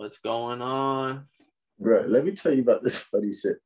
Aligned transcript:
What's 0.00 0.16
going 0.16 0.62
on? 0.62 1.26
Bro, 1.78 2.06
let 2.08 2.24
me 2.24 2.32
tell 2.32 2.54
you 2.54 2.62
about 2.62 2.82
this 2.82 2.96
funny 3.12 3.34
shit. 3.34 3.58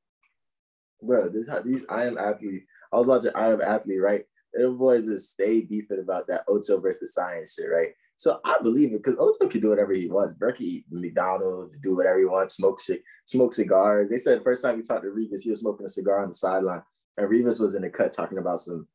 Bro, 1.01 1.29
this 1.29 1.49
how 1.49 1.61
these 1.61 1.87
I 1.89 2.07
am 2.07 2.19
athlete. 2.19 2.65
I 2.93 2.97
was 2.97 3.07
watching 3.07 3.31
I 3.37 3.53
am 3.53 3.63
athlete, 3.63 4.03
right? 4.03 4.25
And 4.53 4.65
the 4.65 4.71
boys 4.71 5.05
just 5.05 5.31
stay 5.31 5.61
beefing 5.61 6.01
about 6.01 6.27
that 6.27 6.43
Ocho 6.49 6.81
versus 6.81 7.15
science 7.15 7.55
shit, 7.55 7.71
right? 7.73 7.91
So 8.17 8.41
I 8.45 8.57
believe 8.61 8.89
it 8.93 9.05
because 9.05 9.17
Ocho 9.17 9.49
can 9.49 9.61
do 9.61 9.69
whatever 9.69 9.93
he 9.93 10.09
wants. 10.09 10.35
Bro 10.35 10.55
can 10.55 10.67
eat 10.67 10.87
McDonald's, 10.91 11.79
do 11.79 11.95
whatever 11.95 12.19
he 12.19 12.25
wants, 12.25 12.57
smoke 12.57 12.81
shit, 12.83 13.05
smoke 13.27 13.55
cigars. 13.55 14.11
They 14.11 14.17
said 14.17 14.41
the 14.41 14.45
first 14.45 14.61
time 14.61 14.75
we 14.75 14.83
talked 14.83 15.05
to 15.05 15.11
Revis, 15.11 15.43
he 15.45 15.51
was 15.51 15.61
smoking 15.61 15.87
a 15.87 15.89
cigar 15.89 16.21
on 16.21 16.31
the 16.31 16.35
sideline. 16.35 16.83
And 17.17 17.31
Revis 17.31 17.61
was 17.61 17.77
in 17.77 17.83
the 17.83 17.91
cut 17.91 18.13
talking 18.13 18.39
about 18.39 18.59
some, 18.59 18.89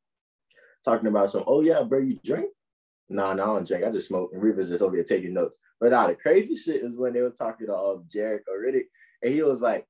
talking 0.84 1.08
about 1.08 1.30
some, 1.30 1.46
oh 1.48 1.62
yeah, 1.62 1.84
bro, 1.84 2.00
you 2.00 2.20
drink? 2.21 2.50
No, 3.10 3.34
no, 3.34 3.44
I 3.44 3.46
don't 3.48 3.68
drink. 3.68 3.84
I 3.84 3.91
just 3.91 4.07
smoke. 4.07 4.32
And 4.34 4.42
Revis 4.42 4.70
just 4.70 4.84
over 4.84 4.96
here 4.96 5.04
taking 5.04 5.34
notes. 5.34 5.60
But 5.80 5.92
now 5.92 6.07
the 6.07 6.16
crazy 6.16 6.55
shit 6.64 6.83
is 6.83 6.97
when 6.97 7.14
they 7.14 7.21
was 7.21 7.33
talking 7.33 7.68
to 7.68 7.75
um, 7.75 8.06
Jarek 8.07 8.42
or 8.47 8.64
Riddick, 8.64 8.86
and 9.24 9.33
he 9.33 9.42
was 9.42 9.61
like, 9.61 9.86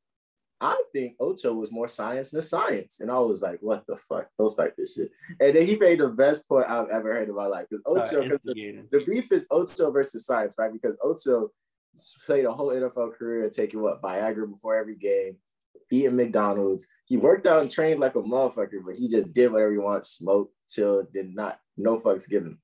I 0.62 0.81
think 0.93 1.16
Ocho 1.20 1.53
was 1.53 1.71
more 1.71 1.88
science 1.88 2.31
than 2.31 2.41
science. 2.41 2.99
And 2.99 3.09
I 3.09 3.17
was 3.20 3.41
like, 3.41 3.59
what 3.62 3.85
the 3.88 3.95
fuck? 3.95 4.27
Those 4.38 4.57
like 4.57 4.76
this 4.76 4.95
shit. 4.95 5.09
And 5.40 5.55
then 5.55 5.66
he 5.66 5.77
made 5.77 5.99
the 5.99 6.09
best 6.09 6.48
point 6.49 6.70
I've 6.70 6.90
ever 6.90 7.13
heard 7.13 7.29
in 7.29 7.35
my 7.35 7.45
life. 7.45 7.67
Because 7.70 7.84
Ocho, 7.85 8.23
because 8.23 8.41
the, 8.41 8.84
the, 8.91 9.03
beef 9.05 9.31
is 9.31 9.48
Ocho 9.51 9.90
versus 9.91 10.26
science, 10.26 10.55
right? 10.59 10.71
Because 10.71 10.98
Ocho 11.01 11.51
played 12.26 12.45
a 12.45 12.51
whole 12.51 12.70
NFL 12.70 13.13
career 13.13 13.49
taking 13.49 13.81
what 13.81 14.01
Viagra 14.01 14.49
before 14.49 14.76
every 14.76 14.98
game, 14.98 15.38
eating 15.91 16.17
McDonald's. 16.17 16.88
He 17.05 17.15
worked 17.15 17.48
out 17.48 17.62
and 17.62 17.71
trained 17.71 18.01
like 18.01 18.15
a 18.15 18.21
motherfucker, 18.21 18.84
but 18.85 18.95
he 18.95 19.07
just 19.07 19.31
did 19.31 19.54
whatever 19.54 19.71
he 19.71 19.77
wanted, 19.77 20.05
smoked, 20.05 20.54
chilled, 20.67 21.13
did 21.13 21.34
not, 21.34 21.59
no 21.77 21.98
fucks 21.98 22.29
given. 22.29 22.57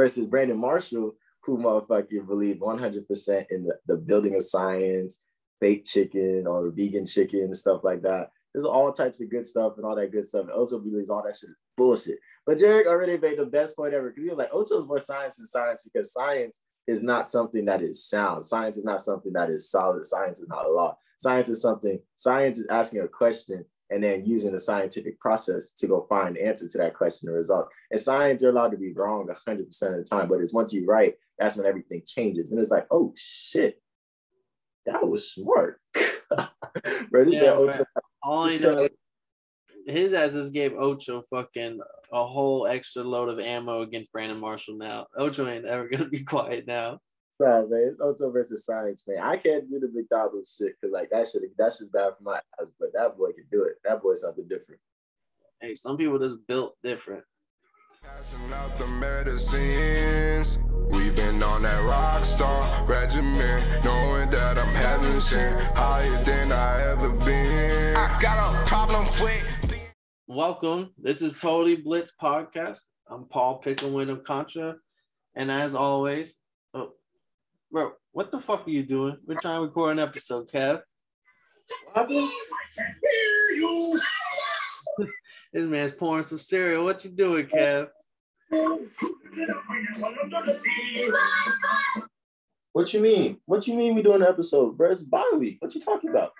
Versus 0.00 0.24
Brandon 0.24 0.56
Marshall, 0.56 1.14
who 1.42 1.58
motherfucker 1.58 2.26
believed 2.26 2.62
100% 2.62 3.46
in 3.50 3.64
the, 3.64 3.74
the 3.86 3.96
building 3.98 4.34
of 4.34 4.42
science, 4.42 5.20
fake 5.60 5.84
chicken 5.84 6.46
or 6.46 6.70
vegan 6.70 7.04
chicken 7.04 7.40
and 7.40 7.54
stuff 7.54 7.84
like 7.84 8.00
that. 8.00 8.30
There's 8.54 8.64
all 8.64 8.92
types 8.92 9.20
of 9.20 9.28
good 9.28 9.44
stuff 9.44 9.74
and 9.76 9.84
all 9.84 9.94
that 9.96 10.10
good 10.10 10.24
stuff. 10.24 10.44
And 10.44 10.52
Ocho 10.52 10.78
believes 10.78 11.10
all 11.10 11.22
that 11.22 11.36
shit 11.36 11.50
is 11.50 11.60
bullshit. 11.76 12.18
But 12.46 12.56
Jarek 12.56 12.86
already 12.86 13.18
made 13.18 13.36
the 13.36 13.44
best 13.44 13.76
point 13.76 13.92
ever 13.92 14.08
because 14.08 14.22
he 14.22 14.30
was 14.30 14.38
like, 14.38 14.54
Ocho 14.54 14.78
is 14.78 14.86
more 14.86 14.98
science 14.98 15.36
than 15.36 15.44
science 15.44 15.84
because 15.84 16.14
science 16.14 16.62
is 16.86 17.02
not 17.02 17.28
something 17.28 17.66
that 17.66 17.82
is 17.82 18.08
sound. 18.08 18.46
Science 18.46 18.78
is 18.78 18.84
not 18.84 19.02
something 19.02 19.34
that 19.34 19.50
is 19.50 19.70
solid. 19.70 20.06
Science 20.06 20.40
is 20.40 20.48
not 20.48 20.64
a 20.64 20.72
law. 20.72 20.96
Science 21.18 21.50
is 21.50 21.60
something, 21.60 22.00
science 22.16 22.56
is 22.56 22.66
asking 22.68 23.02
a 23.02 23.08
question 23.08 23.66
and 23.90 24.02
then 24.02 24.24
using 24.24 24.52
the 24.52 24.60
scientific 24.60 25.18
process 25.18 25.72
to 25.72 25.86
go 25.86 26.06
find 26.08 26.36
the 26.36 26.44
answer 26.44 26.68
to 26.68 26.78
that 26.78 26.94
question 26.94 27.28
or 27.28 27.32
result. 27.32 27.68
And 27.90 28.00
science, 28.00 28.42
you're 28.42 28.52
allowed 28.52 28.70
to 28.70 28.78
be 28.78 28.92
wrong 28.92 29.26
100% 29.26 29.60
of 29.60 29.68
the 29.68 30.06
time, 30.08 30.28
but 30.28 30.40
it's 30.40 30.54
once 30.54 30.72
you 30.72 30.86
write, 30.86 31.16
that's 31.38 31.56
when 31.56 31.66
everything 31.66 32.02
changes. 32.06 32.52
And 32.52 32.60
it's 32.60 32.70
like, 32.70 32.86
oh 32.90 33.12
shit, 33.16 33.80
that 34.86 35.06
was 35.06 35.32
smart. 35.32 35.80
Ready 37.10 37.32
yeah, 37.32 37.52
Ocho. 37.52 37.82
All 38.22 38.48
I 38.48 38.56
know, 38.58 38.88
his 39.86 40.12
asses 40.12 40.50
gave 40.50 40.74
Ocho 40.74 41.24
fucking 41.30 41.80
a 42.12 42.26
whole 42.26 42.66
extra 42.66 43.02
load 43.02 43.28
of 43.28 43.40
ammo 43.40 43.82
against 43.82 44.12
Brandon 44.12 44.38
Marshall. 44.38 44.76
Now 44.76 45.06
Ocho 45.16 45.48
ain't 45.48 45.64
ever 45.64 45.88
gonna 45.88 46.08
be 46.08 46.20
quiet 46.24 46.66
now. 46.66 47.00
Nah, 47.40 47.62
man, 47.62 47.84
it's 47.88 48.00
Ocho 48.02 48.30
versus 48.30 48.66
Science, 48.66 49.08
man. 49.08 49.22
I 49.22 49.38
can't 49.38 49.66
do 49.66 49.80
the 49.80 49.90
McDonald's 49.94 50.54
shit 50.58 50.74
because 50.78 50.92
like 50.92 51.08
that 51.08 51.26
shit, 51.26 51.40
that's 51.56 51.78
just 51.78 51.90
bad 51.90 52.12
for 52.18 52.22
my 52.22 52.38
eyes. 52.60 52.68
But 52.78 52.92
that 52.92 53.16
boy 53.16 53.32
can 53.32 53.46
do 53.50 53.62
it. 53.62 53.76
That 53.82 54.02
boy's 54.02 54.20
something 54.20 54.46
different. 54.46 54.78
Hey, 55.58 55.74
some 55.74 55.96
people 55.96 56.18
just 56.18 56.46
built 56.46 56.76
different. 56.82 57.24
Passing 58.02 58.38
out 58.52 58.76
the 58.76 58.86
medicines. 58.86 60.62
We've 60.90 61.16
been 61.16 61.42
on 61.42 61.62
that 61.62 61.82
rock 61.86 62.26
star 62.26 62.84
regimen, 62.84 63.64
knowing 63.82 64.28
that 64.28 64.58
I'm 64.58 64.74
heaven 64.74 65.18
sent, 65.18 65.58
higher 65.74 66.22
than 66.24 66.52
I 66.52 66.90
ever 66.90 67.08
been. 67.24 67.96
I 67.96 68.18
got 68.20 68.54
a 68.54 68.66
problem 68.66 69.06
with. 69.18 69.80
Welcome. 70.26 70.90
This 70.98 71.22
is 71.22 71.40
Totally 71.40 71.76
Blitz 71.76 72.12
podcast. 72.22 72.88
I'm 73.08 73.24
Paul 73.24 73.62
Picklewin 73.64 74.10
of 74.10 74.24
Contra, 74.24 74.76
and 75.34 75.50
as 75.50 75.74
always, 75.74 76.36
bro, 77.70 77.92
what 78.12 78.30
the 78.30 78.40
fuck 78.40 78.66
are 78.66 78.70
you 78.70 78.82
doing? 78.82 79.18
We're 79.26 79.40
trying 79.40 79.60
to 79.60 79.66
record 79.66 79.92
an 79.92 79.98
episode, 79.98 80.50
Kev. 80.50 80.82
This 85.52 85.66
man's 85.66 85.90
pouring 85.90 86.22
some 86.22 86.38
cereal. 86.38 86.84
What 86.84 87.04
you 87.04 87.10
doing, 87.10 87.46
Kev? 87.46 87.88
What 92.72 92.94
you 92.94 93.00
mean? 93.00 93.38
What 93.46 93.66
you 93.66 93.74
mean 93.74 93.96
we 93.96 94.02
doing 94.02 94.22
an 94.22 94.28
episode, 94.28 94.78
bro? 94.78 94.92
It's 94.92 95.02
bye 95.02 95.28
week. 95.36 95.56
What 95.58 95.74
you 95.74 95.80
talking 95.80 96.10
about? 96.10 96.30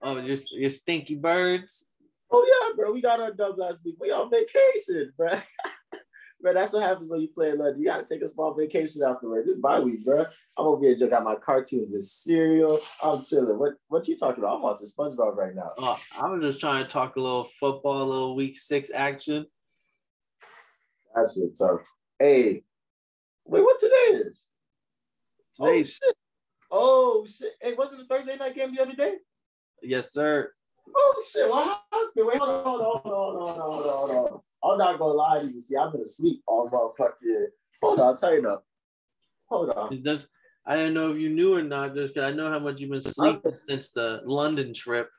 Oh, 0.00 0.18
your, 0.18 0.36
your 0.52 0.70
stinky 0.70 1.16
birds. 1.16 1.88
Oh 2.30 2.46
yeah, 2.46 2.76
bro. 2.76 2.92
We 2.92 3.00
got 3.00 3.20
our 3.20 3.32
dub 3.32 3.58
last 3.58 3.80
week. 3.84 3.96
We 3.98 4.12
on 4.12 4.30
vacation, 4.30 5.12
bro. 5.16 5.28
bro, 6.44 6.52
that's 6.52 6.74
what 6.74 6.82
happens 6.82 7.08
when 7.08 7.22
you 7.22 7.28
play 7.28 7.50
a 7.50 7.54
London. 7.54 7.80
You 7.80 7.86
gotta 7.86 8.04
take 8.04 8.22
a 8.22 8.28
small 8.28 8.52
vacation 8.52 9.02
afterward. 9.02 9.46
This 9.46 9.56
bye 9.56 9.80
week, 9.80 10.04
bro. 10.04 10.26
I'm 10.58 10.66
over 10.66 10.84
here 10.84 11.08
got 11.08 11.24
my 11.24 11.36
cartoons 11.36 11.94
and 11.94 12.04
cereal. 12.04 12.80
I'm 13.02 13.22
chilling. 13.22 13.58
What 13.58 13.72
what 13.88 14.06
you 14.06 14.14
talking 14.14 14.44
about? 14.44 14.56
I'm 14.56 14.62
watching 14.62 14.86
SpongeBob 14.86 15.36
right 15.36 15.54
now. 15.54 15.72
Oh, 15.78 15.98
I'm 16.20 16.40
just 16.42 16.60
trying 16.60 16.84
to 16.84 16.90
talk 16.90 17.16
a 17.16 17.20
little 17.20 17.44
football, 17.58 18.02
a 18.02 18.04
little 18.04 18.36
week 18.36 18.58
six 18.58 18.90
action. 18.94 19.46
That 21.14 21.28
shit 21.34 21.56
tough. 21.56 21.90
Hey, 22.18 22.62
wait, 23.46 23.62
what 23.62 23.78
today 23.78 23.94
is? 24.28 24.50
Today's 25.56 25.98
oh 26.02 26.06
shit. 26.06 26.16
Oh 26.70 27.26
shit. 27.26 27.52
Hey, 27.60 27.72
wasn't 27.72 28.06
the 28.06 28.14
Thursday 28.14 28.36
night 28.36 28.54
game 28.54 28.74
the 28.74 28.82
other 28.82 28.94
day? 28.94 29.16
Yes, 29.82 30.12
sir. 30.12 30.52
Oh 30.94 31.24
shit. 31.32 31.48
What 31.48 31.80
happened? 31.90 32.10
Wait, 32.16 32.36
hold 32.36 32.50
on, 32.50 32.64
hold 32.64 32.80
on, 32.82 33.00
hold 33.02 33.48
on, 33.48 33.58
hold 33.58 33.86
on, 33.86 34.08
hold 34.08 34.32
on. 34.32 34.40
I'm 34.64 34.78
not 34.78 34.98
gonna 34.98 35.12
lie 35.12 35.40
to 35.40 35.46
you. 35.46 35.60
See, 35.60 35.76
I've 35.76 35.92
been 35.92 36.02
asleep 36.02 36.42
all 36.46 36.70
motherfucking. 36.70 37.12
Yeah. 37.22 37.46
Hold 37.82 38.00
on, 38.00 38.06
I'll 38.06 38.16
tell 38.16 38.34
you 38.34 38.42
now. 38.42 38.62
Hold 39.48 39.70
on. 39.70 40.18
I 40.66 40.76
didn't 40.76 40.94
know 40.94 41.12
if 41.12 41.18
you 41.18 41.28
knew 41.28 41.54
or 41.54 41.62
not, 41.62 41.94
just 41.94 42.14
because 42.14 42.32
I 42.32 42.34
know 42.34 42.50
how 42.50 42.58
much 42.58 42.80
you've 42.80 42.90
been 42.90 43.00
sleeping 43.00 43.52
since 43.68 43.90
the 43.90 44.22
London 44.24 44.72
trip. 44.72 45.10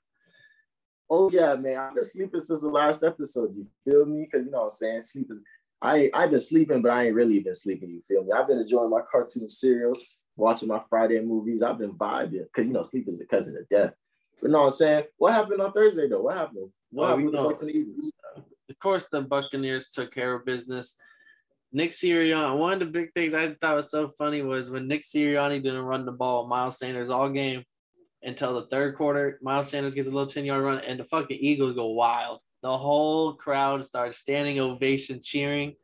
Oh 1.09 1.29
yeah, 1.31 1.55
man. 1.55 1.77
I've 1.77 1.93
been 1.93 2.03
sleeping 2.03 2.39
since 2.39 2.61
the 2.61 2.69
last 2.69 3.03
episode. 3.03 3.55
You 3.55 3.67
feel 3.83 4.05
me? 4.05 4.25
Because 4.25 4.45
you 4.45 4.51
know 4.51 4.59
what 4.59 4.63
I'm 4.65 4.69
saying? 4.71 5.01
Sleep 5.03 5.27
is 5.29 5.41
I 5.81 6.09
I've 6.13 6.31
been 6.31 6.39
sleeping, 6.39 6.81
but 6.81 6.91
I 6.91 7.05
ain't 7.05 7.15
really 7.15 7.39
been 7.39 7.53
sleeping. 7.53 7.89
You 7.89 8.01
feel 8.01 8.23
me? 8.23 8.31
I've 8.31 8.47
been 8.47 8.57
enjoying 8.57 8.89
my 8.89 9.01
cartoon 9.09 9.47
cereal, 9.47 9.93
watching 10.35 10.67
my 10.67 10.81
Friday 10.89 11.21
movies. 11.21 11.61
I've 11.61 11.77
been 11.77 11.93
vibing 11.93 12.45
because 12.45 12.65
you 12.65 12.73
know 12.73 12.81
sleep 12.81 13.07
is 13.07 13.21
a 13.21 13.27
cousin 13.27 13.55
of 13.57 13.69
death. 13.69 13.93
But 14.41 14.47
you 14.47 14.53
know 14.53 14.61
what 14.61 14.65
I'm 14.65 14.69
saying? 14.71 15.03
What 15.17 15.33
happened 15.33 15.61
on 15.61 15.71
Thursday 15.71 16.07
though? 16.07 16.21
What 16.21 16.37
happened? 16.37 16.71
What 16.89 17.03
oh, 17.03 17.07
happened 17.07 17.25
with 17.25 17.33
the 17.35 17.43
Bucks 17.43 17.61
and 17.61 17.69
the 17.69 17.77
Eagles? 17.77 18.11
Of 18.69 18.79
course, 18.79 19.07
the 19.07 19.21
Buccaneers 19.21 19.89
took 19.89 20.13
care 20.13 20.33
of 20.33 20.45
business. 20.45 20.95
Nick 21.71 21.91
Sirianni, 21.91 22.57
one 22.57 22.73
of 22.73 22.79
the 22.79 22.85
big 22.85 23.13
things 23.13 23.33
I 23.33 23.53
thought 23.53 23.75
was 23.75 23.91
so 23.91 24.13
funny 24.17 24.41
was 24.41 24.69
when 24.69 24.87
Nick 24.87 25.03
Sirianni 25.03 25.61
didn't 25.61 25.81
run 25.81 26.05
the 26.05 26.11
ball, 26.11 26.47
Miles 26.47 26.77
Sanders 26.77 27.09
all 27.09 27.29
game 27.29 27.63
until 28.23 28.55
the 28.55 28.67
third 28.67 28.95
quarter. 28.95 29.39
Miles 29.41 29.69
Sanders 29.69 29.93
gets 29.93 30.07
a 30.07 30.11
little 30.11 30.27
10 30.27 30.45
yard 30.45 30.63
run, 30.63 30.79
and 30.79 30.99
the 30.99 31.03
fucking 31.03 31.37
Eagles 31.39 31.75
go 31.75 31.87
wild. 31.89 32.39
The 32.63 32.75
whole 32.75 33.33
crowd 33.33 33.85
starts 33.85 34.17
standing 34.17 34.59
ovation, 34.59 35.19
cheering. 35.21 35.75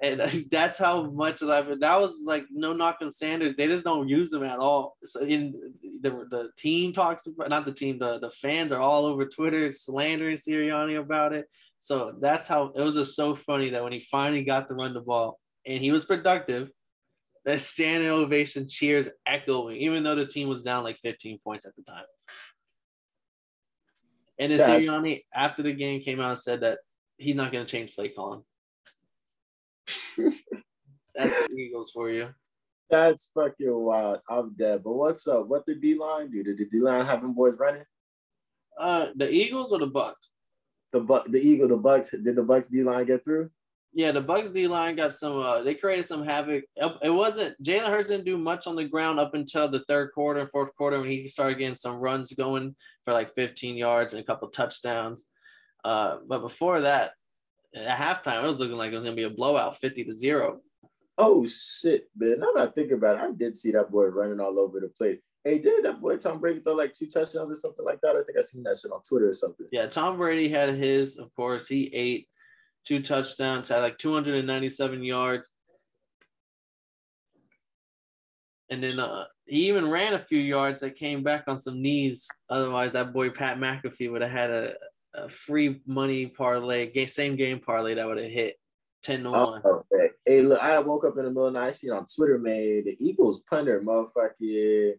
And 0.00 0.20
that's 0.50 0.78
how 0.78 1.10
much 1.10 1.42
I've 1.42 1.80
that 1.80 2.00
was 2.00 2.22
like 2.24 2.44
no 2.50 2.72
knock 2.72 2.98
on 3.00 3.10
Sanders. 3.10 3.54
They 3.56 3.66
just 3.66 3.84
don't 3.84 4.08
use 4.08 4.30
them 4.30 4.44
at 4.44 4.58
all. 4.58 4.96
So 5.04 5.20
in 5.20 5.54
the 6.00 6.10
the 6.30 6.50
team 6.56 6.92
talks 6.92 7.26
not 7.48 7.66
the 7.66 7.72
team, 7.72 7.98
the, 7.98 8.18
the 8.18 8.30
fans 8.30 8.72
are 8.72 8.80
all 8.80 9.06
over 9.06 9.26
Twitter 9.26 9.72
slandering 9.72 10.36
Sirianni 10.36 10.98
about 10.98 11.32
it. 11.32 11.48
So 11.80 12.12
that's 12.20 12.48
how 12.48 12.72
it 12.74 12.82
was 12.82 12.94
just 12.94 13.14
so 13.14 13.34
funny 13.34 13.70
that 13.70 13.82
when 13.82 13.92
he 13.92 14.00
finally 14.00 14.42
got 14.42 14.68
to 14.68 14.74
run 14.74 14.94
the 14.94 15.00
ball 15.00 15.38
and 15.66 15.82
he 15.82 15.92
was 15.92 16.04
productive, 16.04 16.70
that 17.44 17.60
standing 17.60 18.10
ovation 18.10 18.66
cheers 18.68 19.08
echoing, 19.26 19.76
even 19.78 20.02
though 20.02 20.14
the 20.14 20.26
team 20.26 20.48
was 20.48 20.64
down 20.64 20.84
like 20.84 20.98
15 21.02 21.38
points 21.42 21.66
at 21.66 21.74
the 21.76 21.82
time. 21.82 22.04
And 24.38 24.52
then 24.52 24.58
yeah, 24.58 24.78
Sirianni, 24.78 25.24
after 25.34 25.62
the 25.62 25.72
game, 25.72 26.00
came 26.00 26.20
out 26.20 26.30
and 26.30 26.38
said 26.38 26.60
that 26.60 26.78
he's 27.16 27.34
not 27.34 27.52
going 27.52 27.64
to 27.64 27.70
change 27.70 27.94
play 27.94 28.08
calling. 28.08 28.42
that's 31.14 31.48
the 31.48 31.54
Eagles 31.56 31.90
for 31.92 32.10
you. 32.10 32.28
That's 32.90 33.30
fucking 33.34 33.74
wild. 33.74 34.20
I'm 34.28 34.54
dead. 34.54 34.82
But 34.84 34.92
what's 34.92 35.26
up? 35.26 35.46
What 35.46 35.66
the 35.66 35.74
D 35.74 35.98
line 35.98 36.30
do? 36.30 36.42
Did 36.42 36.58
the 36.58 36.66
D 36.66 36.80
line 36.80 37.04
have 37.06 37.20
them 37.20 37.34
boys 37.34 37.56
running? 37.58 37.84
Uh, 38.78 39.08
the 39.16 39.30
Eagles 39.30 39.72
or 39.72 39.78
the 39.78 39.88
Bucks? 39.88 40.30
The 40.92 41.00
buck 41.00 41.24
the 41.28 41.38
eagle 41.40 41.68
the 41.68 41.76
bucks 41.76 42.10
did 42.10 42.36
the 42.36 42.42
bucks 42.42 42.68
d 42.68 42.82
line 42.82 43.04
get 43.06 43.24
through 43.24 43.50
yeah 43.92 44.12
the 44.12 44.20
bucks 44.20 44.50
d 44.50 44.66
line 44.66 44.96
got 44.96 45.14
some 45.14 45.38
uh, 45.38 45.62
they 45.62 45.74
created 45.74 46.04
some 46.04 46.24
havoc 46.24 46.64
it 47.02 47.10
wasn't 47.10 47.60
jalen 47.62 47.88
hurts 47.88 48.08
didn't 48.08 48.24
do 48.24 48.38
much 48.38 48.66
on 48.66 48.76
the 48.76 48.84
ground 48.84 49.18
up 49.18 49.34
until 49.34 49.68
the 49.68 49.84
third 49.88 50.10
quarter 50.12 50.40
and 50.40 50.50
fourth 50.50 50.74
quarter 50.74 51.00
when 51.00 51.10
he 51.10 51.26
started 51.26 51.58
getting 51.58 51.74
some 51.74 51.96
runs 51.96 52.32
going 52.32 52.74
for 53.04 53.12
like 53.12 53.34
15 53.34 53.76
yards 53.76 54.14
and 54.14 54.22
a 54.22 54.26
couple 54.26 54.48
touchdowns 54.48 55.30
uh, 55.84 56.18
but 56.26 56.40
before 56.40 56.82
that 56.82 57.12
at 57.74 57.98
halftime 57.98 58.42
it 58.42 58.46
was 58.46 58.56
looking 58.56 58.76
like 58.76 58.92
it 58.92 58.96
was 58.96 59.04
going 59.04 59.16
to 59.16 59.20
be 59.20 59.30
a 59.30 59.30
blowout 59.30 59.76
50 59.76 60.04
to 60.04 60.12
0 60.12 60.60
Oh 61.20 61.44
shit, 61.46 62.08
man! 62.16 62.38
Now 62.38 62.52
that 62.54 62.68
I 62.68 62.70
think 62.70 62.92
about 62.92 63.16
it, 63.16 63.22
I 63.22 63.32
did 63.32 63.56
see 63.56 63.72
that 63.72 63.90
boy 63.90 64.04
running 64.04 64.38
all 64.38 64.56
over 64.60 64.78
the 64.78 64.88
place. 64.88 65.18
Hey, 65.44 65.58
didn't 65.58 65.84
that 65.84 66.00
boy 66.00 66.16
Tom 66.16 66.40
Brady 66.40 66.60
throw 66.60 66.74
like 66.74 66.92
two 66.92 67.06
touchdowns 67.06 67.50
or 67.50 67.54
something 67.54 67.84
like 67.84 68.00
that? 68.02 68.16
I 68.16 68.22
think 68.22 68.36
I 68.36 68.40
seen 68.40 68.62
that 68.64 68.76
shit 68.76 68.92
on 68.92 69.00
Twitter 69.08 69.28
or 69.28 69.32
something. 69.32 69.66
Yeah, 69.70 69.86
Tom 69.86 70.16
Brady 70.16 70.48
had 70.48 70.70
his, 70.70 71.16
of 71.16 71.32
course. 71.34 71.68
He 71.68 71.86
ate 71.94 72.28
two 72.84 73.00
touchdowns, 73.02 73.68
had 73.68 73.80
like 73.80 73.98
297 73.98 75.02
yards. 75.02 75.50
And 78.70 78.82
then 78.82 79.00
uh, 79.00 79.24
he 79.46 79.68
even 79.68 79.88
ran 79.88 80.14
a 80.14 80.18
few 80.18 80.40
yards 80.40 80.82
that 80.82 80.96
came 80.96 81.22
back 81.22 81.44
on 81.46 81.58
some 81.58 81.80
knees. 81.80 82.26
Otherwise, 82.50 82.92
that 82.92 83.12
boy 83.12 83.30
Pat 83.30 83.58
McAfee 83.58 84.10
would 84.10 84.22
have 84.22 84.30
had 84.30 84.50
a, 84.50 84.74
a 85.14 85.28
free 85.28 85.80
money 85.86 86.26
parlay, 86.26 87.06
same 87.06 87.32
game 87.32 87.60
parlay 87.60 87.94
that 87.94 88.06
would 88.06 88.18
have 88.18 88.30
hit 88.30 88.56
10 89.04 89.22
to 89.22 89.30
1. 89.30 89.62
Oh, 89.64 89.84
okay. 89.92 90.08
Hey, 90.26 90.42
look, 90.42 90.62
I 90.62 90.78
woke 90.80 91.06
up 91.06 91.16
in 91.16 91.24
the 91.24 91.30
middle 91.30 91.46
of 91.46 91.54
the 91.54 91.60
night, 91.60 91.68
I 91.68 91.70
seen 91.70 91.92
on 91.92 92.04
Twitter, 92.14 92.38
man, 92.38 92.84
the 92.84 92.96
Eagles 92.98 93.40
punter, 93.48 93.80
motherfucker, 93.80 94.94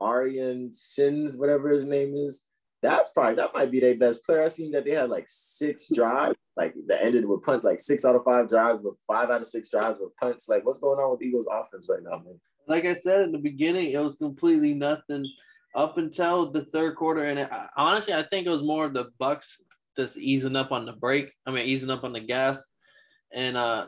Arian 0.00 0.72
Sins, 0.72 1.36
whatever 1.36 1.68
his 1.68 1.84
name 1.84 2.14
is. 2.16 2.44
That's 2.82 3.10
probably 3.10 3.34
that 3.34 3.54
might 3.54 3.72
be 3.72 3.80
their 3.80 3.96
best 3.96 4.24
player. 4.24 4.44
I 4.44 4.48
seen 4.48 4.70
that 4.72 4.84
they 4.84 4.92
had 4.92 5.10
like 5.10 5.24
six 5.26 5.88
drives, 5.94 6.36
like 6.56 6.74
that 6.86 7.02
ended 7.02 7.26
with 7.26 7.42
punt, 7.42 7.64
like 7.64 7.80
six 7.80 8.04
out 8.04 8.14
of 8.14 8.24
five 8.24 8.48
drives, 8.48 8.82
with 8.82 8.94
five 9.06 9.30
out 9.30 9.40
of 9.40 9.46
six 9.46 9.70
drives 9.70 9.98
with 10.00 10.16
punts. 10.16 10.48
Like, 10.48 10.64
what's 10.64 10.78
going 10.78 11.00
on 11.00 11.10
with 11.10 11.22
Eagles 11.22 11.46
offense 11.50 11.88
right 11.90 12.02
now, 12.02 12.22
man? 12.24 12.40
Like 12.68 12.84
I 12.84 12.92
said 12.92 13.22
in 13.22 13.32
the 13.32 13.38
beginning, 13.38 13.92
it 13.92 13.98
was 13.98 14.16
completely 14.16 14.74
nothing 14.74 15.26
up 15.74 15.98
until 15.98 16.50
the 16.50 16.64
third 16.66 16.96
quarter, 16.96 17.24
and 17.24 17.38
it, 17.40 17.48
honestly, 17.76 18.14
I 18.14 18.22
think 18.22 18.46
it 18.46 18.50
was 18.50 18.62
more 18.62 18.84
of 18.84 18.94
the 18.94 19.10
Bucks 19.18 19.62
just 19.96 20.16
easing 20.16 20.54
up 20.54 20.70
on 20.70 20.86
the 20.86 20.92
break. 20.92 21.32
I 21.46 21.50
mean, 21.50 21.66
easing 21.66 21.90
up 21.90 22.04
on 22.04 22.12
the 22.12 22.20
gas, 22.20 22.72
and 23.32 23.56
uh 23.56 23.86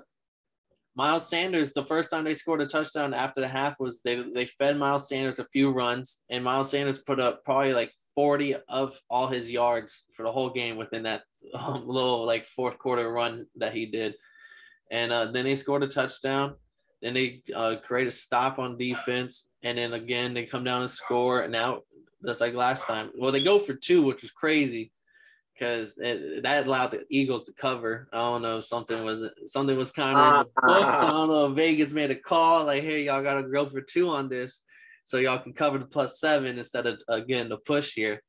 Miles 1.01 1.27
Sanders, 1.27 1.73
the 1.73 1.83
first 1.83 2.11
time 2.11 2.25
they 2.25 2.35
scored 2.35 2.61
a 2.61 2.67
touchdown 2.67 3.15
after 3.15 3.41
the 3.41 3.49
half 3.49 3.81
was 3.81 4.03
they 4.03 4.23
they 4.35 4.45
fed 4.45 4.77
Miles 4.77 5.09
Sanders 5.09 5.39
a 5.39 5.47
few 5.47 5.71
runs, 5.71 6.21
and 6.29 6.45
Miles 6.45 6.69
Sanders 6.69 6.99
put 6.99 7.19
up 7.19 7.43
probably 7.43 7.73
like 7.73 7.91
40 8.17 8.57
of 8.69 9.01
all 9.09 9.27
his 9.27 9.51
yards 9.51 10.05
for 10.15 10.25
the 10.25 10.31
whole 10.31 10.51
game 10.51 10.77
within 10.77 11.05
that 11.05 11.23
um, 11.55 11.89
little 11.89 12.27
like 12.27 12.47
fourth 12.47 12.79
quarter 12.79 13.11
run 13.11 13.47
that 13.57 13.73
he 13.73 13.87
did. 13.87 14.15
And 14.91 15.11
uh, 15.11 15.25
then 15.25 15.47
they 15.47 15.55
scored 15.55 15.85
a 15.85 15.89
touchdown. 15.89 16.57
Then 17.01 17.15
they 17.15 17.45
uh, 17.57 17.77
create 17.83 18.07
a 18.07 18.11
stop 18.11 18.59
on 18.59 18.77
defense, 18.77 19.49
and 19.63 19.79
then 19.79 19.95
again 19.95 20.35
they 20.35 20.45
come 20.45 20.65
down 20.65 20.83
and 20.83 20.91
score. 20.91 21.41
And 21.41 21.53
now 21.53 21.81
just 22.27 22.43
like 22.43 22.53
last 22.53 22.87
time, 22.87 23.11
well 23.19 23.33
they 23.33 23.43
go 23.43 23.59
for 23.59 23.73
two, 23.73 24.05
which 24.05 24.21
was 24.21 24.33
crazy 24.33 24.93
because 25.61 25.95
that 25.97 26.67
allowed 26.67 26.91
the 26.93 27.05
Eagles 27.11 27.45
to 27.45 27.53
cover. 27.53 28.09
I 28.13 28.19
don't 28.19 28.41
know, 28.41 28.61
something 28.63 29.05
was 29.05 29.29
something 29.45 29.77
was 29.77 29.93
kind 29.93 30.19
of 30.19 30.27
in 30.27 30.33
the 30.55 30.63
books. 30.67 30.97
I 30.97 31.11
don't 31.11 31.29
know. 31.29 31.49
Vegas 31.49 31.93
made 31.93 32.11
a 32.11 32.15
call 32.15 32.65
like, 32.65 32.83
"Hey, 32.83 33.05
y'all 33.05 33.23
got 33.23 33.35
to 33.35 33.43
go 33.43 33.67
for 33.67 33.83
two 33.83 34.09
on 34.09 34.29
this, 34.29 34.65
so 35.05 35.19
y'all 35.19 35.39
can 35.39 35.53
cover 35.53 35.79
the 35.79 35.85
plus 35.85 36.19
seven 36.19 36.59
instead 36.59 36.87
of 36.87 37.01
again 37.09 37.51
the 37.51 37.59
push 37.59 37.93
here." 37.93 38.23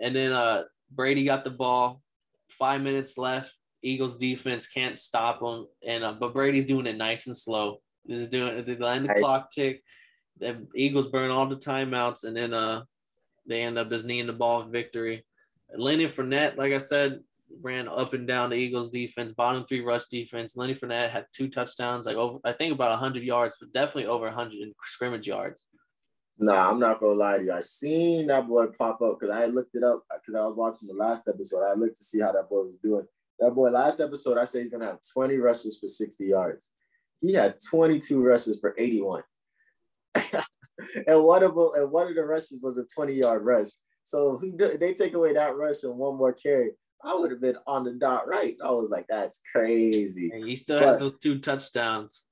And 0.00 0.16
then 0.16 0.32
uh 0.32 0.64
Brady 0.90 1.24
got 1.24 1.44
the 1.44 1.50
ball. 1.50 2.00
Five 2.48 2.80
minutes 2.80 3.18
left. 3.18 3.54
Eagles 3.82 4.16
defense 4.16 4.66
can't 4.66 4.98
stop 4.98 5.42
him, 5.42 5.66
and 5.86 6.04
uh, 6.04 6.14
but 6.18 6.32
Brady's 6.32 6.64
doing 6.64 6.86
it 6.86 6.96
nice 6.96 7.26
and 7.26 7.36
slow. 7.36 7.82
He's 8.06 8.28
doing 8.28 8.64
the 8.64 8.88
end 8.88 9.08
the 9.08 9.14
clock 9.14 9.50
tick. 9.50 9.82
The 10.40 10.66
Eagles 10.74 11.08
burn 11.08 11.30
all 11.30 11.46
the 11.46 11.56
timeouts, 11.56 12.24
and 12.24 12.34
then 12.34 12.54
uh 12.54 12.84
they 13.46 13.60
end 13.60 13.76
up 13.76 13.90
just 13.90 14.06
kneeing 14.06 14.26
the 14.26 14.32
ball 14.32 14.62
victory 14.62 15.22
Lenny 15.76 16.06
Fournette, 16.06 16.56
like 16.56 16.72
I 16.72 16.78
said, 16.78 17.20
ran 17.60 17.88
up 17.88 18.14
and 18.14 18.26
down 18.26 18.50
the 18.50 18.56
Eagles 18.56 18.90
defense, 18.90 19.32
bottom 19.32 19.64
three 19.64 19.80
rush 19.80 20.06
defense. 20.06 20.56
Lenny 20.56 20.74
Fournette 20.74 21.10
had 21.10 21.26
two 21.32 21.48
touchdowns, 21.48 22.06
like 22.06 22.16
over, 22.16 22.38
I 22.44 22.52
think 22.52 22.72
about 22.72 22.90
100 22.90 23.22
yards, 23.22 23.56
but 23.60 23.72
definitely 23.72 24.06
over 24.06 24.26
100 24.26 24.60
in 24.60 24.72
scrimmage 24.84 25.26
yards. 25.26 25.66
Nah, 26.38 26.70
I'm 26.70 26.80
not 26.80 26.98
gonna 27.00 27.14
lie 27.14 27.38
to 27.38 27.44
you. 27.44 27.52
I 27.52 27.60
seen 27.60 28.26
that 28.26 28.48
boy 28.48 28.66
pop 28.66 29.00
up 29.02 29.20
because 29.20 29.34
I 29.34 29.46
looked 29.46 29.76
it 29.76 29.84
up 29.84 30.02
because 30.12 30.34
I 30.34 30.44
was 30.44 30.56
watching 30.56 30.88
the 30.88 30.94
last 30.94 31.28
episode. 31.28 31.62
I 31.62 31.74
looked 31.74 31.96
to 31.98 32.04
see 32.04 32.20
how 32.20 32.32
that 32.32 32.48
boy 32.48 32.62
was 32.62 32.74
doing. 32.82 33.06
That 33.38 33.52
boy, 33.52 33.70
last 33.70 34.00
episode, 34.00 34.38
I 34.38 34.44
said 34.44 34.62
he's 34.62 34.70
gonna 34.70 34.86
have 34.86 34.98
20 35.12 35.36
rushes 35.36 35.78
for 35.78 35.86
60 35.86 36.24
yards. 36.24 36.70
He 37.20 37.34
had 37.34 37.56
22 37.70 38.20
rushes 38.20 38.58
for 38.58 38.74
81. 38.76 39.22
and 41.06 41.24
one 41.24 41.42
of 41.42 41.54
them, 41.54 41.70
and 41.76 41.90
one 41.90 42.08
of 42.08 42.14
the 42.16 42.24
rushes 42.24 42.60
was 42.62 42.78
a 42.78 42.84
20 42.84 43.14
yard 43.14 43.44
rush. 43.44 43.68
So 44.04 44.34
if 44.34 44.40
he 44.42 44.76
they 44.76 44.94
take 44.94 45.14
away 45.14 45.32
that 45.32 45.56
rush 45.56 45.82
and 45.82 45.96
one 45.96 46.16
more 46.16 46.32
carry, 46.32 46.70
I 47.02 47.14
would 47.14 47.30
have 47.30 47.40
been 47.40 47.56
on 47.66 47.84
the 47.84 47.92
dot 47.92 48.28
right. 48.28 48.56
I 48.64 48.70
was 48.70 48.90
like, 48.90 49.06
that's 49.08 49.40
crazy. 49.54 50.30
And 50.32 50.46
he 50.46 50.56
still 50.56 50.78
but 50.78 50.86
has 50.86 50.98
those 50.98 51.14
two 51.22 51.38
touchdowns. 51.38 52.24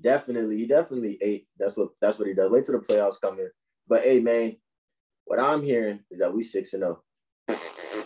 Definitely, 0.00 0.58
he 0.58 0.66
definitely 0.66 1.18
ate. 1.22 1.46
That's 1.58 1.76
what 1.76 1.88
that's 2.00 2.18
what 2.18 2.28
he 2.28 2.34
does. 2.34 2.50
Wait 2.50 2.64
till 2.64 2.78
the 2.78 2.86
playoffs 2.86 3.20
come 3.20 3.38
in. 3.38 3.48
But 3.88 4.02
hey, 4.02 4.20
man, 4.20 4.56
what 5.24 5.40
I'm 5.40 5.62
hearing 5.62 6.00
is 6.10 6.18
that 6.18 6.34
we 6.34 6.42
six 6.42 6.74
and 6.74 6.82
zero. 6.82 7.02
Oh. 7.48 7.60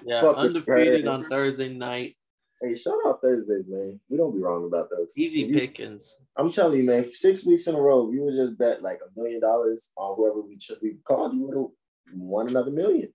Yeah, 0.05 0.20
Fuck 0.20 0.37
undefeated 0.37 1.06
on 1.06 1.23
Thursday 1.23 1.69
night. 1.69 2.17
Hey, 2.62 2.75
shout 2.75 2.99
out 3.06 3.20
Thursdays, 3.23 3.67
man. 3.67 3.99
We 4.11 4.19
don't 4.19 4.35
be 4.35 4.43
wrong 4.43 4.67
about 4.67 4.91
those. 4.91 5.17
Easy 5.17 5.41
you, 5.41 5.55
pickings. 5.55 6.14
I'm 6.37 6.53
telling 6.53 6.79
you, 6.79 6.85
man. 6.85 7.11
Six 7.11 7.46
weeks 7.46 7.67
in 7.67 7.75
a 7.75 7.81
row, 7.81 8.05
we 8.05 8.20
would 8.20 8.35
just 8.35 8.58
bet 8.58 8.82
like 8.82 9.00
a 9.00 9.19
million 9.19 9.41
dollars 9.41 9.93
on 9.96 10.17
whoever 10.17 10.43
we 10.43 10.58
we 10.82 10.96
called. 11.05 11.35
You 11.35 11.41
would 11.46 11.56
have 11.56 11.67
won 12.14 12.48
another 12.48 12.70
million. 12.70 13.12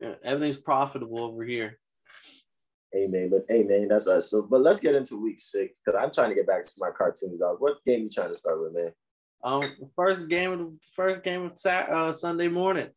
Yeah, 0.00 0.14
everything's 0.22 0.58
profitable 0.58 1.20
over 1.22 1.44
here. 1.44 1.78
Amen. 2.94 3.30
but 3.30 3.44
hey 3.48 3.62
man, 3.62 3.88
that's 3.88 4.06
us. 4.06 4.30
So, 4.30 4.42
but 4.42 4.62
let's 4.62 4.80
get 4.80 4.94
into 4.94 5.20
week 5.20 5.38
six 5.38 5.78
because 5.78 6.00
I'm 6.00 6.12
trying 6.12 6.30
to 6.30 6.34
get 6.34 6.46
back 6.46 6.62
to 6.62 6.72
my 6.78 6.90
cartoons. 6.90 7.38
Dog. 7.38 7.56
What 7.58 7.84
game 7.84 8.04
you 8.04 8.10
trying 8.10 8.28
to 8.28 8.34
start 8.34 8.60
with, 8.60 8.74
man? 8.74 8.92
Um, 9.42 9.62
first 9.94 10.28
game 10.28 10.52
of 10.52 10.58
the 10.58 10.76
first 10.94 11.22
game 11.22 11.42
of 11.42 11.58
Saturday, 11.58 11.92
uh, 11.92 12.12
Sunday 12.12 12.48
morning, 12.48 12.88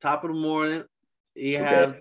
top 0.00 0.24
of 0.24 0.32
the 0.32 0.38
morning. 0.38 0.84
You 1.34 1.58
okay. 1.58 1.64
have 1.64 1.96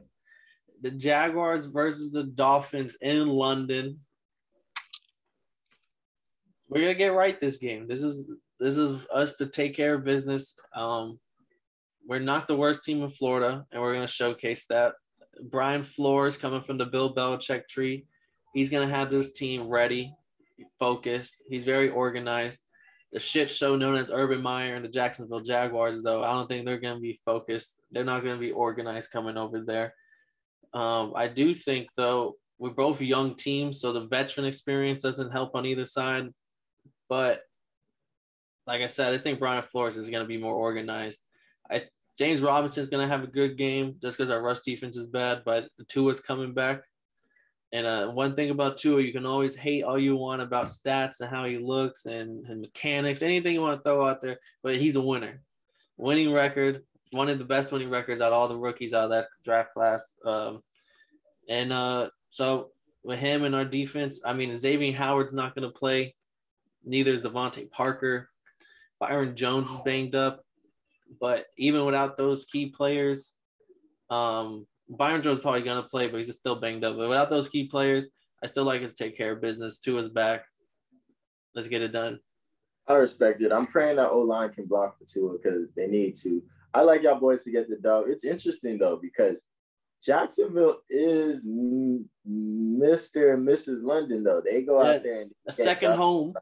the 0.82 0.92
Jaguars 0.92 1.66
versus 1.66 2.12
the 2.12 2.24
Dolphins 2.24 2.98
in 3.02 3.28
London. 3.28 4.00
We're 6.70 6.82
gonna 6.82 6.96
get 6.96 7.14
right 7.14 7.40
this 7.40 7.58
game. 7.58 7.88
This 7.88 8.02
is 8.02 8.32
this 8.60 8.78
is 8.78 9.06
us 9.14 9.36
to 9.36 9.48
take 9.48 9.76
care 9.76 9.96
of 9.96 10.06
business. 10.06 10.56
Um, 10.76 11.20
we're 12.08 12.20
not 12.20 12.48
the 12.48 12.56
worst 12.56 12.84
team 12.84 13.04
in 13.04 13.10
Florida, 13.10 13.66
and 13.72 13.82
we're 13.82 13.94
going 13.94 14.06
to 14.06 14.12
showcase 14.12 14.66
that. 14.68 14.94
Brian 15.44 15.84
Flores 15.84 16.38
coming 16.38 16.62
from 16.62 16.78
the 16.78 16.86
Bill 16.86 17.14
Belichick 17.14 17.68
tree. 17.68 18.06
He's 18.54 18.70
going 18.70 18.88
to 18.88 18.94
have 18.94 19.10
this 19.10 19.32
team 19.32 19.68
ready, 19.68 20.14
focused. 20.80 21.44
He's 21.50 21.64
very 21.64 21.90
organized. 21.90 22.62
The 23.14 23.20
shit 23.20 23.50
show 23.50 23.76
known 23.76 23.96
as 23.96 24.12
Urban 24.12 24.42
Meyer 24.42 24.76
and 24.76 24.86
the 24.86 24.90
Jacksonville 24.90 25.42
Jaguars, 25.42 26.02
though, 26.02 26.24
I 26.24 26.32
don't 26.32 26.48
think 26.48 26.66
they're 26.66 26.80
going 26.80 26.96
to 26.96 27.02
be 27.02 27.20
focused. 27.26 27.80
They're 27.92 28.04
not 28.04 28.24
going 28.24 28.36
to 28.36 28.40
be 28.40 28.52
organized 28.52 29.12
coming 29.12 29.38
over 29.38 29.62
there. 29.62 29.94
Um, 30.74 31.14
I 31.16 31.28
do 31.28 31.54
think, 31.54 31.90
though, 31.96 32.36
we're 32.58 32.70
both 32.70 33.02
young 33.02 33.36
teams, 33.36 33.82
so 33.82 33.92
the 33.92 34.06
veteran 34.06 34.46
experience 34.46 35.02
doesn't 35.02 35.32
help 35.32 35.56
on 35.56 35.66
either 35.66 35.86
side. 35.86 36.30
But 37.10 37.42
like 38.68 38.82
I 38.82 38.86
said, 38.86 39.14
I 39.14 39.18
think 39.18 39.40
Brian 39.40 39.64
Flores 39.64 39.98
is 39.98 40.10
going 40.10 40.24
to 40.24 40.28
be 40.28 40.38
more 40.38 40.54
organized. 40.54 41.22
I 41.72 41.84
James 42.18 42.42
Robinson's 42.42 42.90
gonna 42.90 43.08
have 43.08 43.24
a 43.24 43.28
good 43.28 43.58
game 43.58 43.96
just 44.02 44.18
because 44.18 44.30
our 44.30 44.42
rush 44.42 44.60
defense 44.60 44.98
is 44.98 45.08
bad, 45.08 45.44
but 45.46 45.70
Tua's 45.88 46.20
coming 46.20 46.54
back. 46.54 46.82
And 47.74 47.88
uh, 47.88 48.08
one 48.10 48.36
thing 48.36 48.50
about 48.50 48.78
Tua, 48.78 49.02
you 49.02 49.14
can 49.14 49.26
always 49.26 49.56
hate 49.56 49.84
all 49.84 49.98
you 49.98 50.18
want 50.18 50.42
about 50.42 50.66
stats 50.66 51.22
and 51.22 51.30
how 51.30 51.46
he 51.46 51.58
looks 51.58 52.06
and, 52.06 52.46
and 52.48 52.62
mechanics, 52.62 53.22
anything 53.22 53.54
you 53.54 53.62
want 53.62 53.80
to 53.80 53.84
throw 53.84 54.06
out 54.06 54.20
there, 54.22 54.38
but 54.62 54.76
he's 54.76 54.98
a 54.98 55.02
winner. 55.02 55.42
Winning 55.98 56.34
record, 56.34 56.84
one 57.12 57.30
of 57.30 57.38
the 57.38 57.46
best 57.46 57.72
winning 57.72 57.90
records 57.90 58.20
out 58.20 58.34
of 58.34 58.38
all 58.38 58.50
the 58.50 58.58
rookies 58.58 58.94
out 58.94 59.06
of 59.06 59.10
that 59.12 59.28
draft 59.46 59.74
class. 59.74 60.04
Um, 60.26 60.62
and 61.48 61.72
uh, 61.72 62.10
so 62.30 62.72
with 63.04 63.20
him 63.20 63.46
and 63.46 63.56
our 63.56 63.66
defense, 63.66 64.22
I 64.26 64.34
mean, 64.34 64.56
Xavier 64.56 64.94
Howard's 64.94 65.34
not 65.34 65.56
going 65.56 65.70
to 65.70 65.78
play. 65.78 66.14
Neither 66.84 67.12
is 67.12 67.22
DeVante 67.22 67.70
Parker. 67.72 68.30
Byron 69.00 69.36
Jones 69.36 69.72
is 69.72 69.78
banged 69.86 70.16
up. 70.16 70.44
But 71.20 71.48
even 71.58 71.86
without 71.86 72.18
those 72.18 72.46
key 72.46 72.68
players, 72.68 73.36
um, 74.10 74.66
Byron 74.90 75.22
Jones 75.22 75.40
probably 75.40 75.62
gonna 75.62 75.84
play, 75.84 76.08
but 76.08 76.18
he's 76.18 76.36
still 76.36 76.56
banged 76.56 76.84
up. 76.84 76.98
But 76.98 77.10
without 77.10 77.30
those 77.30 77.50
key 77.50 77.68
players, 77.68 78.08
I 78.44 78.48
still 78.48 78.66
like 78.66 78.82
us 78.82 78.94
to 78.94 79.04
take 79.04 79.18
care 79.18 79.34
of 79.34 79.42
business. 79.42 79.78
Tua's 79.78 80.10
back. 80.10 80.44
Let's 81.56 81.68
get 81.68 81.82
it 81.82 81.92
done. 81.92 82.20
I 82.88 82.96
respect 82.96 83.42
it. 83.42 83.52
I'm 83.52 83.68
praying 83.68 83.98
that 83.98 84.10
O 84.10 84.20
line 84.20 84.50
can 84.50 84.66
block 84.66 84.98
for 84.98 85.06
Tua 85.06 85.38
because 85.38 85.72
they 85.76 85.88
need 85.88 86.16
to. 86.18 86.42
I 86.74 86.82
like 86.82 87.04
y'all 87.04 87.20
boys 87.20 87.44
to 87.44 87.52
get 87.52 87.70
the 87.70 87.78
dub. 87.78 88.06
It's 88.08 88.26
interesting 88.26 88.78
though 88.78 88.98
because 88.98 89.46
Jacksonville 90.02 90.78
is 90.90 91.46
Mr. 91.46 93.34
and 93.34 93.48
Mrs. 93.48 93.84
London 93.84 94.24
though. 94.24 94.42
They 94.42 94.64
go 94.64 94.82
yeah, 94.82 94.92
out 94.92 95.04
there 95.04 95.22
and 95.22 95.32
a 95.48 95.52
second 95.52 95.92
dubs. 95.92 96.00
home. 96.00 96.34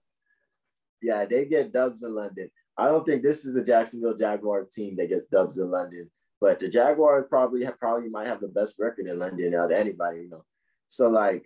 Yeah, 1.01 1.25
they 1.25 1.45
get 1.45 1.73
dubs 1.73 2.03
in 2.03 2.15
London. 2.15 2.49
I 2.79 2.85
don't 2.85 3.05
think 3.05 3.21
this 3.21 3.45
is 3.45 3.53
the 3.53 3.63
Jacksonville 3.63 4.15
Jaguars 4.15 4.69
team 4.69 4.95
that 4.95 5.09
gets 5.09 5.27
dubs 5.27 5.59
in 5.59 5.69
London, 5.69 6.09
but 6.39 6.59
the 6.59 6.69
Jaguars 6.69 7.25
probably 7.29 7.65
have, 7.65 7.77
probably 7.77 8.09
might 8.09 8.27
have 8.27 8.39
the 8.39 8.47
best 8.47 8.77
record 8.79 9.07
in 9.07 9.19
London 9.19 9.53
out 9.53 9.71
of 9.71 9.77
anybody, 9.77 10.21
you 10.21 10.29
know. 10.29 10.45
So 10.87 11.09
like, 11.09 11.45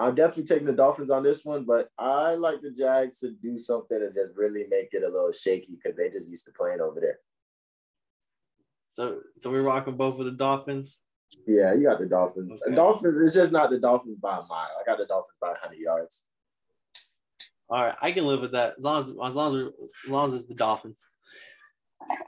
I'm 0.00 0.14
definitely 0.14 0.44
taking 0.44 0.66
the 0.66 0.72
Dolphins 0.72 1.10
on 1.10 1.22
this 1.22 1.44
one, 1.44 1.64
but 1.64 1.88
I 1.96 2.34
like 2.34 2.60
the 2.60 2.72
Jags 2.72 3.20
to 3.20 3.30
do 3.30 3.56
something 3.56 3.96
and 3.96 4.12
just 4.14 4.32
really 4.36 4.66
make 4.68 4.88
it 4.92 5.04
a 5.04 5.08
little 5.08 5.32
shaky 5.32 5.78
because 5.82 5.96
they 5.96 6.10
just 6.10 6.28
used 6.28 6.44
to 6.46 6.52
playing 6.52 6.80
over 6.80 7.00
there. 7.00 7.18
So, 8.88 9.20
so 9.38 9.50
we're 9.50 9.62
rocking 9.62 9.96
both 9.96 10.18
of 10.18 10.24
the 10.24 10.32
Dolphins. 10.32 11.00
Yeah, 11.46 11.74
you 11.74 11.84
got 11.84 11.98
the 11.98 12.06
Dolphins. 12.06 12.52
Okay. 12.52 12.70
The 12.70 12.76
Dolphins. 12.76 13.18
It's 13.20 13.34
just 13.34 13.52
not 13.52 13.70
the 13.70 13.78
Dolphins 13.78 14.18
by 14.18 14.38
a 14.38 14.46
mile. 14.46 14.68
I 14.80 14.84
got 14.84 14.98
the 14.98 15.06
Dolphins 15.06 15.36
by 15.40 15.48
100 15.48 15.78
yards. 15.78 16.26
All 17.68 17.82
right, 17.82 17.94
I 18.00 18.12
can 18.12 18.24
live 18.24 18.40
with 18.40 18.52
that 18.52 18.74
as 18.78 18.84
long 18.84 19.02
as 19.02 19.08
as 19.08 19.34
long 19.34 19.56
as 19.56 19.72
as 20.04 20.10
long 20.10 20.26
as 20.28 20.34
it's 20.34 20.46
the 20.46 20.54
Dolphins. 20.54 21.04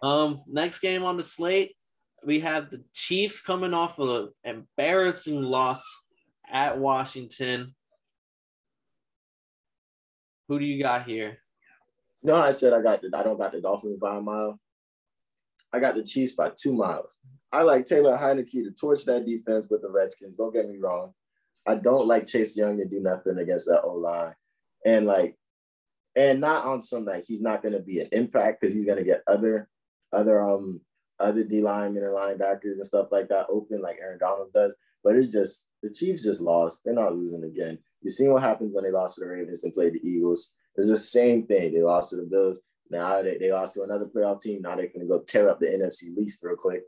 Um, 0.03 0.43
next 0.49 0.81
game 0.81 1.05
on 1.05 1.17
the 1.17 1.23
slate, 1.23 1.77
we 2.25 2.41
have 2.41 2.71
the 2.71 2.83
Chiefs 2.93 3.41
coming 3.41 3.75
off 3.75 3.99
of 4.01 4.31
an 4.45 4.67
embarrassing 4.79 5.43
loss 5.43 5.85
at 6.51 6.79
Washington. 6.79 7.75
Who 10.49 10.59
do 10.59 10.65
you 10.65 10.83
got 10.83 11.07
here? 11.07 11.39
No, 12.23 12.37
I 12.37 12.51
said 12.51 12.73
I 12.73 12.83
got 12.83 13.01
the 13.03 13.11
I 13.17 13.23
don't 13.23 13.39
got 13.39 13.53
the 13.53 13.61
Dolphins 13.61 13.99
by 14.01 14.17
a 14.17 14.21
mile. 14.21 14.59
I 15.73 15.79
got 15.79 15.95
the 15.95 16.03
Chiefs 16.03 16.35
by 16.35 16.51
two 16.57 16.73
miles. 16.73 17.21
I 17.53 17.63
like 17.63 17.85
Taylor 17.85 18.17
Heinicke 18.17 18.65
to 18.65 18.73
torch 18.73 19.05
that 19.05 19.27
defense 19.27 19.69
with 19.71 19.83
the 19.83 19.91
Redskins. 19.91 20.37
Don't 20.37 20.53
get 20.53 20.69
me 20.69 20.79
wrong. 20.79 21.13
I 21.67 21.77
don't 21.77 22.07
like 22.07 22.27
Chase 22.27 22.57
Young 22.57 22.79
to 22.79 22.87
do 22.87 23.01
nothing 23.01 23.39
against 23.39 23.69
that 23.69 23.83
O 23.83 23.93
line. 23.93 24.35
And 24.85 25.07
like, 25.07 25.37
and 26.17 26.41
not 26.41 26.65
on 26.65 26.81
some 26.81 27.05
like 27.05 27.25
he's 27.27 27.41
not 27.41 27.63
gonna 27.63 27.81
be 27.81 28.01
an 28.01 28.09
impact 28.13 28.61
because 28.61 28.75
he's 28.75 28.85
gonna 28.85 29.05
get 29.05 29.23
other 29.27 29.69
other 30.13 30.43
um 30.43 30.81
other 31.21 31.45
D 31.45 31.61
linemen 31.61 32.05
and 32.05 32.15
linebackers 32.15 32.75
and 32.75 32.87
stuff 32.87 33.09
like 33.11 33.29
that 33.29 33.47
open 33.49 33.81
like 33.81 33.99
Aaron 34.01 34.19
Donald 34.19 34.53
does. 34.53 34.75
But 35.05 35.17
it's 35.17 35.33
just 35.33 35.69
the 35.83 35.91
Chiefs 35.91 36.25
just 36.25 36.41
lost. 36.41 36.83
They're 36.85 36.95
not 36.95 37.15
losing 37.15 37.45
again. 37.45 37.79
You 38.03 38.11
seen 38.11 38.33
what 38.33 38.43
happened 38.43 38.73
when 38.73 38.85
they 38.85 38.91
lost 38.91 39.17
to 39.17 39.23
the 39.23 39.29
Ravens 39.29 39.65
and 39.65 39.73
played 39.73 39.95
the 39.95 40.09
Eagles. 40.09 40.53
It's 40.77 40.89
the 40.89 40.97
same 40.97 41.47
thing. 41.47 41.73
They 41.73 41.83
lost 41.83 42.11
to 42.11 42.17
the 42.17 42.25
Bills. 42.25 42.61
Now 42.91 43.23
they, 43.23 43.37
they 43.39 43.53
lost 43.53 43.75
to 43.75 43.83
another 43.83 44.07
playoff 44.07 44.41
team. 44.41 44.63
Now 44.63 44.77
they're 44.77 44.89
gonna 44.89 45.07
go 45.07 45.21
tear 45.21 45.49
up 45.49 45.61
the 45.61 45.67
NFC 45.67 46.17
least 46.17 46.43
real 46.43 46.57
quick. 46.57 46.83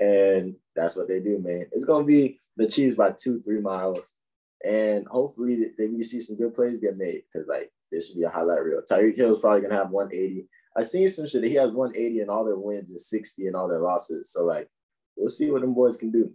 And 0.00 0.54
that's 0.76 0.96
what 0.96 1.08
they 1.08 1.20
do, 1.20 1.38
man. 1.38 1.66
It's 1.72 1.84
gonna 1.84 2.04
be 2.04 2.38
the 2.56 2.68
Chiefs 2.68 2.94
by 2.94 3.12
two, 3.12 3.40
three 3.42 3.60
miles. 3.60 4.17
And 4.64 5.06
hopefully 5.06 5.72
they 5.78 5.88
we 5.88 6.02
see 6.02 6.20
some 6.20 6.36
good 6.36 6.54
plays 6.54 6.78
get 6.78 6.96
made 6.96 7.22
because 7.32 7.48
like 7.48 7.70
this 7.92 8.08
should 8.08 8.16
be 8.18 8.24
a 8.24 8.30
highlight 8.30 8.64
reel. 8.64 8.80
Tyreek 8.90 9.16
Hill 9.16 9.36
is 9.36 9.40
probably 9.40 9.62
gonna 9.62 9.76
have 9.76 9.90
180. 9.90 10.46
I 10.76 10.82
seen 10.82 11.08
some 11.08 11.26
shit 11.26 11.42
that 11.42 11.48
he 11.48 11.54
has 11.54 11.70
180 11.70 12.20
and 12.20 12.30
all 12.30 12.44
their 12.44 12.58
wins 12.58 12.90
is 12.90 13.08
60 13.08 13.46
and 13.46 13.56
all 13.56 13.68
their 13.68 13.80
losses. 13.80 14.30
So 14.32 14.44
like 14.44 14.68
we'll 15.16 15.28
see 15.28 15.50
what 15.50 15.60
them 15.60 15.74
boys 15.74 15.96
can 15.96 16.10
do. 16.10 16.32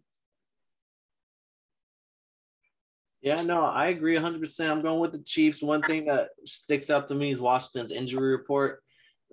Yeah, 3.24 3.36
no, 3.36 3.64
I 3.64 3.88
agree 3.88 4.18
100%. 4.18 4.70
I'm 4.70 4.82
going 4.82 5.00
with 5.00 5.14
the 5.14 5.20
Chiefs. 5.20 5.62
One 5.62 5.82
thing 5.82 6.06
that 6.06 6.32
sticks 6.46 6.90
out 6.90 7.08
to 7.08 7.16
me 7.16 7.32
is 7.32 7.40
Washington's 7.40 7.94
injury 7.94 8.32
report. 8.32 8.84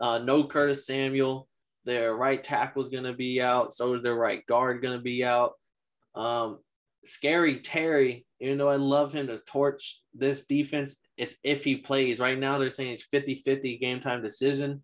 Uh, 0.00 0.18
no 0.18 0.44
Curtis 0.44 0.86
Samuel. 0.86 1.48
Their 1.84 2.14
right 2.14 2.42
tackle 2.42 2.82
is 2.82 2.88
going 2.88 3.02
to 3.02 3.12
be 3.12 3.42
out. 3.42 3.74
So 3.74 3.92
is 3.94 4.02
their 4.02 4.14
right 4.14 4.46
guard 4.46 4.80
going 4.80 4.96
to 4.96 5.02
be 5.02 5.24
out. 5.24 5.54
Um, 6.14 6.60
Scary 7.04 7.60
Terry, 7.60 8.26
even 8.40 8.58
though 8.58 8.68
I 8.68 8.76
love 8.76 9.12
him 9.12 9.26
to 9.28 9.38
torch 9.46 10.02
this 10.14 10.46
defense, 10.46 11.00
it's 11.16 11.36
if 11.42 11.64
he 11.64 11.76
plays. 11.76 12.20
Right 12.20 12.38
now, 12.38 12.58
they're 12.58 12.70
saying 12.70 12.92
it's 12.92 13.04
50 13.04 13.36
50 13.36 13.78
game 13.78 14.00
time 14.00 14.22
decision. 14.22 14.82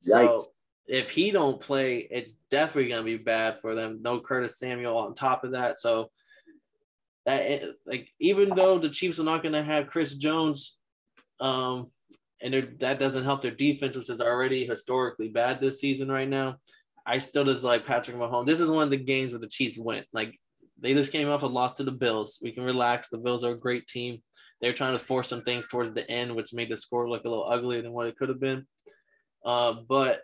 So 0.00 0.28
Yikes. 0.28 0.48
if 0.86 1.10
he 1.10 1.30
don't 1.30 1.60
play, 1.60 2.08
it's 2.10 2.34
definitely 2.50 2.90
going 2.90 3.04
to 3.04 3.18
be 3.18 3.22
bad 3.22 3.60
for 3.60 3.74
them. 3.74 4.00
No 4.02 4.20
Curtis 4.20 4.58
Samuel 4.58 4.96
on 4.96 5.14
top 5.14 5.44
of 5.44 5.52
that. 5.52 5.78
So 5.78 6.10
that 7.26 7.62
like 7.86 8.08
even 8.18 8.50
though 8.50 8.78
the 8.78 8.90
Chiefs 8.90 9.18
are 9.18 9.24
not 9.24 9.42
going 9.42 9.54
to 9.54 9.62
have 9.62 9.86
Chris 9.86 10.14
Jones, 10.14 10.78
um, 11.40 11.88
and 12.40 12.76
that 12.80 12.98
doesn't 12.98 13.24
help 13.24 13.42
their 13.42 13.52
defense, 13.52 13.96
which 13.96 14.10
is 14.10 14.20
already 14.20 14.66
historically 14.66 15.28
bad 15.28 15.60
this 15.60 15.80
season 15.80 16.10
right 16.10 16.28
now. 16.28 16.56
I 17.06 17.18
still 17.18 17.44
just 17.44 17.64
like 17.64 17.86
Patrick 17.86 18.16
Mahomes. 18.16 18.46
This 18.46 18.60
is 18.60 18.68
one 18.68 18.84
of 18.84 18.90
the 18.90 18.96
games 18.96 19.32
where 19.32 19.40
the 19.40 19.48
Chiefs 19.48 19.78
went. 19.78 20.06
Like 20.12 20.38
they 20.82 20.94
just 20.94 21.12
came 21.12 21.28
off 21.28 21.42
a 21.42 21.46
loss 21.46 21.76
to 21.76 21.84
the 21.84 21.92
Bills. 21.92 22.38
We 22.42 22.52
can 22.52 22.64
relax. 22.64 23.08
The 23.08 23.18
Bills 23.18 23.44
are 23.44 23.52
a 23.52 23.58
great 23.58 23.86
team. 23.86 24.22
They're 24.60 24.72
trying 24.72 24.92
to 24.92 24.98
force 24.98 25.28
some 25.28 25.42
things 25.42 25.66
towards 25.66 25.92
the 25.92 26.08
end, 26.10 26.34
which 26.34 26.52
made 26.52 26.70
the 26.70 26.76
score 26.76 27.08
look 27.08 27.24
a 27.24 27.28
little 27.28 27.48
uglier 27.48 27.82
than 27.82 27.92
what 27.92 28.06
it 28.06 28.16
could 28.16 28.28
have 28.28 28.40
been. 28.40 28.66
Uh, 29.44 29.74
but 29.88 30.22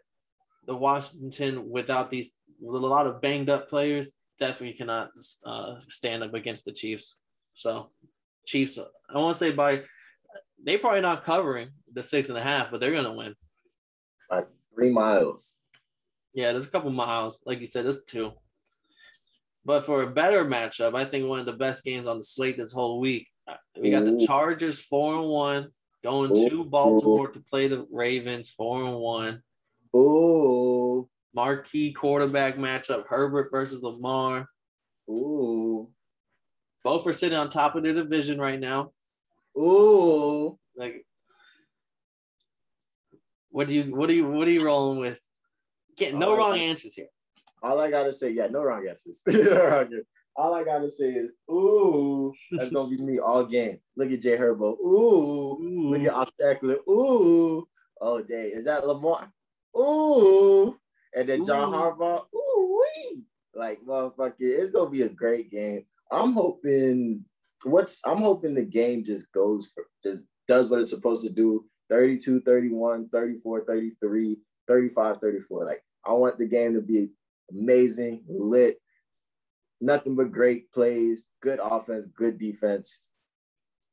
the 0.66 0.76
Washington, 0.76 1.68
without 1.70 2.10
these, 2.10 2.32
with 2.60 2.82
a 2.82 2.86
lot 2.86 3.06
of 3.06 3.22
banged 3.22 3.50
up 3.50 3.68
players, 3.68 4.12
definitely 4.38 4.76
cannot 4.76 5.10
uh, 5.44 5.76
stand 5.88 6.22
up 6.22 6.34
against 6.34 6.64
the 6.64 6.72
Chiefs. 6.72 7.16
So, 7.54 7.90
Chiefs, 8.46 8.78
I 8.78 9.18
want 9.18 9.34
to 9.34 9.38
say 9.38 9.50
by 9.52 9.82
they 10.64 10.76
probably 10.76 11.00
not 11.00 11.24
covering 11.24 11.70
the 11.92 12.02
six 12.02 12.28
and 12.28 12.38
a 12.38 12.42
half, 12.42 12.70
but 12.70 12.80
they're 12.80 12.92
gonna 12.92 13.12
win 13.12 13.34
by 14.28 14.44
three 14.74 14.90
miles. 14.90 15.56
Yeah, 16.34 16.52
there's 16.52 16.66
a 16.66 16.70
couple 16.70 16.90
miles, 16.90 17.42
like 17.46 17.60
you 17.60 17.66
said, 17.66 17.84
there's 17.84 18.04
two. 18.04 18.32
But 19.64 19.84
for 19.84 20.02
a 20.02 20.10
better 20.10 20.44
matchup, 20.44 20.94
I 20.94 21.04
think 21.04 21.26
one 21.26 21.40
of 21.40 21.46
the 21.46 21.52
best 21.52 21.84
games 21.84 22.06
on 22.06 22.18
the 22.18 22.24
slate 22.24 22.56
this 22.56 22.72
whole 22.72 23.00
week. 23.00 23.26
Uh, 23.46 23.56
we 23.80 23.90
got 23.90 24.04
the 24.04 24.24
Chargers 24.26 24.80
four 24.80 25.18
and 25.18 25.28
one 25.28 25.68
going 26.02 26.36
Ooh. 26.36 26.48
to 26.48 26.64
Baltimore 26.64 27.28
to 27.28 27.40
play 27.40 27.68
the 27.68 27.86
Ravens 27.90 28.50
four 28.50 28.84
and 28.84 28.96
one. 28.96 29.42
Ooh 29.96 31.08
marquee 31.38 31.92
quarterback 31.92 32.56
matchup, 32.56 33.06
Herbert 33.06 33.50
versus 33.52 33.80
Lamar. 33.80 34.48
Ooh. 35.08 35.88
Both 36.82 37.06
are 37.06 37.12
sitting 37.12 37.38
on 37.38 37.48
top 37.48 37.76
of 37.76 37.84
the 37.84 37.92
division 37.92 38.40
right 38.40 38.58
now. 38.58 38.92
Ooh. 39.56 40.58
Like 40.76 41.04
what 43.50 43.68
do 43.68 43.74
you 43.74 43.94
what 43.94 44.08
do 44.08 44.14
you 44.14 44.26
what 44.26 44.48
are 44.48 44.52
you 44.52 44.64
rolling 44.64 44.98
with? 44.98 45.20
Get 45.96 46.14
no 46.14 46.36
wrong 46.36 46.58
answers 46.58 46.94
here. 46.94 47.08
All 47.62 47.80
I 47.80 47.90
gotta 47.90 48.12
say, 48.12 48.30
yeah, 48.30 48.46
no 48.50 48.62
wrong 48.62 48.86
answers. 48.88 49.22
all 50.36 50.54
I 50.54 50.64
gotta 50.64 50.88
say 50.88 51.10
is, 51.10 51.30
ooh, 51.50 52.32
that's 52.52 52.70
gonna 52.70 52.88
be 52.88 52.98
me 52.98 53.18
all 53.18 53.44
game. 53.44 53.78
Look 53.96 54.10
at 54.10 54.20
Jay 54.20 54.36
Herbo. 54.36 54.78
Ooh, 54.84 55.58
ooh. 55.60 55.90
look 55.90 56.02
at 56.02 56.12
Oscar 56.12 56.58
Ooh, 56.88 57.68
oh, 58.00 58.22
day 58.22 58.48
is 58.48 58.64
that 58.64 58.86
Lamar? 58.86 59.32
Ooh, 59.76 60.76
and 61.14 61.28
then 61.28 61.44
John 61.44 61.68
Ooh. 61.68 61.76
Harbaugh, 61.76 62.24
ooh 62.34 62.78
wee. 62.78 63.24
Like 63.54 63.80
motherfucker, 63.86 64.34
it's 64.38 64.70
gonna 64.70 64.90
be 64.90 65.02
a 65.02 65.08
great 65.08 65.50
game. 65.50 65.84
I'm 66.10 66.32
hoping 66.32 67.24
what's 67.64 68.00
I'm 68.04 68.18
hoping 68.18 68.54
the 68.54 68.64
game 68.64 69.04
just 69.04 69.30
goes 69.32 69.70
for 69.74 69.84
just 70.02 70.22
does 70.46 70.70
what 70.70 70.80
it's 70.80 70.90
supposed 70.90 71.26
to 71.26 71.32
do 71.32 71.64
32 71.90 72.40
31 72.42 73.08
34 73.08 73.64
33 73.64 74.36
35 74.66 75.20
34 75.20 75.64
like 75.64 75.82
I 76.06 76.12
want 76.12 76.38
the 76.38 76.46
game 76.46 76.74
to 76.74 76.80
be 76.80 77.10
amazing 77.50 78.22
lit 78.28 78.78
nothing 79.80 80.16
but 80.16 80.32
great 80.32 80.70
plays 80.72 81.28
good 81.40 81.60
offense 81.62 82.06
good 82.06 82.38
defense 82.38 83.12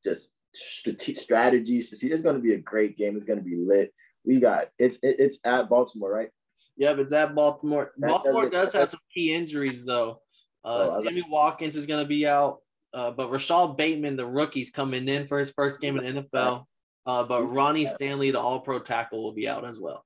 just 0.04 0.28
strategy 0.54 1.78
it's 1.78 2.22
going 2.22 2.36
to 2.36 2.42
be 2.42 2.54
a 2.54 2.60
great 2.60 2.98
game 2.98 3.16
it's 3.18 3.26
going 3.26 3.40
to 3.40 3.46
be 3.46 3.56
lit 3.56 3.94
we 4.26 4.40
got 4.40 4.68
it's 4.80 4.98
it's 5.04 5.40
at 5.44 5.70
Baltimore 5.70 6.12
right 6.12 6.30
yeah, 6.78 6.94
but 6.94 7.02
it's 7.02 7.14
at 7.14 7.34
Baltimore. 7.36 7.92
That 7.98 8.10
Baltimore 8.10 8.50
does 8.50 8.74
have 8.74 8.90
some 8.90 9.00
key 9.14 9.34
injuries 9.34 9.86
though. 9.86 10.22
Uh, 10.64 10.88
oh, 10.90 11.04
Sammy 11.04 11.24
Watkins 11.30 11.76
is 11.76 11.86
going 11.86 12.04
to 12.04 12.08
be 12.08 12.28
out, 12.28 12.60
uh, 12.94 13.12
but 13.12 13.30
Rashod 13.32 13.78
Bateman, 13.78 14.16
the 14.16 14.26
rookie's 14.26 14.72
coming 14.72 15.08
in 15.08 15.28
for 15.28 15.38
his 15.38 15.52
first 15.52 15.80
game 15.80 15.98
in 15.98 16.16
the 16.16 16.22
NFL. 16.22 16.66
Uh, 17.06 17.24
but 17.24 17.44
Ronnie 17.44 17.86
Stanley, 17.86 18.32
the 18.32 18.40
All-Pro 18.40 18.80
tackle, 18.80 19.24
will 19.24 19.32
be 19.32 19.48
out 19.48 19.64
as 19.64 19.80
well. 19.80 20.04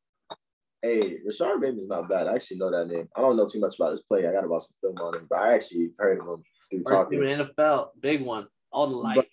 Hey, 0.81 1.17
Rashod 1.25 1.61
Bateman's 1.61 1.87
not 1.87 2.07
bad. 2.07 2.27
I 2.27 2.35
actually 2.35 2.57
know 2.57 2.71
that 2.71 2.87
name. 2.87 3.07
I 3.15 3.21
don't 3.21 3.35
know 3.35 3.47
too 3.47 3.59
much 3.59 3.75
about 3.75 3.91
his 3.91 4.01
play. 4.01 4.25
I 4.25 4.31
got 4.31 4.45
about 4.45 4.63
some 4.63 4.75
film 4.79 4.97
on 4.99 5.15
him, 5.15 5.27
but 5.29 5.39
I 5.39 5.53
actually 5.53 5.91
heard 5.97 6.19
of 6.19 6.27
him 6.27 6.43
through 6.69 6.83
first 6.85 7.03
talking. 7.03 7.23
In 7.23 7.39
NFL, 7.39 7.89
big 7.99 8.21
one, 8.21 8.47
all 8.71 8.87
the 8.87 8.95
light. 8.95 9.27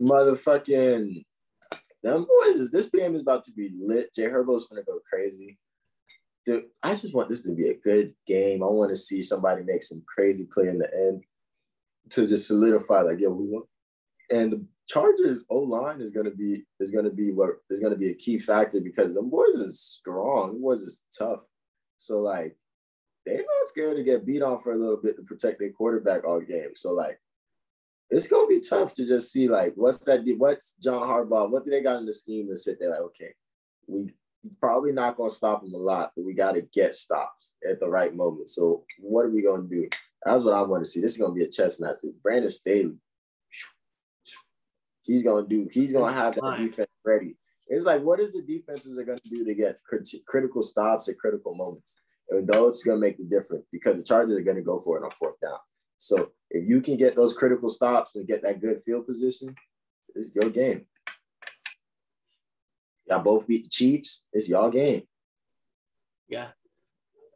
Motherfucking 0.00 1.24
them 2.02 2.26
boys 2.26 2.56
is 2.56 2.70
this 2.70 2.90
game 2.90 3.14
is 3.14 3.22
about 3.22 3.44
to 3.44 3.52
be 3.52 3.70
lit. 3.80 4.14
Jay 4.14 4.24
Herbo's 4.24 4.68
gonna 4.68 4.82
go 4.82 4.98
crazy 5.08 5.58
dude, 6.44 6.64
I 6.82 6.90
just 6.90 7.14
want 7.14 7.28
this 7.28 7.42
to 7.42 7.52
be 7.52 7.68
a 7.68 7.78
good 7.78 8.14
game. 8.26 8.62
I 8.62 8.66
want 8.66 8.90
to 8.90 8.96
see 8.96 9.22
somebody 9.22 9.62
make 9.62 9.82
some 9.82 10.02
crazy 10.06 10.46
play 10.52 10.68
in 10.68 10.78
the 10.78 10.88
end 10.94 11.24
to 12.10 12.26
just 12.26 12.46
solidify, 12.46 13.00
like, 13.00 13.18
yeah, 13.18 13.28
we 13.28 13.48
want. 13.48 13.66
And 14.30 14.52
the 14.52 14.66
Chargers 14.88 15.44
O 15.48 15.58
line 15.58 16.00
is 16.00 16.10
gonna 16.10 16.30
be 16.30 16.64
is 16.80 16.90
gonna 16.90 17.10
be 17.10 17.30
what 17.30 17.50
is 17.70 17.80
gonna 17.80 17.96
be 17.96 18.10
a 18.10 18.14
key 18.14 18.38
factor 18.38 18.80
because 18.80 19.14
them 19.14 19.30
boys 19.30 19.56
is 19.56 19.80
strong, 19.80 20.52
them 20.52 20.62
boys 20.62 20.82
is 20.82 21.02
tough. 21.16 21.44
So 21.98 22.20
like 22.20 22.56
they're 23.24 23.38
not 23.38 23.68
scared 23.68 23.96
to 23.96 24.04
get 24.04 24.26
beat 24.26 24.42
on 24.42 24.60
for 24.60 24.72
a 24.72 24.78
little 24.78 24.98
bit 24.98 25.16
to 25.16 25.22
protect 25.22 25.58
their 25.58 25.72
quarterback 25.72 26.26
all 26.26 26.40
game. 26.40 26.74
So 26.74 26.92
like 26.92 27.18
it's 28.10 28.28
gonna 28.28 28.46
be 28.46 28.60
tough 28.60 28.92
to 28.94 29.06
just 29.06 29.32
see 29.32 29.48
like 29.48 29.72
what's 29.76 29.98
that 30.04 30.22
what's 30.36 30.74
John 30.82 31.02
Harbaugh, 31.02 31.50
what 31.50 31.64
do 31.64 31.70
they 31.70 31.80
got 31.80 31.98
in 31.98 32.06
the 32.06 32.12
scheme 32.12 32.48
to 32.48 32.56
sit 32.56 32.78
there 32.78 32.90
like, 32.90 33.00
okay, 33.00 33.32
we 33.86 34.12
probably 34.60 34.92
not 34.92 35.16
to 35.30 35.34
stop 35.34 35.62
them 35.62 35.74
a 35.74 35.78
lot, 35.78 36.12
but 36.14 36.24
we 36.24 36.34
got 36.34 36.52
to 36.52 36.62
get 36.72 36.94
stops 36.94 37.54
at 37.68 37.80
the 37.80 37.88
right 37.88 38.14
moment. 38.14 38.48
So 38.48 38.84
what 38.98 39.26
are 39.26 39.30
we 39.30 39.42
to 39.62 39.74
do? 39.74 39.88
That's 40.24 40.42
what 40.42 40.54
I 40.54 40.62
want 40.62 40.84
to 40.84 40.88
see. 40.88 41.00
This 41.00 41.12
is 41.12 41.18
to 41.32 41.34
be 41.34 41.44
a 41.44 41.48
chess 41.48 41.80
match. 41.80 41.96
Brandon 42.22 42.50
Staley, 42.50 42.96
he's 45.04 45.22
gonna 45.22 45.46
do. 45.46 45.68
He's 45.70 45.92
gonna 45.92 46.12
have 46.12 46.34
that 46.34 46.56
defense 46.58 46.90
ready. 47.04 47.36
It's 47.68 47.84
like, 47.84 48.02
what 48.02 48.20
is 48.20 48.32
the 48.32 48.42
defenses 48.42 48.96
are 48.98 49.04
gonna 49.04 49.18
do 49.24 49.44
to 49.44 49.54
get 49.54 49.76
crit- 49.88 50.08
critical 50.26 50.62
stops 50.62 51.08
at 51.08 51.18
critical 51.18 51.54
moments? 51.54 52.00
And 52.30 52.46
those 52.48 52.82
gonna 52.82 52.98
make 52.98 53.18
the 53.18 53.24
difference 53.24 53.66
because 53.70 53.98
the 53.98 54.04
Chargers 54.04 54.36
are 54.36 54.42
gonna 54.42 54.62
go 54.62 54.78
for 54.80 54.98
it 54.98 55.04
on 55.04 55.10
fourth 55.12 55.40
down. 55.40 55.58
So 55.98 56.32
if 56.50 56.68
you 56.68 56.80
can 56.80 56.96
get 56.96 57.16
those 57.16 57.32
critical 57.32 57.68
stops 57.68 58.16
and 58.16 58.26
get 58.26 58.42
that 58.42 58.60
good 58.60 58.80
field 58.80 59.06
position, 59.06 59.54
it's 60.14 60.30
your 60.34 60.50
game. 60.50 60.86
Y'all 63.06 63.22
both 63.22 63.46
beat 63.46 63.64
the 63.64 63.68
Chiefs. 63.68 64.26
It's 64.32 64.48
y'all 64.48 64.70
game. 64.70 65.02
Yeah. 66.28 66.48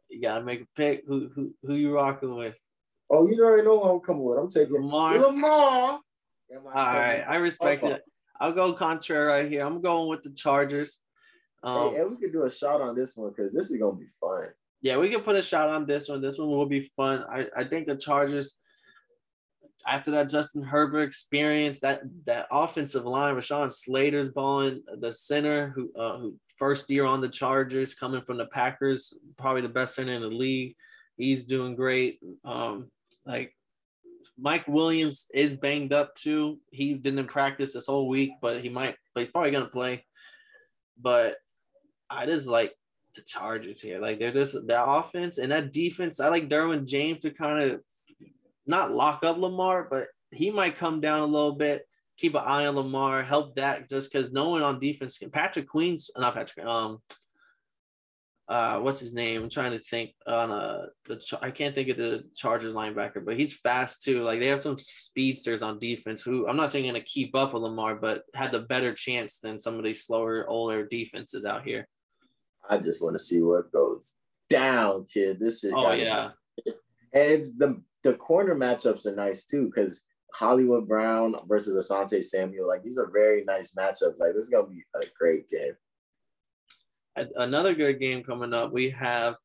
You 0.09 0.21
gotta 0.21 0.43
make 0.43 0.61
a 0.61 0.67
pick. 0.75 1.03
Who 1.07 1.29
who 1.35 1.53
who 1.63 1.75
you 1.75 1.93
rocking 1.93 2.35
with? 2.35 2.59
Oh, 3.09 3.27
you 3.27 3.43
already 3.43 3.63
know 3.63 3.79
who 3.79 3.89
I'm 3.89 3.99
coming 3.99 4.23
with. 4.23 4.39
I'm 4.39 4.49
taking 4.49 4.73
Lamar. 4.73 5.19
Lamar. 5.19 5.99
All 6.55 6.61
right, 6.71 7.23
I 7.27 7.35
respect 7.37 7.83
it. 7.83 8.01
I'll 8.39 8.53
go 8.53 8.73
contrary 8.73 9.27
right 9.27 9.51
here. 9.51 9.65
I'm 9.65 9.81
going 9.81 10.09
with 10.09 10.23
the 10.23 10.31
Chargers. 10.31 10.99
Um, 11.61 11.91
hey, 11.93 12.01
and 12.01 12.09
we 12.09 12.17
could 12.17 12.31
do 12.31 12.43
a 12.43 12.51
shot 12.51 12.81
on 12.81 12.95
this 12.95 13.17
one 13.17 13.29
because 13.35 13.53
this 13.53 13.69
is 13.69 13.77
gonna 13.77 13.97
be 13.97 14.07
fun. 14.19 14.47
yeah, 14.81 14.97
we 14.97 15.09
can 15.09 15.21
put 15.21 15.35
a 15.35 15.41
shot 15.41 15.69
on 15.69 15.85
this 15.85 16.07
one. 16.07 16.21
This 16.21 16.37
one 16.37 16.49
will 16.49 16.65
be 16.65 16.89
fun. 16.95 17.25
I, 17.29 17.47
I 17.55 17.63
think 17.65 17.85
the 17.85 17.97
Chargers, 17.97 18.57
after 19.85 20.11
that 20.11 20.29
Justin 20.29 20.63
Herbert 20.63 21.03
experience, 21.03 21.81
that 21.81 22.01
that 22.25 22.47
offensive 22.49 23.05
line, 23.05 23.35
Rashawn 23.35 23.71
Slater's 23.71 24.29
balling, 24.29 24.83
the 24.99 25.11
center 25.11 25.73
who 25.75 25.91
uh, 25.99 26.17
who 26.17 26.35
first 26.55 26.89
year 26.89 27.05
on 27.05 27.19
the 27.21 27.29
Chargers, 27.29 27.93
coming 27.93 28.21
from 28.21 28.37
the 28.37 28.45
Packers, 28.45 29.13
probably 29.37 29.61
the 29.61 29.69
best 29.69 29.95
center 29.95 30.13
in 30.13 30.21
the 30.21 30.27
league. 30.27 30.75
He's 31.17 31.43
doing 31.43 31.75
great. 31.75 32.19
Um, 32.45 32.89
like 33.25 33.53
Mike 34.41 34.67
Williams 34.67 35.27
is 35.33 35.53
banged 35.53 35.93
up 35.93 36.15
too. 36.15 36.59
He 36.71 36.93
didn't 36.93 37.27
practice 37.27 37.73
this 37.73 37.87
whole 37.87 38.07
week, 38.07 38.31
but 38.41 38.61
he 38.61 38.69
might. 38.69 38.95
But 39.13 39.21
he's 39.21 39.31
probably 39.31 39.51
gonna 39.51 39.67
play. 39.67 40.05
But 40.99 41.35
I 42.09 42.25
just 42.25 42.47
like 42.47 42.73
the 43.15 43.21
Chargers 43.21 43.81
here. 43.81 43.99
Like 43.99 44.19
they're 44.19 44.31
just 44.31 44.55
their 44.67 44.83
offense 44.83 45.37
and 45.37 45.51
that 45.51 45.73
defense. 45.73 46.19
I 46.19 46.29
like 46.29 46.49
Derwin 46.49 46.87
James 46.87 47.21
to 47.21 47.31
kind 47.31 47.63
of 47.63 47.81
not 48.65 48.91
lock 48.91 49.23
up 49.23 49.37
Lamar, 49.37 49.87
but 49.89 50.07
he 50.31 50.51
might 50.51 50.77
come 50.77 51.01
down 51.01 51.21
a 51.21 51.25
little 51.25 51.53
bit. 51.53 51.85
Keep 52.17 52.35
an 52.35 52.43
eye 52.45 52.65
on 52.65 52.75
Lamar, 52.75 53.23
help 53.23 53.55
that 53.55 53.89
just 53.89 54.11
because 54.11 54.31
no 54.31 54.49
one 54.49 54.61
on 54.61 54.79
defense 54.79 55.17
can. 55.17 55.31
Patrick 55.31 55.67
Queen's 55.67 56.11
not 56.17 56.35
Patrick. 56.35 56.65
Um, 56.65 57.01
uh, 58.49 58.79
what's 58.79 58.99
his 58.99 59.13
name? 59.13 59.43
I'm 59.43 59.49
trying 59.49 59.73
to 59.73 59.79
think 59.79 60.15
on 60.25 60.49
uh 60.49 60.87
the 61.05 61.21
I 61.39 61.51
can't 61.51 61.75
think 61.75 61.89
of 61.89 61.97
the 61.97 62.23
Chargers 62.35 62.73
linebacker, 62.73 63.23
but 63.23 63.37
he's 63.37 63.53
fast 63.53 64.01
too. 64.01 64.23
Like 64.23 64.39
they 64.39 64.47
have 64.47 64.59
some 64.59 64.79
speedsters 64.79 65.61
on 65.61 65.77
defense 65.77 66.23
who 66.23 66.47
I'm 66.47 66.57
not 66.57 66.71
saying 66.71 66.87
gonna 66.87 67.01
keep 67.01 67.35
up 67.35 67.53
with 67.53 67.61
Lamar, 67.61 67.95
but 67.95 68.23
had 68.33 68.51
the 68.51 68.61
better 68.61 68.91
chance 68.91 69.37
than 69.37 69.59
some 69.59 69.75
of 69.75 69.83
these 69.83 70.03
slower, 70.03 70.49
older 70.49 70.83
defenses 70.83 71.45
out 71.45 71.63
here. 71.63 71.87
I 72.67 72.79
just 72.79 73.03
want 73.03 73.13
to 73.13 73.19
see 73.19 73.39
what 73.39 73.71
goes 73.71 74.15
down, 74.49 75.05
kid. 75.05 75.39
This 75.39 75.59
shit. 75.59 75.71
Oh 75.75 75.91
yeah, 75.91 76.31
and 76.65 76.75
it's 77.13 77.55
the 77.55 77.79
the 78.01 78.15
corner 78.15 78.55
matchups 78.55 79.05
are 79.05 79.15
nice 79.15 79.45
too 79.45 79.65
because 79.65 80.01
Hollywood 80.33 80.87
Brown 80.87 81.35
versus 81.47 81.87
Asante 81.87 82.23
Samuel, 82.23 82.67
like 82.67 82.81
these 82.81 82.97
are 82.97 83.11
very 83.11 83.43
nice 83.43 83.75
matchups. 83.75 84.17
Like 84.17 84.33
this 84.33 84.45
is 84.45 84.49
gonna 84.49 84.67
be 84.67 84.83
a 84.95 85.05
great 85.19 85.47
game. 85.49 85.73
Another 87.15 87.73
good 87.73 87.99
game 87.99 88.23
coming 88.23 88.53
up. 88.53 88.71
We 88.71 88.91
have 88.91 89.35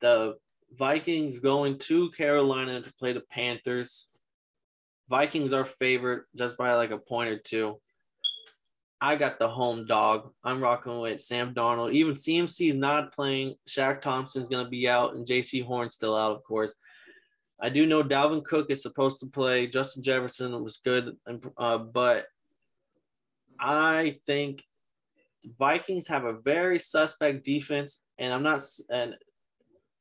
the 0.00 0.36
Vikings 0.76 1.38
going 1.38 1.78
to 1.78 2.10
Carolina 2.10 2.82
to 2.82 2.92
play 2.94 3.12
the 3.12 3.20
Panthers. 3.20 4.08
Vikings 5.08 5.52
are 5.52 5.66
favored 5.66 6.24
just 6.36 6.56
by 6.56 6.74
like 6.74 6.90
a 6.90 6.98
point 6.98 7.30
or 7.30 7.38
two. 7.38 7.80
I 9.00 9.16
got 9.16 9.38
the 9.38 9.48
home 9.48 9.86
dog. 9.86 10.32
I'm 10.42 10.62
rocking 10.62 11.00
with 11.00 11.20
Sam 11.20 11.54
Darnold. 11.54 11.92
Even 11.92 12.14
CMC's 12.14 12.76
not 12.76 13.12
playing. 13.12 13.54
Shaq 13.68 14.00
Thompson's 14.00 14.48
going 14.48 14.64
to 14.64 14.70
be 14.70 14.88
out, 14.88 15.14
and 15.14 15.26
Jaycee 15.26 15.64
Horn's 15.64 15.94
still 15.94 16.16
out, 16.16 16.34
of 16.34 16.42
course. 16.44 16.74
I 17.60 17.68
do 17.68 17.86
know 17.86 18.02
Dalvin 18.02 18.44
Cook 18.44 18.70
is 18.70 18.82
supposed 18.82 19.20
to 19.20 19.26
play. 19.26 19.66
Justin 19.66 20.02
Jefferson 20.02 20.62
was 20.62 20.78
good, 20.78 21.16
uh, 21.56 21.78
but 21.78 22.26
I 23.58 24.18
think 24.26 24.62
Vikings 25.58 26.08
have 26.08 26.24
a 26.24 26.38
very 26.40 26.78
suspect 26.78 27.44
defense, 27.44 28.04
and 28.18 28.32
I'm 28.32 28.42
not. 28.42 28.62
And 28.90 29.14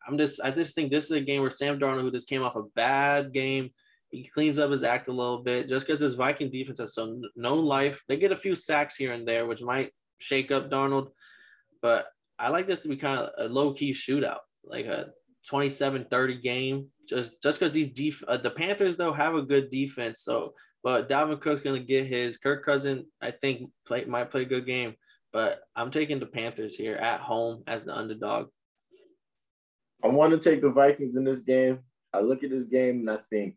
I'm 0.07 0.17
just. 0.17 0.41
I 0.41 0.51
just 0.51 0.75
think 0.75 0.91
this 0.91 1.05
is 1.05 1.11
a 1.11 1.21
game 1.21 1.41
where 1.41 1.49
Sam 1.49 1.79
Darnold, 1.79 2.01
who 2.01 2.11
just 2.11 2.29
came 2.29 2.43
off 2.43 2.55
a 2.55 2.63
bad 2.75 3.33
game, 3.33 3.69
he 4.09 4.23
cleans 4.23 4.59
up 4.59 4.71
his 4.71 4.83
act 4.83 5.07
a 5.07 5.13
little 5.13 5.39
bit. 5.39 5.69
Just 5.69 5.85
because 5.85 5.99
his 5.99 6.15
Viking 6.15 6.49
defense 6.49 6.79
has 6.79 6.93
some 6.93 7.21
no 7.35 7.55
life, 7.55 8.03
they 8.07 8.17
get 8.17 8.31
a 8.31 8.37
few 8.37 8.55
sacks 8.55 8.95
here 8.95 9.13
and 9.13 9.27
there, 9.27 9.45
which 9.45 9.61
might 9.61 9.91
shake 10.17 10.51
up 10.51 10.69
Darnold. 10.69 11.09
But 11.81 12.07
I 12.39 12.49
like 12.49 12.67
this 12.67 12.79
to 12.79 12.87
be 12.87 12.97
kind 12.97 13.19
of 13.19 13.29
a 13.37 13.51
low 13.51 13.73
key 13.73 13.91
shootout, 13.91 14.39
like 14.63 14.85
a 14.85 15.07
27-30 15.51 16.41
game. 16.41 16.87
Just 17.07 17.43
just 17.43 17.59
because 17.59 17.73
these 17.73 17.89
def- 17.89 18.23
uh, 18.27 18.37
the 18.37 18.49
Panthers 18.49 18.97
though 18.97 19.13
have 19.13 19.35
a 19.35 19.43
good 19.43 19.69
defense, 19.69 20.21
so 20.21 20.53
but 20.83 21.07
Dalvin 21.07 21.39
Cook's 21.39 21.61
gonna 21.61 21.79
get 21.79 22.07
his. 22.07 22.37
Kirk 22.37 22.65
Cousin, 22.65 23.05
I 23.21 23.31
think, 23.31 23.69
play 23.87 24.05
might 24.05 24.31
play 24.31 24.41
a 24.41 24.45
good 24.45 24.65
game, 24.65 24.95
but 25.35 25.63
I'm 25.75 25.91
taking 25.91 26.21
the 26.21 26.25
Panthers 26.25 26.77
here 26.77 26.95
at 26.95 27.19
home 27.19 27.63
as 27.67 27.83
the 27.83 27.93
underdog. 27.93 28.47
I 30.01 30.07
want 30.07 30.31
to 30.31 30.39
take 30.39 30.61
the 30.61 30.69
Vikings 30.69 31.17
in 31.17 31.25
this 31.25 31.41
game. 31.41 31.79
I 32.13 32.21
look 32.21 32.45
at 32.45 32.51
this 32.51 32.63
game 32.63 32.99
and 32.99 33.11
I 33.11 33.17
think 33.29 33.55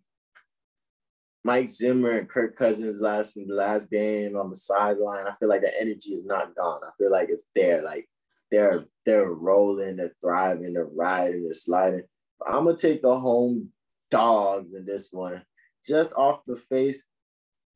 Mike 1.44 1.68
Zimmer 1.68 2.10
and 2.10 2.28
Kirk 2.28 2.56
Cousins 2.56 3.00
last 3.00 3.36
in 3.36 3.46
the 3.46 3.54
last 3.54 3.92
game 3.92 4.36
on 4.36 4.50
the 4.50 4.56
sideline. 4.56 5.28
I 5.28 5.36
feel 5.38 5.48
like 5.48 5.60
the 5.60 5.72
energy 5.80 6.10
is 6.10 6.24
not 6.24 6.56
gone. 6.56 6.80
I 6.82 6.90
feel 6.98 7.12
like 7.12 7.28
it's 7.30 7.46
there. 7.54 7.80
Like 7.80 8.08
they're 8.50 8.82
they're 9.06 9.30
rolling, 9.30 9.98
they're 9.98 10.16
thriving, 10.20 10.72
they're 10.72 10.86
riding, 10.86 11.44
they're 11.44 11.52
sliding. 11.52 12.02
But 12.40 12.48
I'm 12.48 12.64
gonna 12.64 12.76
take 12.76 13.02
the 13.02 13.16
home 13.16 13.68
dogs 14.10 14.74
in 14.74 14.84
this 14.84 15.10
one. 15.12 15.44
Just 15.86 16.12
off 16.14 16.42
the 16.44 16.56
face, 16.56 17.04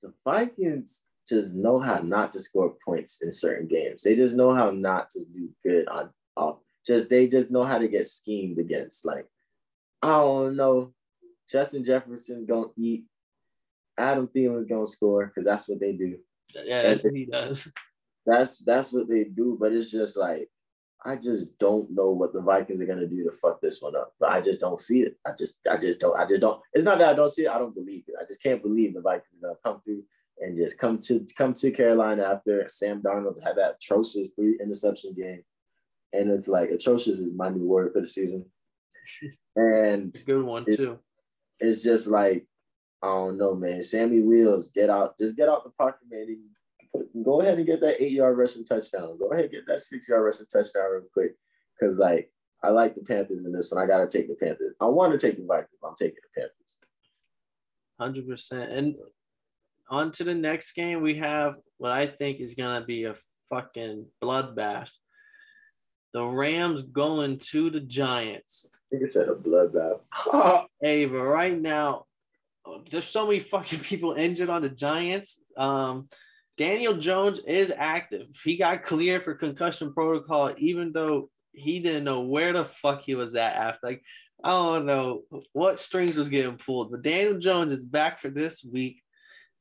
the 0.01 0.13
Vikings 0.25 1.05
just 1.33 1.55
know 1.55 1.81
how 1.81 1.99
not 1.99 2.31
to 2.31 2.41
score 2.41 2.75
points 2.85 3.21
in 3.23 3.33
certain 3.33 3.67
games. 3.67 4.03
They 4.03 4.15
just 4.15 4.35
know 4.35 4.55
how 4.55 4.71
not 4.71 5.11
to 5.11 5.25
do 5.35 5.49
good 5.65 5.89
on 5.89 6.11
off. 6.37 6.59
Just 6.85 7.11
they 7.11 7.29
just 7.29 7.51
know 7.51 7.65
how 7.65 7.79
to 7.79 7.89
get 7.89 8.07
schemed 8.07 8.59
against. 8.59 9.05
Like 9.05 9.27
I 10.03 10.09
don't 10.09 10.57
know, 10.57 10.93
Justin 11.51 11.85
Jefferson's 11.85 12.49
gonna 12.49 12.69
eat. 12.77 13.05
Adam 13.99 14.29
Thielen's 14.29 14.67
gonna 14.67 14.87
score 14.87 15.27
because 15.27 15.45
that's 15.45 15.69
what 15.69 15.81
they 15.81 15.93
do. 15.93 16.19
Yeah, 16.55 16.83
that's 16.83 17.05
what 17.05 17.15
he 17.15 17.27
does. 17.27 17.73
That's 18.25 18.59
that's 18.59 18.93
what 18.93 19.09
they 19.09 19.25
do. 19.25 19.57
But 19.59 19.73
it's 19.73 19.91
just 19.91 20.17
like 20.17 20.49
I 21.05 21.17
just 21.17 21.59
don't 21.59 21.91
know 21.91 22.11
what 22.11 22.33
the 22.33 22.41
Vikings 22.41 22.81
are 22.81 22.87
gonna 22.87 23.09
do 23.09 23.25
to 23.25 23.33
fuck 23.33 23.61
this 23.61 23.83
one 23.83 23.97
up. 23.97 24.13
But 24.21 24.31
I 24.31 24.41
just 24.41 24.61
don't 24.61 24.79
see 24.79 25.03
it. 25.03 25.17
I 25.27 25.31
just 25.37 25.59
I 25.69 25.77
just 25.77 25.99
don't 25.99 26.17
I 26.17 26.25
just 26.25 26.41
don't. 26.41 26.63
It's 26.73 26.85
not 26.85 27.01
that 27.01 27.09
I 27.09 27.15
don't 27.15 27.31
see 27.31 27.47
it. 27.47 27.51
I 27.51 27.59
don't 27.59 27.75
believe 27.75 28.05
it. 28.07 28.15
I 28.21 28.25
just 28.25 28.41
can't 28.41 28.63
believe 28.63 28.95
the 28.95 29.01
Vikings 29.01 29.39
are 29.39 29.49
gonna 29.49 29.59
come 29.65 29.81
through 29.83 30.05
and 30.43 30.57
just 30.57 30.79
come 30.79 30.99
to 30.99 31.25
come 31.39 31.55
to 31.55 31.71
Carolina 31.71 32.25
after 32.25 32.67
Sam 32.69 33.01
Darnold 33.01 33.43
had 33.43 33.57
that 33.57 33.77
atrocious 33.83 34.31
three 34.37 34.59
interception 34.63 35.15
game. 35.15 35.43
And 36.13 36.31
it's 36.31 36.49
like 36.49 36.69
atrocious 36.71 37.19
is 37.21 37.35
my 37.35 37.49
new 37.49 37.65
word 37.65 37.93
for 37.93 38.01
the 38.01 38.07
season. 38.07 38.45
And 39.55 40.17
Good 40.25 40.43
one 40.45 40.65
It- 40.67 40.77
too. 40.79 40.99
it's 41.61 41.83
just 41.83 42.09
like 42.09 42.47
I 43.03 43.09
don't 43.09 43.37
know, 43.37 43.55
man. 43.55 43.83
Sammy 43.83 44.21
Wheels, 44.23 44.71
get 44.71 44.89
out, 44.89 45.19
just 45.19 45.37
get 45.37 45.49
out 45.49 45.65
the 45.65 45.71
pocket, 45.71 46.01
man. 46.09 46.39
Put- 46.93 47.23
Go 47.25 47.41
ahead 47.41 47.59
and 47.59 47.67
get 47.67 47.81
that 47.83 48.01
eight 48.01 48.13
yard 48.13 48.39
rushing 48.39 48.65
touchdown. 48.65 49.19
Go 49.19 49.27
ahead 49.33 49.47
and 49.47 49.53
get 49.53 49.67
that 49.67 49.81
six 49.81 50.09
yard 50.09 50.25
rushing 50.25 50.47
touchdown 50.47 50.85
real 50.93 51.03
quick. 51.13 51.33
Cause 51.81 51.99
like 51.99 52.31
I 52.65 52.69
like 52.71 52.95
the 52.95 53.03
Panthers 53.03 53.45
in 53.45 53.53
this 53.53 53.71
one. 53.73 53.83
I 53.83 53.87
gotta 53.87 54.07
take 54.07 54.29
the 54.29 54.37
Panthers. 54.37 54.75
I 54.81 54.87
want 54.87 55.13
to 55.13 55.19
take 55.27 55.37
the 55.37 55.45
Vikings. 55.45 55.81
I'm 55.85 55.95
taking 55.99 56.17
the 56.23 56.41
Panthers. 56.41 56.79
Hundred 58.01 58.27
percent. 58.29 58.73
And 58.73 58.95
on 59.93 60.11
to 60.13 60.25
the 60.25 60.35
next 60.35 60.73
game, 60.73 61.03
we 61.03 61.17
have 61.17 61.57
what 61.77 61.93
I 61.93 62.07
think 62.07 62.41
is 62.41 62.55
gonna 62.55 62.85
be 62.85 63.05
a 63.05 63.15
fucking 63.51 64.07
bloodbath. 64.23 64.91
The 66.15 66.25
Rams 66.25 66.83
going 66.83 67.39
to 67.51 67.71
the 67.71 67.81
Giants. 67.81 68.67
I 68.73 68.79
think 68.91 69.09
it's 69.09 69.17
at 69.17 69.29
a 69.29 69.35
bloodbath. 69.35 70.01
Hey, 70.81 71.05
but 71.05 71.23
right 71.23 71.59
now, 71.59 72.07
there's 72.91 73.05
so 73.05 73.27
many 73.27 73.41
fucking 73.41 73.79
people 73.91 74.15
injured 74.15 74.51
on 74.51 74.63
the 74.63 74.71
Giants. 74.71 75.43
Um, 75.57 76.09
Daniel 76.57 76.95
Jones 76.95 77.41
is 77.41 77.73
active. 77.77 78.29
He 78.43 78.57
got 78.57 78.83
cleared 78.83 79.23
for 79.23 79.35
concussion 79.35 79.93
protocol, 79.93 80.55
even 80.57 80.93
though 80.93 81.31
he 81.53 81.81
didn't 81.81 82.05
know 82.05 82.23
where 82.23 82.53
the 82.53 82.65
fuck 82.65 83.03
he 83.03 83.15
was 83.15 83.35
at 83.35 83.57
after. 83.57 83.87
Like, 83.87 84.03
I 84.43 84.51
don't 84.51 84.87
know 84.87 85.23
what 85.53 85.79
strings 85.79 86.17
was 86.17 86.29
getting 86.29 86.57
pulled, 86.57 86.91
but 86.91 87.03
Daniel 87.03 87.39
Jones 87.39 87.73
is 87.73 87.85
back 87.85 88.19
for 88.19 88.29
this 88.29 88.65
week. 88.65 89.03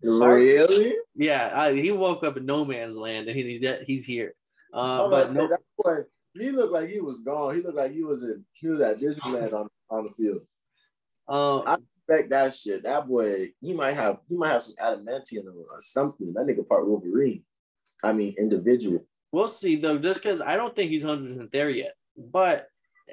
Really? 0.04 0.96
Yeah, 1.16 1.52
I, 1.54 1.74
he 1.74 1.92
woke 1.92 2.24
up 2.24 2.38
in 2.38 2.46
no 2.46 2.66
man's 2.66 2.98
land 2.98 3.28
and 3.28 3.38
he, 3.38 3.58
he's 3.58 3.86
he's 3.86 4.06
here. 4.06 4.34
Uh, 4.74 5.04
I'm 5.04 5.08
about 5.08 5.28
to 5.28 5.34
but 5.34 5.34
no, 5.34 5.48
that 5.48 5.60
boy, 5.78 5.96
he 6.34 6.52
looked 6.52 6.74
like 6.74 6.90
he 6.90 7.02
was 7.02 7.20
gone. 7.20 7.56
He 7.56 7.62
looked 7.62 7.78
like 7.78 7.92
he 7.92 8.04
was 8.04 8.24
in 8.24 8.46
he 8.54 8.68
was 8.68 8.82
at 8.82 8.98
Disneyland 8.98 9.54
on, 9.54 9.68
on 9.90 10.04
the 10.06 10.10
field. 10.10 10.42
uh, 11.28 11.60
I- 11.60 11.78
respect 12.08 12.30
that 12.32 12.54
shit. 12.54 12.84
That 12.84 13.08
boy, 13.08 13.52
he 13.62 13.74
might 13.74 13.94
have 13.94 14.18
he 14.28 14.38
might 14.38 14.50
have 14.50 14.62
some 14.62 14.76
adamantium 14.76 15.46
or 15.46 15.80
something. 15.80 16.34
That 16.34 16.46
nigga 16.46 16.68
part 16.68 16.88
Wolverine. 16.88 17.44
I 18.04 18.14
mean, 18.14 18.36
individual. 18.38 19.06
We'll 19.32 19.48
see 19.48 19.76
though, 19.76 19.98
just 19.98 20.24
because 20.24 20.42
I 20.42 20.56
don't 20.56 20.76
think 20.76 20.92
he's 20.92 21.04
100% 21.06 21.52
there 21.52 21.70
yet. 21.70 21.94
But 22.18 22.68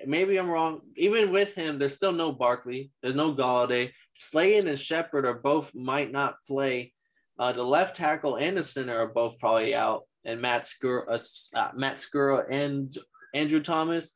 maybe 0.06 0.36
I'm 0.36 0.50
wrong. 0.50 0.80
Even 0.96 1.30
with 1.32 1.54
him, 1.54 1.78
there's 1.78 1.94
still 1.94 2.12
no 2.12 2.32
Barkley. 2.32 2.90
There's 3.02 3.14
no 3.14 3.34
Golladay. 3.34 3.92
Slayton 4.18 4.68
and 4.68 4.78
Shepard 4.78 5.24
are 5.24 5.34
both 5.34 5.74
might 5.74 6.10
not 6.10 6.36
play. 6.46 6.92
Uh, 7.38 7.52
the 7.52 7.62
left 7.62 7.96
tackle 7.96 8.36
and 8.36 8.56
the 8.56 8.62
center 8.62 8.98
are 8.98 9.08
both 9.08 9.38
probably 9.38 9.74
out, 9.74 10.02
and 10.24 10.40
Matt 10.40 10.64
Skura, 10.64 11.04
uh, 11.08 11.58
uh, 11.58 11.70
Matt 11.74 11.98
Skura 11.98 12.44
and 12.50 12.96
Andrew 13.32 13.60
Thomas. 13.60 14.14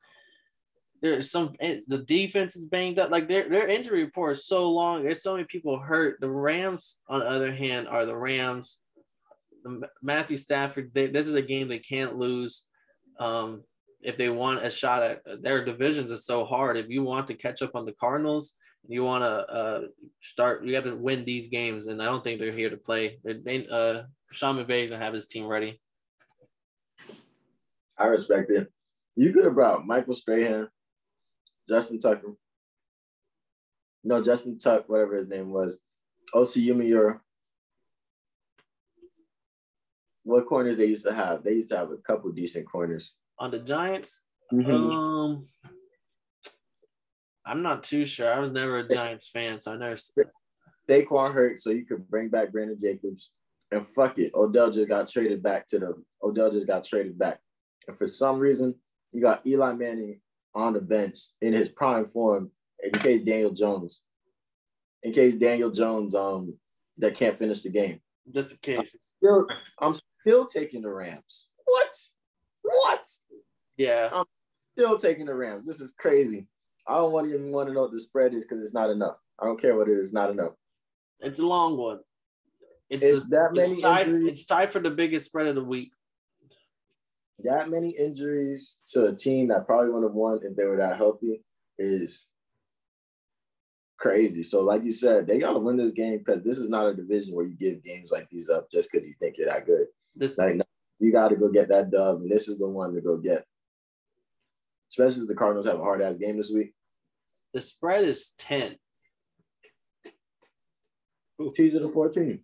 There's 1.01 1.31
some 1.31 1.55
the 1.61 2.05
defense 2.07 2.57
is 2.57 2.67
banged 2.67 2.99
up. 2.99 3.11
Like 3.11 3.29
their 3.29 3.49
their 3.49 3.69
injury 3.69 4.05
report 4.05 4.33
is 4.35 4.47
so 4.47 4.71
long. 4.71 5.03
There's 5.03 5.23
so 5.23 5.35
many 5.35 5.45
people 5.45 5.79
hurt. 5.79 6.21
The 6.21 6.31
Rams, 6.31 6.99
on 7.09 7.21
the 7.21 7.29
other 7.29 7.53
hand, 7.53 7.89
are 7.89 8.05
the 8.05 8.17
Rams. 8.17 8.81
The 9.65 9.89
Matthew 10.03 10.37
Stafford. 10.37 10.91
They, 10.95 11.07
this 11.07 11.29
is 11.29 11.35
a 11.35 11.43
game 11.43 11.69
they 11.69 11.79
can't 11.79 12.19
lose. 12.19 12.67
Um, 13.19 13.63
if 14.01 14.17
they 14.17 14.31
want 14.31 14.67
a 14.67 14.71
shot 14.71 15.03
at 15.03 15.43
their 15.43 15.65
divisions 15.65 16.11
is 16.11 16.25
so 16.25 16.45
hard. 16.45 16.77
If 16.77 16.89
you 16.89 17.05
want 17.05 17.29
to 17.29 17.35
catch 17.35 17.63
up 17.63 17.77
on 17.77 17.87
the 17.87 17.93
Cardinals, 17.93 18.53
you 18.89 19.05
want 19.05 19.23
to 19.23 19.29
uh, 19.29 19.81
start. 20.21 20.65
You 20.65 20.73
got 20.73 20.85
to 20.85 20.97
win 20.97 21.25
these 21.25 21.49
games, 21.49 21.87
and 21.87 22.03
I 22.03 22.07
don't 22.07 22.25
think 22.25 22.41
they're 22.41 22.53
here 22.53 22.71
to 22.71 22.77
play. 22.77 23.19
They, 23.25 23.67
uh, 23.67 24.03
Sean 24.33 24.57
McVay's 24.57 24.91
gonna 24.91 25.05
have 25.05 25.15
his 25.15 25.27
team 25.27 25.47
ready. 25.47 25.81
I 27.99 28.07
respect 28.07 28.51
it. 28.51 28.69
You 29.15 29.33
could 29.33 29.45
have 29.45 29.55
brought 29.55 29.87
Michael 29.87 30.15
Strahan, 30.15 30.69
Justin 31.69 31.99
Tucker. 31.99 32.35
No, 34.05 34.21
Justin 34.21 34.59
Tuck, 34.59 34.89
whatever 34.89 35.15
his 35.17 35.29
name 35.29 35.53
was. 35.53 35.81
Osi 36.35 36.67
Umenyiora. 36.67 37.21
What 40.25 40.47
corners 40.47 40.77
they 40.77 40.87
used 40.87 41.07
to 41.07 41.13
have? 41.13 41.43
They 41.43 41.55
used 41.55 41.71
to 41.71 41.77
have 41.77 41.91
a 41.91 41.99
couple 41.99 42.33
decent 42.33 42.71
corners 42.71 43.15
on 43.39 43.51
the 43.51 43.59
Giants. 43.59 44.23
Mm-hmm. 44.53 44.71
Um, 44.71 45.47
I'm 47.45 47.63
not 47.63 47.83
too 47.83 48.07
sure. 48.07 48.33
I 48.33 48.39
was 48.39 48.51
never 48.51 48.79
a 48.79 48.89
Giants 48.89 49.29
fan, 49.29 49.59
so 49.59 49.73
I 49.73 49.77
never. 49.77 49.97
Saquon 50.89 51.33
hurt, 51.33 51.59
so 51.59 51.71
you 51.71 51.85
could 51.85 52.09
bring 52.09 52.29
back 52.29 52.53
Brandon 52.53 52.79
Jacobs, 52.81 53.31
and 53.71 53.87
fuck 53.87 54.19
it, 54.19 54.33
Odell 54.35 54.71
just 54.71 54.89
got 54.89 55.09
traded 55.09 55.43
back 55.43 55.67
to 55.69 55.79
the. 55.79 56.03
Odell 56.23 56.51
just 56.51 56.67
got 56.67 56.85
traded 56.85 57.19
back, 57.19 57.41
and 57.89 57.97
for 57.97 58.07
some 58.07 58.39
reason, 58.39 58.75
you 59.13 59.21
got 59.21 59.47
Eli 59.47 59.73
Manning 59.73 60.21
on 60.55 60.75
the 60.75 60.81
bench 60.81 61.19
in 61.41 61.53
his 61.53 61.69
prime 61.69 62.05
form 62.05 62.51
in 62.83 62.91
case 62.93 63.23
Daniel 63.23 63.53
Jones, 63.53 64.03
in 65.03 65.13
case 65.13 65.37
Daniel 65.37 65.71
Jones 65.71 66.15
um 66.15 66.55
that 66.99 67.15
can't 67.15 67.37
finish 67.37 67.63
the 67.63 67.71
game. 67.71 68.01
Just 68.33 68.53
in 68.53 68.59
case. 68.59 68.79
I'm 68.79 69.01
still, 69.01 69.47
I'm 69.81 69.95
still 70.21 70.47
taking 70.47 70.83
the 70.83 70.91
Rams. 70.91 71.49
What? 71.65 71.93
What? 72.63 73.07
Yeah. 73.77 74.09
I'm 74.13 74.27
still 74.77 74.99
taking 74.99 75.27
the 75.27 75.35
Rams. 75.35 75.67
This 75.67 75.81
is 75.81 75.93
crazy. 75.99 76.47
I 76.89 76.97
don't 76.97 77.13
want 77.13 77.29
to 77.29 77.35
even 77.35 77.53
want 77.53 77.69
to 77.69 77.75
know 77.75 77.83
what 77.83 77.93
the 77.93 78.01
spread 78.01 78.35
is 78.35 78.45
because 78.45 78.63
it's 78.63 78.75
not 78.75 78.91
enough. 78.91 79.17
I 79.41 79.47
don't 79.47 79.61
care 79.61 79.77
what 79.77 79.89
it 79.89 79.99
is, 79.99 80.13
not 80.13 80.31
enough. 80.31 80.53
It's 81.21 81.39
a 81.39 81.47
long 81.47 81.77
one. 81.77 82.01
It's, 82.91 83.05
it's 83.05 83.29
that 83.31 83.53
many 83.53 83.71
it's 83.71 83.83
tied, 83.83 84.09
injuries. 84.09 84.33
It's 84.33 84.45
tied 84.47 84.73
for 84.73 84.81
the 84.81 84.91
biggest 84.91 85.27
spread 85.27 85.47
of 85.47 85.55
the 85.55 85.65
week. 85.65 85.93
That 87.45 87.71
many 87.71 87.91
injuries 87.91 88.81
to 88.93 89.07
a 89.07 89.15
team 89.15 89.49
that 89.49 89.67
probably 89.67 89.91
would 89.91 90.03
have 90.03 90.13
won 90.13 90.41
if 90.43 90.55
they 90.57 90.67
were 90.67 90.77
that 90.77 90.97
healthy 90.97 91.43
is 91.79 92.29
crazy. 93.99 94.43
So, 94.43 94.63
like 94.63 94.85
you 94.85 94.91
said, 94.91 95.27
they 95.27 95.39
got 95.39 95.53
to 95.53 95.59
win 95.59 95.77
this 95.77 95.93
game 95.93 96.19
because 96.19 96.43
this 96.43 96.59
is 96.59 96.69
not 96.69 96.87
a 96.87 96.95
division 96.95 97.35
where 97.35 97.47
you 97.47 97.55
give 97.55 97.83
games 97.83 98.11
like 98.13 98.29
these 98.31 98.51
up 98.51 98.71
just 98.71 98.91
because 98.91 99.07
you 99.07 99.15
think 99.19 99.37
you're 99.39 99.49
that 99.49 99.65
good. 99.65 99.87
This 100.15 100.37
like, 100.37 100.61
you 100.99 101.13
got 101.13 101.29
to 101.29 101.37
go 101.37 101.51
get 101.51 101.69
that 101.69 101.91
dub, 101.91 102.21
and 102.21 102.31
this 102.31 102.49
is 102.49 102.59
the 102.59 102.69
one 102.69 102.95
to 102.95 103.01
go 103.01 103.17
get. 103.17 103.45
Especially 104.93 105.23
if 105.23 105.29
the 105.29 105.35
Cardinals 105.35 105.65
have 105.65 105.79
a 105.79 105.83
hard 105.83 106.03
ass 106.03 106.17
game 106.17 106.37
this 106.37 106.51
week. 106.51 106.75
The 107.55 107.63
spread 107.63 108.05
is 108.05 108.33
10. 108.39 108.77
Teaser 111.55 111.81
to 111.81 111.89
14. 111.89 112.41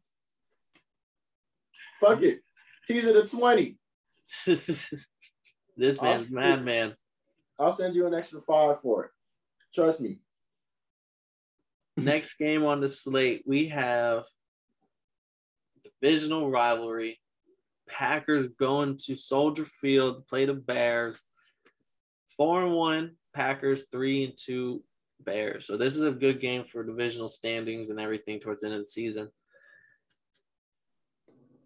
Fuck 2.01 2.23
it. 2.23 2.41
Teaser 2.87 3.13
to 3.13 3.29
20. 3.29 3.77
this 4.47 6.01
man's 6.01 6.31
mad, 6.31 6.65
man. 6.65 6.95
I'll 7.59 7.71
send 7.71 7.95
you 7.95 8.07
an 8.07 8.15
extra 8.15 8.41
five 8.41 8.81
for 8.81 9.05
it. 9.05 9.11
Trust 9.75 10.01
me. 10.01 10.19
Next 11.99 12.39
game 12.39 12.65
on 12.65 12.81
the 12.81 12.89
slate, 12.89 13.43
we 13.47 13.69
have 13.69 14.25
divisional 16.01 16.51
rivalry 16.51 17.21
Packers 17.89 18.49
going 18.49 18.97
to 19.05 19.17
Soldier 19.17 19.65
Field 19.65 20.17
to 20.17 20.21
play 20.23 20.45
the 20.45 20.55
Bears. 20.55 21.23
Four 22.39 22.63
and 22.63 22.73
one, 22.73 23.17
Packers 23.35 23.87
three 23.93 24.25
and 24.25 24.33
two, 24.37 24.83
Bears. 25.21 25.67
So 25.67 25.77
this 25.77 25.97
is 25.97 26.03
a 26.03 26.11
good 26.11 26.41
game 26.41 26.65
for 26.65 26.85
divisional 26.85 27.29
standings 27.29 27.91
and 27.91 28.01
everything 28.01 28.41
towards 28.41 28.63
the 28.63 28.69
end 28.69 28.77
of 28.77 28.83
the 28.83 28.87
season. 28.87 29.29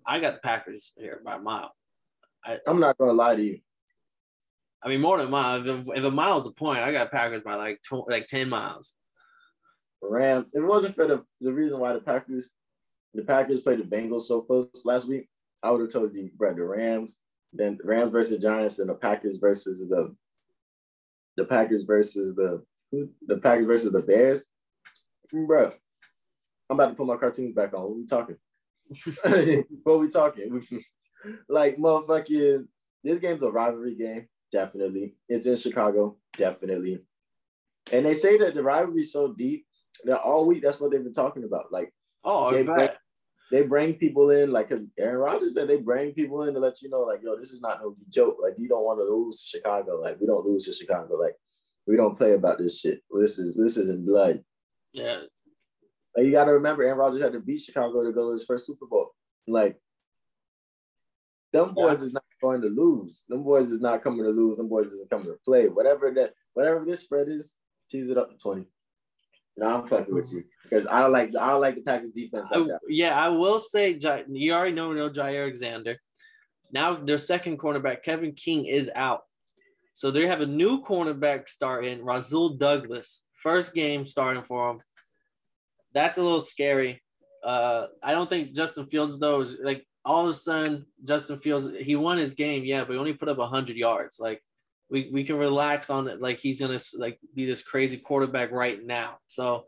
I 0.05 0.19
got 0.19 0.35
the 0.35 0.41
Packers 0.41 0.93
here 0.97 1.21
by 1.25 1.37
a 1.37 1.39
mile. 1.39 1.71
I, 2.45 2.59
am 2.67 2.81
not 2.81 2.99
gonna 2.99 3.13
lie 3.13 3.37
to 3.37 3.43
you. 3.43 3.59
I 4.83 4.89
mean, 4.89 5.01
more 5.01 5.19
than 5.19 5.29
a 5.29 5.31
mile. 5.31 5.69
If, 5.69 5.87
if 5.95 6.05
a 6.05 6.11
mile's 6.11 6.47
a 6.47 6.51
point, 6.51 6.81
I 6.81 6.91
got 6.91 7.13
Packers 7.13 7.43
by 7.43 7.55
like 7.55 7.81
tw- 7.83 8.09
like 8.09 8.27
ten 8.27 8.49
miles. 8.49 8.95
Rams. 10.03 10.47
If 10.53 10.63
it 10.63 10.67
wasn't 10.67 10.97
for 10.97 11.07
the 11.07 11.25
the 11.41 11.53
reason 11.53 11.79
why 11.79 11.93
the 11.93 12.01
Packers 12.01 12.51
the 13.15 13.23
Packers 13.23 13.61
played 13.61 13.79
the 13.79 13.85
Bengals 13.85 14.23
so 14.23 14.41
close 14.41 14.69
last 14.85 15.07
week, 15.07 15.29
I 15.63 15.71
would 15.71 15.83
have 15.83 15.93
told 15.93 16.15
you, 16.15 16.31
bro, 16.35 16.55
the 16.55 16.65
Rams, 16.65 17.19
then 17.53 17.79
Rams 17.85 18.11
versus 18.11 18.43
Giants, 18.43 18.79
and 18.79 18.89
the 18.89 18.95
Packers 18.95 19.37
versus 19.37 19.87
the 19.89 20.17
the 21.37 21.45
Packers 21.45 21.85
versus 21.85 22.35
the 22.35 22.63
the 23.27 23.39
Packers 23.39 23.67
versus 23.67 23.93
the 23.93 24.03
Bears. 24.03 24.49
Bro, 25.33 25.73
I'm 26.69 26.77
about 26.77 26.89
to 26.89 26.95
put 26.95 27.07
my 27.07 27.17
cartoons 27.17 27.55
back 27.55 27.73
on. 27.75 27.83
What 27.83 27.97
we 27.97 28.07
talking? 28.07 28.37
what 29.83 30.01
we 30.01 30.09
talking? 30.09 30.65
like 31.49 31.77
motherfucking 31.77 32.67
this 33.05 33.19
game's 33.19 33.43
a 33.43 33.51
rivalry 33.51 33.95
game, 33.95 34.29
definitely. 34.51 35.17
It's 35.29 35.47
in 35.47 35.57
Chicago, 35.57 36.17
definitely. 36.37 37.01
And 37.93 38.07
they 38.07 38.15
say 38.15 38.39
that 38.39 38.55
the 38.55 38.63
rivalry's 38.63 39.13
so 39.13 39.33
deep 39.33 39.67
that 40.05 40.21
all 40.21 40.47
week 40.47 40.63
that's 40.63 40.81
what 40.81 40.91
they've 40.91 41.03
been 41.03 41.13
talking 41.13 41.45
about. 41.45 41.73
Like, 41.73 41.93
oh, 42.25 42.53
they, 42.53 42.63
bet 42.63 42.99
they 43.53 43.63
bring 43.63 43.95
people 43.95 44.31
in, 44.31 44.51
like, 44.51 44.71
because 44.71 44.87
Aaron 44.99 45.19
Rodgers 45.19 45.53
said 45.53 45.69
they 45.69 45.77
bring 45.77 46.13
people 46.13 46.43
in 46.45 46.55
to 46.55 46.59
let 46.59 46.81
you 46.81 46.89
know, 46.89 47.03
like, 47.03 47.21
yo, 47.23 47.37
this 47.37 47.51
is 47.51 47.61
not 47.61 47.83
no 47.83 47.95
joke. 48.09 48.39
Like, 48.43 48.55
you 48.59 48.67
don't 48.67 48.83
want 48.83 48.99
to 48.99 49.05
lose 49.05 49.43
to 49.43 49.59
Chicago. 49.59 50.01
Like, 50.01 50.19
we 50.19 50.27
don't 50.27 50.47
lose 50.47 50.65
to 50.65 50.73
Chicago. 50.73 51.15
Like, 51.15 51.37
we 51.87 51.97
don't 51.97 52.17
play 52.17 52.33
about 52.33 52.57
this 52.59 52.81
shit. 52.81 53.03
This 53.13 53.39
is 53.39 53.55
this 53.55 53.77
is 53.77 53.91
in 53.91 54.07
blood. 54.07 54.43
Yeah. 54.95 55.21
Like, 56.17 56.25
you 56.27 56.33
got 56.33 56.47
to 56.47 56.53
remember, 56.53 56.83
Aaron 56.83 56.99
Rodgers 56.99 57.21
had 57.21 57.35
to 57.35 57.41
beat 57.41 57.61
Chicago 57.61 58.03
to 58.03 58.13
go 58.13 58.29
to 58.29 58.33
his 58.33 58.47
first 58.47 58.67
Super 58.67 58.87
Bowl. 58.87 59.11
Like, 59.47 59.79
them 61.53 61.75
boys 61.75 61.99
yeah. 61.99 62.07
is 62.07 62.13
not 62.13 62.25
going 62.41 62.63
to 62.63 62.69
lose. 62.69 63.23
Them 63.29 63.43
boys 63.43 63.71
is 63.71 63.81
not 63.81 64.03
coming 64.03 64.25
to 64.25 64.31
lose. 64.31 64.57
Them 64.57 64.69
boys 64.71 64.87
isn't 64.87 65.11
coming 65.11 65.27
to 65.27 65.37
play. 65.45 65.69
Whatever 65.69 66.11
that, 66.13 66.33
whatever 66.55 66.87
this 66.87 67.01
spread 67.01 67.29
is, 67.29 67.57
tease 67.91 68.09
it 68.09 68.17
up 68.17 68.31
to 68.31 68.37
twenty. 68.39 68.65
No, 69.57 69.79
I'm 69.81 69.87
fucking 69.87 70.15
with 70.15 70.33
you 70.33 70.45
because 70.63 70.87
I 70.87 71.01
don't 71.01 71.13
like 71.13 71.37
I 71.37 71.51
don't 71.51 71.61
like 71.61 71.75
the 71.75 71.83
Packers 71.83 72.11
defense 72.11 72.49
like 72.51 72.67
that. 72.69 72.81
Yeah, 72.89 73.15
I 73.15 73.29
will 73.29 73.59
say 73.59 73.99
you 74.31 74.53
already 74.53 74.73
know 74.73 74.93
no 74.93 75.11
Jaire 75.11 75.43
Alexander. 75.43 75.99
Now 76.73 76.97
their 76.97 77.19
second 77.19 77.59
cornerback 77.59 78.03
Kevin 78.03 78.33
King 78.33 78.65
is 78.65 78.91
out, 78.95 79.23
so 79.93 80.11
they 80.11 80.27
have 80.27 80.41
a 80.41 80.47
new 80.47 80.83
cornerback 80.83 81.49
starting 81.49 82.03
Rasul 82.03 82.51
Douglas. 82.57 83.25
First 83.43 83.75
game 83.75 84.07
starting 84.07 84.43
for 84.43 84.71
him. 84.71 84.81
That's 85.93 86.17
a 86.17 86.23
little 86.23 86.41
scary. 86.41 87.03
Uh, 87.45 87.89
I 88.03 88.13
don't 88.13 88.31
think 88.31 88.53
Justin 88.53 88.87
Fields 88.87 89.19
though 89.19 89.43
is 89.43 89.59
like 89.63 89.85
all 90.05 90.25
of 90.25 90.31
a 90.31 90.35
sudden 90.35 90.87
Justin 91.05 91.41
Fields 91.41 91.69
he 91.79 91.95
won 91.97 92.17
his 92.17 92.31
game, 92.31 92.65
yeah, 92.65 92.85
but 92.85 92.95
he 92.95 92.99
only 92.99 93.13
put 93.13 93.29
up 93.29 93.39
hundred 93.39 93.77
yards. 93.77 94.17
Like 94.19 94.43
we, 94.93 95.09
we 95.11 95.25
can 95.25 95.37
relax 95.37 95.89
on 95.89 96.07
it 96.07 96.21
like 96.21 96.39
he's 96.39 96.61
gonna 96.61 96.79
like 96.99 97.19
be 97.35 97.47
this 97.47 97.63
crazy 97.63 97.97
quarterback 97.97 98.53
right 98.53 98.85
now. 98.85 99.17
So 99.27 99.65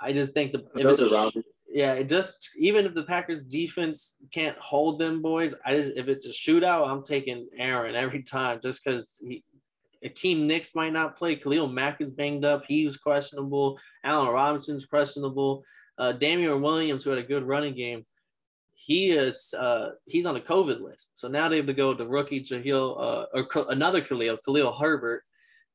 I 0.00 0.12
just 0.12 0.34
think 0.34 0.52
the 0.52 0.64
if 0.74 0.86
it's 0.86 1.12
a, 1.12 1.32
yeah, 1.68 1.94
it 1.94 2.08
just 2.08 2.50
even 2.58 2.84
if 2.84 2.92
the 2.92 3.04
Packers 3.04 3.44
defense 3.44 4.16
can't 4.32 4.58
hold 4.58 4.98
them 4.98 5.22
boys, 5.22 5.54
I 5.64 5.76
just 5.76 5.92
if 5.96 6.08
it's 6.08 6.26
a 6.26 6.30
shootout, 6.30 6.88
I'm 6.88 7.04
taking 7.04 7.48
Aaron 7.56 7.94
every 7.94 8.22
time 8.22 8.58
just 8.60 8.84
because 8.84 9.22
he 9.24 9.44
Akiem 10.04 10.50
Hicks 10.50 10.74
might 10.74 10.92
not 10.92 11.16
play. 11.16 11.36
Khalil 11.36 11.68
Mack 11.68 12.00
is 12.00 12.10
banged 12.10 12.44
up. 12.44 12.64
He 12.68 12.84
was 12.84 12.96
questionable. 12.96 13.78
Allen 14.02 14.28
Robinson's 14.28 14.84
questionable. 14.84 15.64
Uh, 15.96 16.12
Damien 16.12 16.60
Williams, 16.60 17.04
who 17.04 17.10
had 17.10 17.18
a 17.20 17.22
good 17.22 17.44
running 17.44 17.74
game, 17.74 18.04
he 18.86 19.10
is 19.10 19.54
uh, 19.58 19.92
he's 20.04 20.26
on 20.26 20.34
the 20.34 20.40
COVID 20.40 20.80
list. 20.82 21.12
So 21.14 21.26
now 21.28 21.48
they 21.48 21.56
have 21.56 21.66
to 21.66 21.72
go 21.72 21.94
to 21.94 22.06
rookie 22.06 22.40
Jahil 22.40 23.00
uh, 23.00 23.26
or 23.32 23.66
another 23.70 24.02
Khalil, 24.02 24.36
Khalil 24.44 24.72
Herbert. 24.72 25.22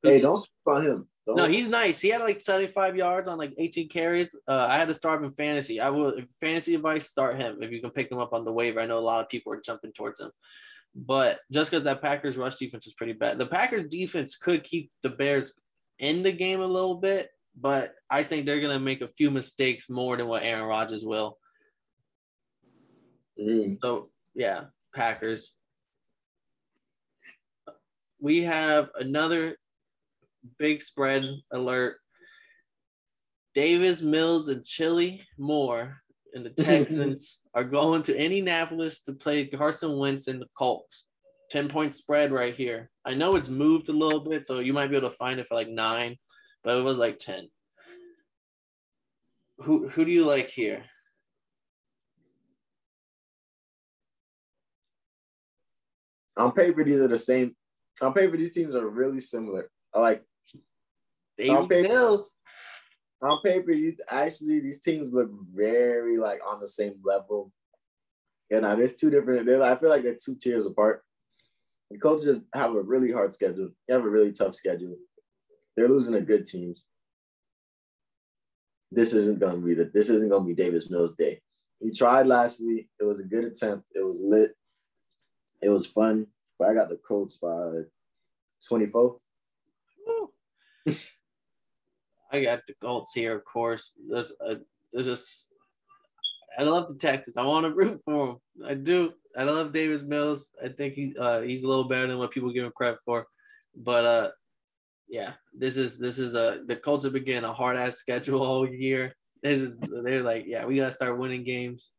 Hey, 0.03 0.21
don't 0.21 0.39
on 0.67 0.85
him. 0.85 1.07
Don't. 1.25 1.35
No, 1.35 1.47
he's 1.47 1.71
nice. 1.71 1.99
He 1.99 2.09
had 2.09 2.21
like 2.21 2.39
75 2.39 2.95
yards 2.95 3.27
on 3.27 3.39
like 3.39 3.53
18 3.57 3.89
carries. 3.89 4.35
Uh, 4.47 4.67
I 4.69 4.77
had 4.77 4.87
to 4.89 4.93
start 4.93 5.19
him 5.19 5.25
in 5.25 5.33
fantasy. 5.33 5.79
I 5.79 5.89
will 5.89 6.13
fantasy 6.39 6.75
advice 6.75 7.07
start 7.07 7.37
him 7.37 7.63
if 7.63 7.71
you 7.71 7.81
can 7.81 7.89
pick 7.89 8.11
him 8.11 8.19
up 8.19 8.31
on 8.31 8.45
the 8.45 8.53
waiver. 8.53 8.79
I 8.79 8.85
know 8.85 8.99
a 8.99 9.01
lot 9.01 9.23
of 9.23 9.29
people 9.29 9.53
are 9.53 9.59
jumping 9.59 9.91
towards 9.91 10.19
him, 10.19 10.31
but 10.95 11.39
just 11.51 11.71
because 11.71 11.83
that 11.85 12.01
Packers 12.01 12.37
rush 12.37 12.57
defense 12.57 12.85
is 12.85 12.93
pretty 12.93 13.13
bad, 13.13 13.39
the 13.39 13.45
Packers 13.47 13.85
defense 13.85 14.35
could 14.35 14.63
keep 14.63 14.91
the 15.01 15.09
Bears 15.09 15.51
in 15.97 16.21
the 16.21 16.31
game 16.31 16.61
a 16.61 16.65
little 16.65 16.95
bit, 16.95 17.29
but 17.59 17.95
I 18.09 18.23
think 18.23 18.45
they're 18.45 18.61
gonna 18.61 18.79
make 18.79 19.01
a 19.01 19.09
few 19.17 19.31
mistakes 19.31 19.89
more 19.89 20.15
than 20.15 20.27
what 20.27 20.43
Aaron 20.43 20.65
Rodgers 20.65 21.03
will. 21.03 21.37
Mm. 23.39 23.79
So 23.79 24.07
yeah, 24.33 24.65
Packers. 24.95 25.53
We 28.21 28.43
have 28.43 28.89
another 28.99 29.55
big 30.57 30.81
spread 30.81 31.23
alert. 31.51 31.97
Davis, 33.55 34.01
Mills, 34.01 34.49
and 34.49 34.65
Chili 34.65 35.21
Moore 35.37 36.01
and 36.33 36.45
the 36.45 36.49
Texans 36.63 37.39
are 37.53 37.63
going 37.63 38.03
to 38.03 38.15
Indianapolis 38.15 39.01
to 39.03 39.13
play 39.13 39.45
Carson 39.45 39.97
Wentz 39.97 40.27
and 40.27 40.41
the 40.41 40.47
Colts. 40.57 41.05
10 41.51 41.67
point 41.67 41.93
spread 41.95 42.31
right 42.31 42.55
here. 42.55 42.91
I 43.05 43.15
know 43.15 43.35
it's 43.35 43.49
moved 43.49 43.89
a 43.89 43.93
little 43.93 44.19
bit, 44.19 44.45
so 44.45 44.59
you 44.59 44.73
might 44.73 44.87
be 44.87 44.97
able 44.97 45.09
to 45.09 45.15
find 45.15 45.39
it 45.39 45.47
for 45.47 45.55
like 45.55 45.69
nine, 45.69 46.15
but 46.63 46.77
it 46.77 46.83
was 46.83 46.97
like 46.97 47.17
10. 47.17 47.49
Who 49.59 49.89
who 49.89 50.05
do 50.05 50.11
you 50.11 50.25
like 50.25 50.49
here? 50.49 50.85
On 56.39 56.51
paper, 56.53 56.83
these 56.83 56.99
are 57.01 57.07
the 57.07 57.17
same. 57.17 57.55
On 58.01 58.13
paper, 58.13 58.37
these 58.37 58.53
teams 58.53 58.73
are 58.75 58.87
really 58.87 59.19
similar. 59.19 59.69
I 59.93 59.99
like 59.99 60.23
Davis 61.37 61.67
paper- 61.67 61.89
Mills. 61.89 62.35
on 63.21 63.41
paper, 63.43 63.71
these 63.73 63.99
actually 64.09 64.61
these 64.61 64.79
teams 64.79 65.13
look 65.13 65.29
very 65.53 66.17
like 66.17 66.39
on 66.47 66.59
the 66.61 66.67
same 66.67 66.95
level. 67.03 67.51
And 68.49 68.61
now 68.63 68.75
there's 68.75 68.95
two 68.95 69.09
different. 69.09 69.45
They're, 69.45 69.61
I 69.61 69.75
feel 69.75 69.89
like 69.89 70.03
they're 70.03 70.15
two 70.15 70.35
tiers 70.35 70.65
apart. 70.65 71.03
The 71.91 71.97
coaches 71.97 72.39
have 72.55 72.73
a 72.73 72.81
really 72.81 73.11
hard 73.11 73.33
schedule. 73.33 73.69
They 73.87 73.93
have 73.93 74.05
a 74.05 74.09
really 74.09 74.31
tough 74.31 74.55
schedule. 74.55 74.95
They're 75.75 75.89
losing 75.89 76.13
to 76.13 76.21
good 76.21 76.45
teams. 76.45 76.85
This 78.91 79.13
isn't 79.13 79.39
gonna 79.39 79.59
be 79.59 79.73
the. 79.73 79.85
This 79.93 80.09
isn't 80.09 80.29
gonna 80.29 80.45
be 80.45 80.53
Davis 80.55 80.89
Mills' 80.89 81.15
day. 81.15 81.41
He 81.79 81.91
tried 81.91 82.27
last 82.27 82.59
week. 82.65 82.89
It 82.99 83.03
was 83.03 83.19
a 83.19 83.23
good 83.23 83.43
attempt. 83.43 83.89
It 83.93 84.05
was 84.05 84.21
lit. 84.21 84.55
It 85.61 85.69
was 85.69 85.87
fun. 85.87 86.27
But 86.57 86.69
I 86.69 86.73
got 86.73 86.89
the 86.89 86.97
Colts 86.97 87.37
by 87.37 87.83
24. 88.67 89.17
I 92.31 92.43
got 92.43 92.59
the 92.67 92.73
Colts 92.81 93.13
here, 93.13 93.35
of 93.35 93.45
course. 93.45 93.93
There's, 94.09 94.31
a, 94.41 94.57
there's 94.91 95.05
just, 95.05 95.47
I 96.57 96.63
love 96.63 96.89
the 96.89 96.95
Texans. 96.95 97.37
I 97.37 97.43
want 97.43 97.65
to 97.65 97.73
root 97.73 98.01
for 98.03 98.27
them. 98.27 98.37
I 98.67 98.73
do. 98.73 99.13
I 99.37 99.43
love 99.43 99.73
Davis 99.73 100.03
Mills. 100.03 100.51
I 100.63 100.69
think 100.69 100.95
he, 100.95 101.15
uh, 101.19 101.41
he's 101.41 101.63
a 101.63 101.67
little 101.67 101.85
better 101.85 102.07
than 102.07 102.17
what 102.17 102.31
people 102.31 102.51
give 102.51 102.65
him 102.65 102.71
credit 102.75 102.99
for. 103.05 103.25
But 103.75 104.05
uh, 104.05 104.31
yeah, 105.07 105.33
this 105.53 105.77
is 105.77 105.99
this 105.99 106.19
is 106.19 106.35
a 106.35 106.61
the 106.67 106.75
Colts 106.75 107.03
have 107.03 107.13
been 107.13 107.23
getting 107.23 107.49
a 107.49 107.53
hard 107.53 107.77
ass 107.77 107.97
schedule 107.97 108.43
all 108.43 108.67
year. 108.67 109.15
This 109.41 109.59
is 109.59 109.75
they're 110.03 110.23
like, 110.23 110.45
yeah, 110.47 110.65
we 110.65 110.77
gotta 110.77 110.91
start 110.91 111.17
winning 111.17 111.43
games, 111.43 111.91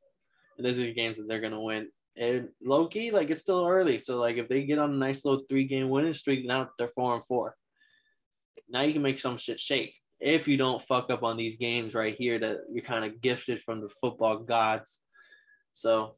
and 0.57 0.67
these 0.67 0.79
are 0.79 0.83
the 0.83 0.93
games 0.93 1.17
that 1.17 1.27
they're 1.29 1.41
gonna 1.41 1.61
win. 1.61 1.89
And 2.17 2.49
low 2.63 2.87
key, 2.87 3.11
like 3.13 3.31
it's 3.31 3.41
still 3.41 3.67
early, 3.67 3.99
so 3.99 4.19
like 4.19 4.37
if 4.37 4.49
they 4.49 4.65
get 4.65 4.79
on 4.79 4.91
a 4.91 4.97
nice 4.97 5.25
little 5.25 5.45
three 5.49 5.65
game 5.65 5.89
winning 5.89 6.13
streak, 6.13 6.45
now 6.45 6.69
they're 6.77 6.89
four 6.89 7.15
and 7.15 7.25
four. 7.25 7.55
Now 8.69 8.83
you 8.83 8.93
can 8.93 9.03
make 9.03 9.21
some 9.21 9.39
shit 9.39 9.61
shake 9.61 9.95
if 10.21 10.47
you 10.47 10.57
don't 10.57 10.83
fuck 10.83 11.11
up 11.11 11.23
on 11.23 11.37
these 11.37 11.57
games 11.57 11.95
right 11.95 12.15
here 12.15 12.39
that 12.39 12.59
you're 12.69 12.85
kind 12.85 13.05
of 13.05 13.21
gifted 13.21 13.61
from 13.61 13.81
the 13.81 13.89
football 13.89 14.39
gods. 14.39 15.01
So 15.73 16.17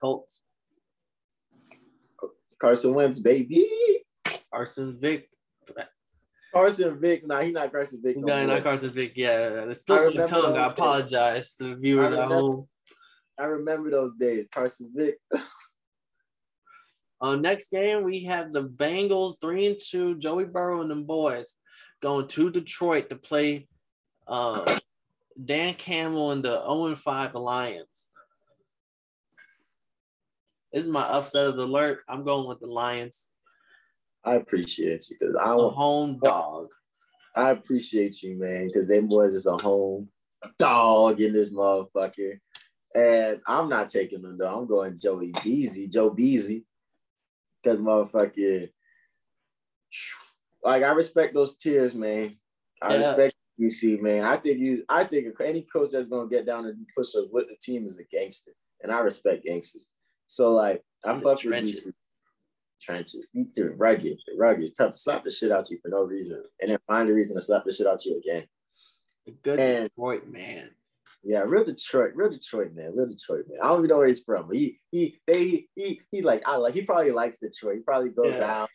Colts, 0.00 0.42
Carson 2.60 2.94
Wentz, 2.94 3.18
baby. 3.18 3.68
Carson 4.52 4.98
Vick, 5.00 5.28
Carson 6.52 7.00
Vick. 7.00 7.26
Nah, 7.26 7.40
he 7.40 7.52
not 7.52 7.72
Carson 7.72 8.00
Vick. 8.02 8.16
No 8.18 8.26
guy 8.26 8.44
not 8.44 8.62
Carson 8.62 8.92
Vick. 8.92 9.12
Yeah, 9.16 9.64
it's 9.68 9.80
I 9.80 9.82
still 9.82 10.06
on 10.06 10.14
the 10.14 10.26
tongue. 10.26 10.56
I 10.56 10.66
apologize 10.66 11.54
to 11.56 11.64
the 11.64 11.74
viewers 11.76 12.14
I 12.14 12.22
at 12.22 12.28
home. 12.28 12.68
I 13.40 13.44
remember 13.44 13.90
those 13.90 14.12
days. 14.14 14.48
Carson 14.52 14.90
Vick. 14.94 15.18
Uh, 17.22 17.36
next 17.36 17.70
game 17.70 18.02
we 18.02 18.24
have 18.24 18.50
the 18.50 18.64
Bengals 18.64 19.34
three 19.42 19.66
and 19.66 19.76
two. 19.78 20.16
Joey 20.16 20.46
Burrow 20.46 20.80
and 20.80 20.90
the 20.90 20.94
boys 20.94 21.54
going 22.00 22.26
to 22.28 22.50
Detroit 22.50 23.10
to 23.10 23.16
play 23.16 23.68
uh, 24.26 24.78
Dan 25.44 25.74
Campbell 25.74 26.30
and 26.30 26.42
the 26.42 26.62
0 26.62 26.86
and 26.86 26.98
5 26.98 27.34
Lions. 27.34 28.08
This 30.72 30.84
is 30.84 30.88
my 30.88 31.02
upset 31.02 31.48
of 31.48 31.56
the 31.56 31.64
alert. 31.64 32.00
I'm 32.08 32.24
going 32.24 32.48
with 32.48 32.60
the 32.60 32.68
Lions. 32.68 33.28
I 34.24 34.36
appreciate 34.36 35.10
you 35.10 35.16
because 35.20 35.36
I'm 35.42 35.58
a 35.58 35.68
home 35.68 36.20
dog. 36.24 36.68
I 37.34 37.50
appreciate 37.50 38.22
you, 38.22 38.38
man, 38.38 38.68
because 38.68 38.88
them 38.88 39.08
boys 39.08 39.34
is 39.34 39.46
a 39.46 39.56
home 39.56 40.08
dog 40.58 41.20
in 41.20 41.32
this 41.32 41.50
motherfucker. 41.50 42.38
And 42.94 43.40
I'm 43.46 43.68
not 43.68 43.88
taking 43.88 44.22
them 44.22 44.36
though. 44.38 44.58
I'm 44.60 44.66
going 44.66 44.96
Joey 44.96 45.32
Beasy, 45.32 45.90
Joe 45.90 46.10
Beasy. 46.10 46.64
Because 47.62 47.78
motherfucker, 47.78 48.70
like 50.64 50.82
I 50.82 50.92
respect 50.92 51.34
those 51.34 51.56
tears, 51.56 51.94
man. 51.94 52.36
I 52.82 52.94
Yeah. 52.94 52.98
respect 53.08 53.34
BC, 53.58 54.00
man. 54.00 54.24
I 54.24 54.36
think 54.36 54.58
you 54.58 54.84
I 54.88 55.04
think 55.04 55.28
any 55.40 55.62
coach 55.62 55.90
that's 55.92 56.08
gonna 56.08 56.28
get 56.28 56.46
down 56.46 56.66
and 56.66 56.86
push 56.96 57.14
us 57.14 57.26
with 57.30 57.48
the 57.48 57.56
team 57.60 57.86
is 57.86 57.98
a 57.98 58.04
gangster. 58.04 58.52
And 58.82 58.90
I 58.90 59.00
respect 59.00 59.44
gangsters. 59.44 59.90
So 60.26 60.52
like 60.54 60.82
I 61.04 61.14
the 61.14 61.20
fuck 61.20 61.36
with 61.36 61.52
trenches. 61.52 61.86
BC. 61.86 61.92
Trenches. 62.80 63.28
You 63.34 63.44
do 63.54 63.74
rugged, 63.76 64.18
rugged, 64.38 64.72
tough 64.74 64.92
to 64.92 64.98
slap 64.98 65.22
the 65.24 65.30
shit 65.30 65.52
out 65.52 65.66
of 65.66 65.70
you 65.70 65.78
for 65.82 65.88
no 65.90 66.04
reason. 66.04 66.42
And 66.60 66.70
then 66.70 66.78
find 66.86 67.10
a 67.10 67.12
reason 67.12 67.36
to 67.36 67.40
slap 67.42 67.64
the 67.64 67.70
shit 67.72 67.86
out 67.86 67.94
of 67.96 68.00
you 68.06 68.16
again. 68.18 68.48
A 69.28 69.32
good 69.32 69.60
And- 69.60 69.90
Detroit 69.90 70.26
man. 70.26 70.70
Yeah, 71.22 71.42
real 71.46 71.64
Detroit, 71.64 72.12
real 72.14 72.30
Detroit 72.30 72.72
man, 72.74 72.96
real 72.96 73.06
Detroit 73.08 73.44
man. 73.48 73.58
I 73.62 73.68
don't 73.68 73.80
even 73.80 73.88
know 73.88 73.98
where 73.98 74.06
he's 74.06 74.24
from, 74.24 74.46
but 74.48 74.56
he 74.56 74.80
he 74.90 75.20
they 75.26 75.66
he 75.76 76.00
he's 76.10 76.24
like 76.24 76.42
I 76.48 76.56
like 76.56 76.72
he 76.74 76.82
probably 76.82 77.10
likes 77.10 77.38
Detroit. 77.38 77.76
He 77.76 77.82
probably 77.82 78.10
goes 78.10 78.34
Yeah. 78.34 78.62
out, 78.62 78.70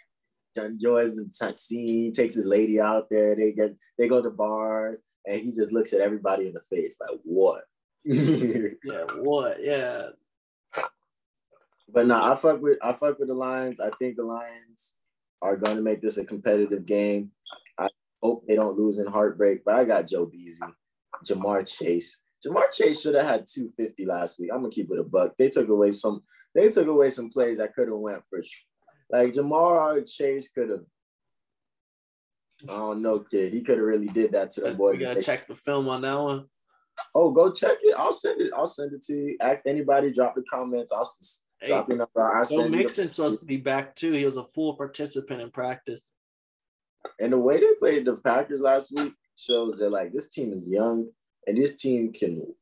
enjoys 0.55 1.15
the 1.15 1.53
scene, 1.55 2.11
takes 2.11 2.35
his 2.35 2.45
lady 2.45 2.79
out 2.79 3.09
there. 3.09 3.35
They 3.35 3.51
get 3.51 3.75
they 3.97 4.07
go 4.07 4.21
to 4.21 4.29
bars, 4.29 4.99
and 5.25 5.41
he 5.41 5.51
just 5.53 5.71
looks 5.71 5.91
at 5.93 6.01
everybody 6.01 6.47
in 6.47 6.53
the 6.53 6.61
face 6.61 6.97
like 6.99 7.19
what. 7.23 7.63
Yeah, 8.05 9.05
what? 9.17 9.63
Yeah. 9.63 10.09
but 11.89 12.05
no, 12.07 12.21
I 12.21 12.35
fuck 12.35 12.61
with 12.61 12.77
I 12.83 12.93
fuck 12.93 13.17
with 13.19 13.27
the 13.27 13.33
Lions. 13.33 13.79
I 13.79 13.89
think 13.97 14.17
the 14.17 14.23
Lions 14.23 15.01
are 15.41 15.57
going 15.57 15.77
to 15.77 15.83
make 15.83 16.01
this 16.01 16.17
a 16.17 16.25
competitive 16.25 16.85
game. 16.85 17.31
I 17.77 17.87
hope 18.21 18.45
they 18.47 18.55
don't 18.55 18.77
lose 18.77 18.99
in 18.99 19.07
heartbreak, 19.07 19.63
but 19.65 19.75
I 19.75 19.83
got 19.85 20.07
Joe 20.07 20.27
Beasy, 20.27 20.59
Ja'Marr 21.25 21.65
Chase. 21.67 22.21
Ja'Marr 22.45 22.71
Chase 22.71 23.01
should 23.01 23.15
have 23.15 23.25
had 23.25 23.45
250 23.47 24.05
last 24.05 24.39
week. 24.39 24.49
I'm 24.53 24.61
gonna 24.61 24.69
keep 24.69 24.91
it 24.91 24.99
a 24.99 25.03
buck. 25.03 25.33
They 25.37 25.49
took 25.49 25.69
away 25.69 25.91
some. 25.91 26.21
They 26.53 26.69
took 26.69 26.87
away 26.87 27.09
some 27.09 27.29
plays 27.29 27.57
that 27.57 27.73
could 27.73 27.87
have 27.87 27.97
went 27.97 28.23
for 28.29 28.41
like 29.09 29.33
Ja'Marr 29.33 30.09
Chase 30.11 30.49
could 30.49 30.69
have. 30.69 30.83
I 32.69 32.77
don't 32.77 33.01
know, 33.01 33.19
kid. 33.19 33.53
He 33.53 33.61
could 33.61 33.77
have 33.77 33.85
really 33.85 34.07
did 34.07 34.31
that 34.31 34.51
to 34.51 34.61
the 34.61 34.71
boys. 34.71 34.99
gotta 34.99 35.21
check 35.21 35.47
the 35.47 35.55
film 35.55 35.89
on 35.89 36.01
that 36.01 36.19
one. 36.19 36.45
Oh, 37.13 37.31
go 37.31 37.51
check 37.51 37.77
it. 37.81 37.93
I'll 37.97 38.13
send 38.13 38.41
it. 38.41 38.53
I'll 38.55 38.67
send 38.67 38.93
it 38.93 39.01
to 39.03 39.13
you. 39.13 39.37
Ask 39.41 39.65
anybody. 39.65 40.11
Drop 40.11 40.35
the 40.35 40.43
comments. 40.49 40.91
I'll 40.91 41.09
Hey, 41.61 41.67
drop 41.67 41.89
number. 41.89 42.07
I'll 42.17 42.45
Joe 42.45 42.65
you 42.65 42.69
Mixon's 42.69 43.15
supposed 43.15 43.39
to 43.39 43.45
be 43.45 43.57
back 43.57 43.95
too. 43.95 44.11
He 44.11 44.25
was 44.25 44.37
a 44.37 44.45
full 44.45 44.75
participant 44.75 45.41
in 45.41 45.51
practice. 45.51 46.13
And 47.19 47.33
the 47.33 47.39
way 47.39 47.59
they 47.59 47.73
played 47.79 48.05
the 48.05 48.15
Packers 48.17 48.61
last 48.61 48.91
week 48.95 49.13
shows 49.35 49.77
that 49.77 49.89
like 49.89 50.11
this 50.11 50.29
team 50.29 50.53
is 50.53 50.65
young 50.65 51.09
and 51.47 51.57
this 51.57 51.75
team 51.75 52.11
can. 52.13 52.53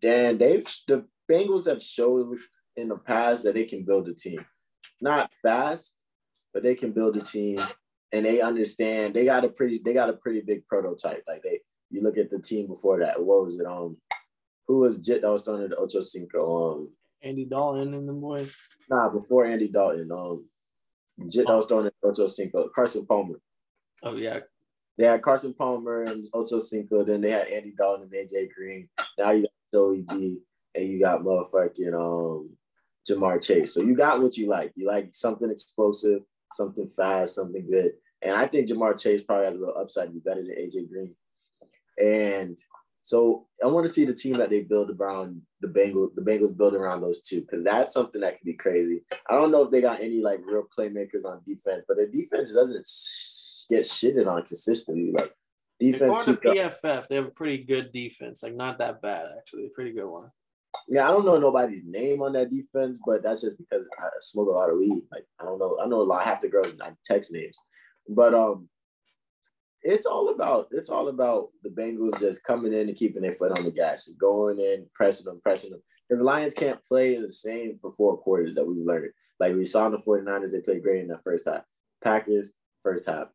Dan, 0.00 0.38
they've 0.38 0.66
the 0.88 1.06
Bengals 1.30 1.66
have 1.68 1.82
showed 1.82 2.38
in 2.76 2.88
the 2.88 2.96
past 2.96 3.44
that 3.44 3.54
they 3.54 3.64
can 3.64 3.84
build 3.84 4.08
a 4.08 4.14
team, 4.14 4.44
not 5.00 5.30
fast, 5.42 5.92
but 6.54 6.62
they 6.62 6.74
can 6.74 6.92
build 6.92 7.16
a 7.16 7.20
team, 7.20 7.58
and 8.12 8.24
they 8.24 8.40
understand 8.40 9.14
they 9.14 9.24
got 9.24 9.44
a 9.44 9.48
pretty 9.48 9.80
they 9.84 9.92
got 9.92 10.08
a 10.08 10.14
pretty 10.14 10.40
big 10.40 10.66
prototype. 10.66 11.22
Like 11.28 11.42
they, 11.42 11.60
you 11.90 12.02
look 12.02 12.16
at 12.16 12.30
the 12.30 12.38
team 12.40 12.68
before 12.68 13.00
that. 13.00 13.22
What 13.22 13.42
was 13.44 13.58
it? 13.60 13.66
Um, 13.66 13.98
who 14.66 14.78
was 14.78 14.98
Jit 14.98 15.22
that 15.22 15.30
was 15.30 15.42
throwing 15.42 15.68
the 15.68 15.76
Ocho 15.76 16.00
Cinco? 16.00 16.72
Um, 16.72 16.92
Andy 17.22 17.44
Dalton 17.44 17.92
and 17.92 18.08
the 18.08 18.12
boys. 18.12 18.56
nah, 18.88 19.10
before 19.10 19.44
Andy 19.44 19.68
Dalton. 19.68 20.10
Um, 20.10 20.46
Jit 21.28 21.46
that 21.46 21.56
was 21.56 21.66
throwing 21.66 21.84
the 21.84 22.08
Ocho 22.08 22.26
Cinco. 22.26 22.68
Carson 22.74 23.04
Palmer. 23.04 23.40
Oh 24.02 24.16
yeah, 24.16 24.40
They 25.00 25.06
had 25.06 25.22
Carson 25.22 25.54
Palmer 25.54 26.02
and 26.02 26.28
Ocho 26.34 26.58
Cinco. 26.58 27.02
Then 27.02 27.22
they 27.22 27.30
had 27.30 27.48
Andy 27.48 27.72
Dalton 27.76 28.10
and 28.12 28.12
AJ 28.12 28.52
Green. 28.54 28.86
Now 29.18 29.30
you 29.30 29.44
got 29.44 29.50
Joey 29.72 30.04
B 30.06 30.40
and 30.74 30.84
you 30.84 31.00
got 31.00 31.22
motherfucking 31.22 31.94
um 31.94 32.50
Ja'Marr 33.08 33.42
Chase. 33.42 33.72
So 33.72 33.80
you 33.80 33.96
got 33.96 34.20
what 34.20 34.36
you 34.36 34.46
like. 34.46 34.72
You 34.76 34.86
like 34.86 35.08
something 35.12 35.50
explosive. 35.50 36.20
something 36.52 36.86
fast, 36.86 37.36
something 37.36 37.66
good. 37.70 37.92
And 38.20 38.36
I 38.36 38.46
think 38.46 38.68
Ja'Marr 38.68 39.00
Chase 39.00 39.22
probably 39.22 39.46
has 39.46 39.56
a 39.56 39.60
little 39.60 39.78
upside 39.78 40.12
be 40.12 40.18
better 40.18 40.42
than 40.42 40.52
AJ 40.52 40.90
Green. 40.90 41.14
And 41.98 42.58
so 43.00 43.46
I 43.64 43.68
want 43.68 43.86
to 43.86 43.92
see 43.92 44.04
the 44.04 44.12
team 44.12 44.34
that 44.34 44.50
they 44.50 44.64
build 44.64 44.90
around 44.90 45.40
the 45.62 45.68
Bengals, 45.68 46.14
the 46.14 46.20
Bengals 46.20 46.54
build 46.54 46.74
around 46.74 47.00
those 47.00 47.22
two, 47.22 47.40
because 47.40 47.64
that's 47.64 47.94
something 47.94 48.20
that 48.20 48.38
can 48.38 48.44
be 48.44 48.52
crazy. 48.52 49.02
I 49.30 49.34
don't 49.34 49.50
know 49.50 49.62
if 49.62 49.70
they 49.70 49.80
got 49.80 50.02
any 50.02 50.20
like 50.20 50.40
real 50.44 50.66
playmakers 50.78 51.24
on 51.24 51.40
defense, 51.46 51.84
but 51.88 51.96
their 51.96 52.10
defense 52.10 52.52
doesn't 52.52 52.86
get 53.70 53.84
shitted 53.84 54.26
on 54.26 54.42
consistently. 54.42 55.12
Like 55.12 55.32
defense. 55.80 56.16
According 56.16 56.36
to 56.36 56.48
PFF, 56.50 57.08
they 57.08 57.16
have 57.16 57.26
a 57.26 57.30
pretty 57.30 57.64
good 57.64 57.92
defense. 57.92 58.42
Like 58.42 58.54
not 58.54 58.78
that 58.78 59.02
bad 59.02 59.28
actually, 59.36 59.70
pretty 59.74 59.92
good 59.92 60.08
one. 60.08 60.30
Yeah, 60.88 61.08
I 61.08 61.10
don't 61.10 61.24
know 61.24 61.38
nobody's 61.38 61.82
name 61.84 62.22
on 62.22 62.32
that 62.34 62.50
defense, 62.50 63.00
but 63.04 63.22
that's 63.22 63.40
just 63.40 63.58
because 63.58 63.84
I 63.98 64.08
smoke 64.20 64.48
a 64.48 64.52
lot 64.52 64.70
of 64.70 64.78
weed. 64.78 65.02
Like 65.10 65.24
I 65.40 65.44
don't 65.44 65.58
know, 65.58 65.78
I 65.82 65.86
know 65.86 66.02
a 66.02 66.04
lot 66.04 66.24
half 66.24 66.40
the 66.40 66.48
girls 66.48 66.76
not 66.76 66.94
text 67.04 67.32
names, 67.32 67.58
but 68.08 68.34
um, 68.34 68.68
it's 69.82 70.06
all 70.06 70.28
about 70.28 70.68
it's 70.70 70.90
all 70.90 71.08
about 71.08 71.48
the 71.62 71.70
Bengals 71.70 72.20
just 72.20 72.44
coming 72.44 72.72
in 72.72 72.88
and 72.88 72.96
keeping 72.96 73.22
their 73.22 73.34
foot 73.34 73.56
on 73.58 73.64
the 73.64 73.70
gas, 73.70 74.08
going 74.20 74.58
in, 74.58 74.86
pressing 74.94 75.24
them, 75.24 75.40
pressing 75.42 75.70
them. 75.70 75.82
Because 76.08 76.20
the 76.20 76.26
Lions 76.26 76.54
can't 76.54 76.82
play 76.84 77.20
the 77.20 77.32
same 77.32 77.78
for 77.78 77.92
four 77.92 78.18
quarters 78.18 78.54
that 78.54 78.66
we've 78.66 78.84
learned. 78.84 79.12
Like 79.38 79.54
we 79.54 79.64
saw 79.64 79.86
in 79.86 79.92
the 79.92 79.98
49ers, 79.98 80.52
they 80.52 80.60
played 80.60 80.82
great 80.82 81.00
in 81.00 81.08
that 81.08 81.22
first 81.22 81.48
half. 81.48 81.62
Packers, 82.02 82.52
first 82.82 83.08
half. 83.08 83.28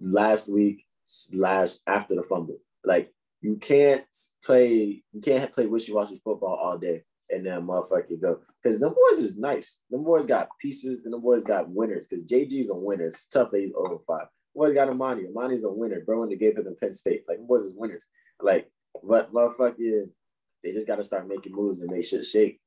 Last 0.00 0.50
week, 0.50 0.86
last 1.32 1.82
after 1.86 2.14
the 2.14 2.22
fumble. 2.22 2.58
Like 2.84 3.12
you 3.40 3.56
can't 3.56 4.04
play, 4.44 5.02
you 5.12 5.20
can't 5.20 5.52
play 5.52 5.66
wishy-washy 5.66 6.20
football 6.22 6.54
all 6.54 6.78
day 6.78 7.02
and 7.30 7.46
then 7.46 7.66
motherfucker 7.66 8.20
go. 8.20 8.40
Because 8.62 8.78
the 8.78 8.90
boys 8.90 9.18
is 9.18 9.36
nice. 9.36 9.80
The 9.90 9.98
boys 9.98 10.26
got 10.26 10.48
pieces 10.60 11.04
and 11.04 11.12
the 11.12 11.18
boys 11.18 11.44
got 11.44 11.70
winners. 11.70 12.06
Because 12.06 12.24
JG's 12.24 12.70
a 12.70 12.74
winner. 12.74 13.04
It's 13.04 13.26
tough 13.26 13.50
that 13.52 13.60
he's 13.60 13.72
over 13.74 13.98
five. 14.06 14.26
Boys 14.54 14.74
got 14.74 14.88
Amani. 14.88 15.26
Amani's 15.26 15.64
a 15.64 15.70
winner. 15.70 16.00
Bro, 16.00 16.20
when 16.20 16.28
they 16.28 16.36
gave 16.36 16.58
him 16.58 16.66
in 16.66 16.76
Penn 16.76 16.94
State. 16.94 17.24
Like 17.28 17.38
boys 17.38 17.62
is 17.62 17.74
winners. 17.76 18.06
Like, 18.40 18.70
but 19.02 19.32
motherfucker, 19.32 20.06
they 20.62 20.72
just 20.72 20.86
gotta 20.86 21.02
start 21.02 21.28
making 21.28 21.54
moves 21.54 21.80
and 21.80 21.90
they 21.90 22.02
should 22.02 22.24
shake. 22.24 22.60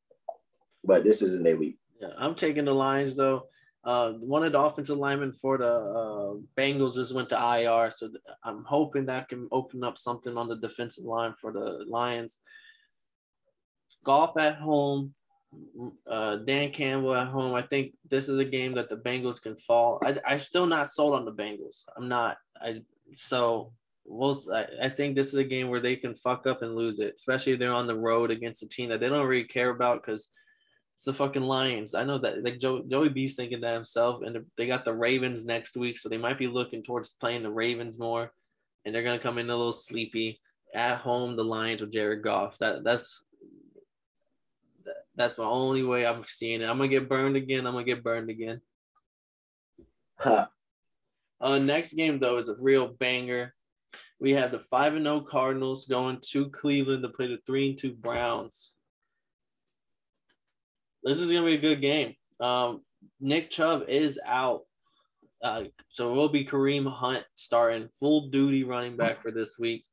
But 0.84 1.04
this 1.04 1.22
isn't 1.22 1.44
their 1.44 1.58
week. 1.58 1.78
Yeah, 2.02 2.10
I'm 2.18 2.36
taking 2.36 2.66
the 2.66 2.74
Lions 2.74 3.16
though. 3.16 3.48
Uh, 3.84 4.14
one 4.14 4.44
of 4.44 4.54
the 4.54 4.60
offensive 4.60 4.98
linemen 4.98 5.34
for 5.34 5.58
the 5.58 5.74
uh, 5.74 6.34
Bengals 6.58 6.96
just 6.96 7.14
went 7.14 7.28
to 7.30 7.36
IR, 7.36 7.92
so 7.92 8.10
I'm 8.44 8.64
hoping 8.64 9.08
that 9.08 9.28
can 9.28 9.50
open 9.52 9.84
up 9.84 9.98
something 9.98 10.38
on 10.38 10.48
the 10.48 10.56
defensive 10.56 11.04
line 11.04 11.34
for 11.40 11.52
the 11.52 11.84
Lions. 11.88 12.40
Goff 14.06 14.38
at 14.38 14.56
home, 14.56 15.14
uh, 16.10 16.38
Dan 16.38 16.72
Campbell 16.72 17.16
at 17.16 17.28
home. 17.28 17.54
I 17.56 17.62
think 17.62 17.94
this 18.10 18.30
is 18.30 18.40
a 18.40 18.46
game 18.46 18.76
that 18.76 18.90
the 18.90 18.98
Bengals 18.98 19.42
can 19.42 19.58
fall. 19.58 20.00
I, 20.04 20.18
I'm 20.26 20.40
still 20.40 20.66
not 20.66 20.90
sold 20.90 21.16
on 21.16 21.26
the 21.26 21.34
Bengals. 21.34 21.86
I'm 21.98 22.08
not. 22.08 22.38
I 22.62 22.82
so 23.16 23.74
we'll. 24.06 24.40
I, 24.54 24.66
I 24.84 24.90
think 24.90 25.16
this 25.16 25.28
is 25.28 25.36
a 25.36 25.44
game 25.44 25.68
where 25.68 25.82
they 25.82 25.98
can 25.98 26.16
fuck 26.16 26.48
up 26.48 26.62
and 26.62 26.76
lose 26.76 27.00
it, 27.00 27.16
especially 27.16 27.56
they're 27.56 27.74
on 27.74 27.88
the 27.88 27.98
road 27.98 28.32
against 28.32 28.64
a 28.64 28.70
team 28.70 28.90
that 28.90 29.02
they 29.02 29.10
don't 29.10 29.28
really 29.28 29.44
care 29.44 29.72
about 29.72 30.02
because 30.02 30.30
it's 30.96 31.06
the 31.06 31.14
fucking 31.14 31.44
Lions. 31.44 31.96
I 31.96 32.04
know 32.04 32.20
that 32.20 32.44
like 32.44 32.60
Joe, 32.60 32.84
Joey 32.88 33.10
B's 33.10 33.36
thinking 33.36 33.62
that 33.62 33.74
himself, 33.74 34.22
and 34.24 34.46
they 34.58 34.68
got 34.68 34.86
the 34.86 34.94
Ravens 34.94 35.46
next 35.46 35.76
week, 35.76 35.98
so 35.98 36.08
they 36.08 36.18
might 36.18 36.38
be 36.38 36.48
looking 36.48 36.84
towards 36.84 37.12
playing 37.12 37.44
the 37.44 37.52
Ravens 37.52 38.00
more, 38.00 38.32
and 38.86 38.94
they're 38.94 39.04
gonna 39.04 39.20
come 39.20 39.38
in 39.38 39.50
a 39.50 39.56
little 39.56 39.74
sleepy 39.74 40.40
at 40.74 41.00
home. 41.00 41.36
The 41.36 41.44
Lions 41.44 41.82
with 41.82 41.92
Jared 41.92 42.24
Goff. 42.24 42.58
That 42.60 42.84
that's 42.84 43.24
that's 45.16 45.36
the 45.36 45.44
only 45.44 45.84
way 45.84 46.06
I'm 46.06 46.24
seeing 46.28 46.62
it. 46.62 46.70
I'm 46.70 46.78
gonna 46.78 46.90
get 46.90 47.10
burned 47.10 47.36
again. 47.36 47.66
I'm 47.66 47.74
gonna 47.74 47.86
get 47.86 48.04
burned 48.04 48.30
again. 48.30 48.62
Huh. 50.20 50.48
Uh, 51.42 51.58
next 51.58 51.94
game 51.94 52.20
though 52.20 52.38
is 52.38 52.50
a 52.50 52.56
real 52.60 52.88
banger. 52.88 53.54
We 54.20 54.32
have 54.32 54.52
the 54.52 54.60
five 54.60 54.94
and 54.94 55.06
zero 55.06 55.22
Cardinals 55.22 55.86
going 55.86 56.20
to 56.32 56.50
Cleveland 56.50 57.04
to 57.04 57.10
play 57.10 57.28
the 57.28 57.40
three 57.46 57.70
and 57.70 57.78
two 57.78 57.94
Browns 57.94 58.73
this 61.04 61.20
is 61.20 61.32
gonna 61.32 61.46
be 61.46 61.56
a 61.56 61.58
good 61.58 61.82
game. 61.82 62.16
Um, 62.40 62.82
Nick 63.20 63.50
Chubb 63.50 63.86
is 63.88 64.20
out, 64.26 64.62
uh, 65.44 65.64
so 65.88 66.12
it 66.12 66.16
will 66.16 66.30
be 66.30 66.46
Kareem 66.46 66.88
Hunt 66.88 67.24
starting 67.36 67.90
full 68.00 68.30
duty 68.30 68.64
running 68.64 68.98
back 68.98 69.22
for 69.22 69.32
this 69.32 69.58
week. 69.60 69.86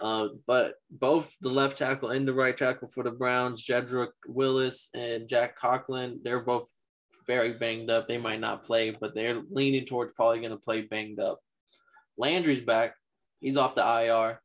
Uh, 0.00 0.28
but 0.46 0.74
both 0.90 1.32
the 1.40 1.48
left 1.48 1.78
tackle 1.78 2.10
and 2.10 2.26
the 2.26 2.34
right 2.34 2.56
tackle 2.56 2.88
for 2.88 3.04
the 3.04 3.10
Browns, 3.10 3.64
Jedrick 3.64 4.08
Willis 4.26 4.88
and 4.94 5.28
Jack 5.28 5.56
Conklin, 5.56 6.20
they're 6.24 6.40
both 6.40 6.68
very 7.26 7.52
banged 7.54 7.90
up. 7.90 8.08
They 8.08 8.18
might 8.18 8.40
not 8.40 8.64
play, 8.64 8.90
but 8.90 9.14
they're 9.14 9.42
leaning 9.50 9.86
towards 9.86 10.12
probably 10.14 10.40
going 10.40 10.50
to 10.50 10.56
play 10.56 10.82
banged 10.82 11.20
up. 11.20 11.40
Landry's 12.18 12.60
back. 12.60 12.94
He's 13.40 13.56
off 13.56 13.74
the 13.74 13.82
IR. 13.82 14.40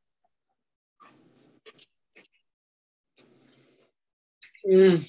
Mm. 4.67 5.07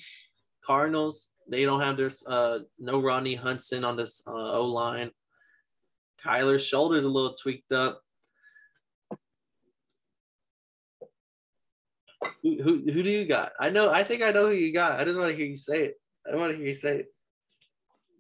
Cardinals, 0.71 1.31
they 1.49 1.65
don't 1.65 1.81
have 1.81 1.97
their 1.97 2.11
uh, 2.29 2.61
no 2.79 3.01
Rodney 3.01 3.35
Hudson 3.35 3.85
on 3.85 3.97
this 3.97 4.23
uh, 4.25 4.53
O 4.53 4.67
line. 4.67 5.11
Kyler's 6.25 6.65
shoulder's 6.65 7.05
a 7.05 7.11
little 7.11 7.35
tweaked 7.35 7.73
up. 7.73 8.01
Who, 12.45 12.63
who, 12.63 12.83
who 12.93 13.03
do 13.03 13.11
you 13.11 13.27
got? 13.27 13.51
I 13.59 13.71
know. 13.71 13.91
I 13.91 14.05
think 14.05 14.23
I 14.23 14.31
know 14.31 14.47
who 14.47 14.53
you 14.53 14.73
got. 14.73 15.01
I 15.01 15.05
just 15.05 15.19
want 15.19 15.33
to 15.33 15.37
hear 15.37 15.47
you 15.47 15.57
say 15.57 15.87
it. 15.87 15.95
I 16.25 16.31
don't 16.31 16.41
want 16.41 16.53
to 16.53 16.57
hear 16.57 16.69
you 16.69 16.73
say 16.73 16.99
it. 16.99 17.07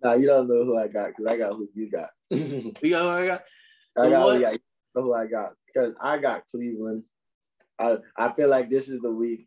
Nah, 0.02 0.14
you 0.14 0.26
don't 0.26 0.48
know 0.48 0.64
who 0.64 0.76
I 0.76 0.88
got 0.88 1.10
because 1.10 1.26
I 1.32 1.36
got 1.36 1.52
who 1.52 1.68
you 1.72 1.88
got. 1.88 2.10
you 2.30 2.90
got 2.90 3.02
who 3.02 3.08
I 3.10 3.26
got? 3.28 3.42
I 3.96 4.10
got 4.10 4.34
who, 4.34 4.40
got, 4.40 4.56
who 4.96 5.14
I 5.14 5.26
got 5.28 5.52
because 5.72 5.94
I 6.00 6.18
got 6.18 6.42
Cleveland. 6.50 7.04
I 7.78 7.98
I 8.16 8.32
feel 8.32 8.48
like 8.48 8.70
this 8.70 8.88
is 8.88 9.00
the 9.02 9.12
week 9.12 9.46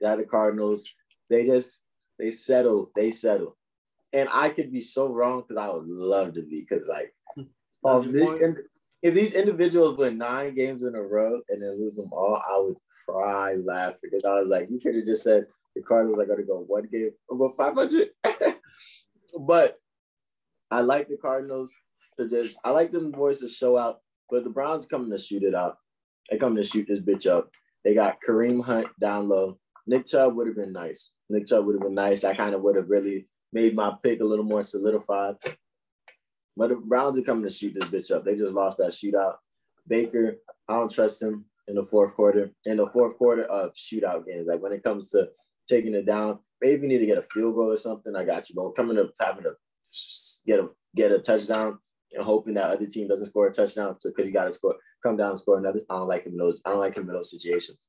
that 0.00 0.18
the 0.18 0.24
Cardinals 0.24 0.88
they 1.28 1.46
just 1.46 1.80
they 2.18 2.30
settle. 2.30 2.90
They 2.94 3.10
settle. 3.10 3.56
And 4.12 4.28
I 4.32 4.48
could 4.48 4.72
be 4.72 4.80
so 4.80 5.08
wrong 5.08 5.42
because 5.42 5.56
I 5.56 5.68
would 5.68 5.86
love 5.86 6.34
to 6.34 6.42
be 6.42 6.60
because 6.68 6.88
like 6.88 7.14
um, 7.84 8.12
this, 8.12 8.56
if 9.02 9.12
these 9.12 9.34
individuals 9.34 9.98
win 9.98 10.18
nine 10.18 10.54
games 10.54 10.84
in 10.84 10.94
a 10.94 11.02
row 11.02 11.40
and 11.48 11.62
then 11.62 11.78
lose 11.80 11.96
them 11.96 12.10
all, 12.12 12.36
I 12.36 12.60
would 12.60 12.76
cry 13.08 13.54
laugh 13.56 13.94
because 14.02 14.24
I 14.24 14.34
was 14.34 14.48
like, 14.48 14.68
you 14.70 14.80
could 14.80 14.94
have 14.94 15.04
just 15.04 15.24
said 15.24 15.46
the 15.74 15.82
Cardinals 15.82 16.18
are 16.18 16.26
gonna 16.26 16.44
go 16.44 16.64
one 16.66 16.88
game 16.90 17.10
over 17.28 17.50
500. 17.56 18.08
but 19.46 19.78
I 20.70 20.80
like 20.80 21.08
the 21.08 21.16
Cardinals 21.16 21.76
to 22.18 22.28
just 22.28 22.58
I 22.64 22.70
like 22.70 22.92
them 22.92 23.10
boys 23.10 23.40
to 23.40 23.48
show 23.48 23.76
out, 23.76 24.00
but 24.30 24.44
the 24.44 24.50
Browns 24.50 24.86
coming 24.86 25.10
to 25.10 25.18
shoot 25.18 25.42
it 25.42 25.54
out. 25.54 25.78
They 26.30 26.38
coming 26.38 26.62
to 26.62 26.64
shoot 26.64 26.86
this 26.88 27.00
bitch 27.00 27.26
up. 27.26 27.50
They 27.84 27.94
got 27.94 28.18
Kareem 28.26 28.64
Hunt 28.64 28.86
down 29.00 29.28
low. 29.28 29.58
Nick 29.86 30.06
Chubb 30.06 30.34
would 30.34 30.46
have 30.46 30.56
been 30.56 30.72
nice. 30.72 31.12
Nick 31.34 31.46
Chubb 31.46 31.66
would 31.66 31.74
have 31.74 31.82
been 31.82 31.94
nice. 31.94 32.22
I 32.22 32.34
kind 32.34 32.54
of 32.54 32.62
would 32.62 32.76
have 32.76 32.88
really 32.88 33.26
made 33.52 33.74
my 33.74 33.92
pick 34.02 34.20
a 34.20 34.24
little 34.24 34.44
more 34.44 34.62
solidified. 34.62 35.34
But 36.56 36.68
the 36.68 36.76
Browns 36.76 37.18
are 37.18 37.22
coming 37.22 37.44
to 37.44 37.50
shoot 37.50 37.74
this 37.74 37.90
bitch 37.90 38.14
up. 38.14 38.24
They 38.24 38.36
just 38.36 38.54
lost 38.54 38.78
that 38.78 38.92
shootout. 38.92 39.34
Baker, 39.86 40.36
I 40.68 40.74
don't 40.74 40.90
trust 40.90 41.20
him 41.20 41.46
in 41.66 41.74
the 41.74 41.82
fourth 41.82 42.14
quarter. 42.14 42.52
In 42.66 42.76
the 42.76 42.86
fourth 42.86 43.18
quarter 43.18 43.44
of 43.44 43.72
shootout 43.72 44.26
games, 44.26 44.46
like 44.46 44.62
when 44.62 44.72
it 44.72 44.84
comes 44.84 45.10
to 45.10 45.30
taking 45.68 45.94
it 45.94 46.06
down, 46.06 46.38
maybe 46.60 46.82
you 46.82 46.88
need 46.88 46.98
to 46.98 47.06
get 47.06 47.18
a 47.18 47.22
field 47.22 47.56
goal 47.56 47.72
or 47.72 47.76
something. 47.76 48.14
I 48.14 48.24
got 48.24 48.48
you. 48.48 48.54
But 48.54 48.76
coming 48.76 48.98
up 48.98 49.10
having 49.20 49.42
to 49.42 49.54
get 50.46 50.60
a 50.60 50.68
get 50.94 51.10
a 51.10 51.18
touchdown 51.18 51.78
and 52.12 52.24
hoping 52.24 52.54
that 52.54 52.70
other 52.70 52.86
team 52.86 53.08
doesn't 53.08 53.26
score 53.26 53.48
a 53.48 53.52
touchdown 53.52 53.96
because 54.04 54.26
you 54.26 54.32
got 54.32 54.44
to 54.44 54.52
score, 54.52 54.76
come 55.02 55.16
down 55.16 55.30
and 55.30 55.38
score 55.38 55.58
another. 55.58 55.80
I 55.90 55.96
don't 55.96 56.08
like 56.08 56.26
him 56.26 56.32
in 56.32 56.38
those. 56.38 56.62
I 56.64 56.70
don't 56.70 56.80
like 56.80 56.96
him 56.96 57.08
in 57.08 57.14
those 57.14 57.32
situations. 57.32 57.88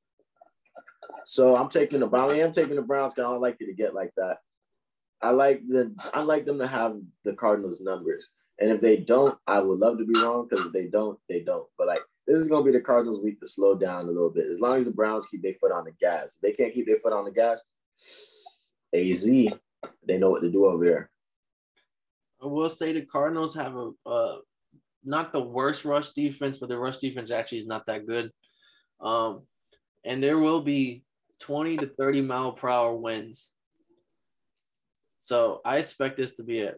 So 1.24 1.56
I'm 1.56 1.68
taking 1.68 2.00
the 2.00 2.08
I 2.08 2.34
am 2.34 2.52
taking 2.52 2.76
the 2.76 2.82
Browns 2.82 3.14
because 3.14 3.28
I 3.28 3.32
don't 3.32 3.40
like 3.40 3.56
it 3.60 3.66
to 3.66 3.74
get 3.74 3.94
like 3.94 4.12
that. 4.16 4.38
I 5.22 5.30
like 5.30 5.66
the 5.66 5.94
I 6.14 6.22
like 6.22 6.44
them 6.44 6.58
to 6.58 6.66
have 6.66 6.96
the 7.24 7.34
Cardinals 7.34 7.80
numbers. 7.80 8.30
And 8.58 8.70
if 8.70 8.80
they 8.80 8.96
don't, 8.96 9.38
I 9.46 9.60
would 9.60 9.78
love 9.78 9.98
to 9.98 10.06
be 10.06 10.18
wrong 10.20 10.46
because 10.48 10.64
if 10.64 10.72
they 10.72 10.86
don't, 10.86 11.18
they 11.28 11.40
don't. 11.40 11.68
But 11.76 11.88
like 11.88 12.02
this 12.26 12.38
is 12.38 12.48
gonna 12.48 12.64
be 12.64 12.72
the 12.72 12.80
Cardinals 12.80 13.22
week 13.22 13.40
to 13.40 13.46
slow 13.46 13.74
down 13.74 14.04
a 14.06 14.08
little 14.08 14.30
bit. 14.30 14.46
As 14.46 14.60
long 14.60 14.76
as 14.76 14.86
the 14.86 14.92
Browns 14.92 15.26
keep 15.26 15.42
their 15.42 15.54
foot 15.54 15.72
on 15.72 15.84
the 15.84 15.92
gas. 16.00 16.36
If 16.36 16.40
they 16.40 16.52
can't 16.52 16.74
keep 16.74 16.86
their 16.86 16.98
foot 16.98 17.12
on 17.12 17.24
the 17.24 17.30
gas, 17.30 17.64
AZ, 18.94 19.24
they 20.06 20.18
know 20.18 20.30
what 20.30 20.42
to 20.42 20.50
do 20.50 20.66
over 20.66 20.84
there. 20.84 21.10
I 22.42 22.46
will 22.46 22.68
say 22.68 22.92
the 22.92 23.02
Cardinals 23.02 23.54
have 23.54 23.76
a 23.76 23.90
uh, 24.04 24.36
not 25.04 25.32
the 25.32 25.40
worst 25.40 25.84
rush 25.84 26.10
defense, 26.10 26.58
but 26.58 26.68
the 26.68 26.78
rush 26.78 26.98
defense 26.98 27.30
actually 27.30 27.58
is 27.58 27.66
not 27.66 27.86
that 27.86 28.06
good. 28.06 28.30
Um, 29.00 29.42
and 30.06 30.22
there 30.22 30.38
will 30.38 30.62
be 30.62 31.02
20 31.40 31.76
to 31.78 31.86
30 31.86 32.22
mile 32.22 32.52
per 32.52 32.68
hour 32.68 32.94
winds. 32.94 33.52
So 35.18 35.60
I 35.64 35.78
expect 35.78 36.16
this 36.16 36.32
to 36.36 36.44
be 36.44 36.60
a, 36.62 36.70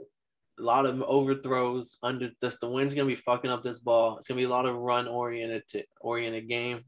a 0.59 0.62
lot 0.62 0.87
of 0.87 1.03
overthrows 1.03 1.99
under 2.03 2.31
just 2.41 2.61
the 2.61 2.68
wind's 2.68 2.95
gonna 2.95 3.07
be 3.07 3.14
fucking 3.14 3.51
up 3.51 3.62
this 3.62 3.79
ball. 3.79 4.16
It's 4.16 4.26
gonna 4.26 4.39
be 4.39 4.45
a 4.45 4.49
lot 4.49 4.66
of 4.66 4.74
run 4.74 5.07
oriented 5.07 5.68
to 5.68 5.85
oriented 6.01 6.49
game. 6.49 6.85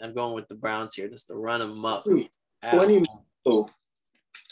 I'm 0.00 0.14
going 0.14 0.34
with 0.34 0.46
the 0.48 0.54
Browns 0.54 0.94
here 0.94 1.08
just 1.08 1.28
to 1.28 1.34
run 1.34 1.60
them 1.60 1.84
up. 1.84 2.04
20 2.04 3.04
oh, 3.46 3.68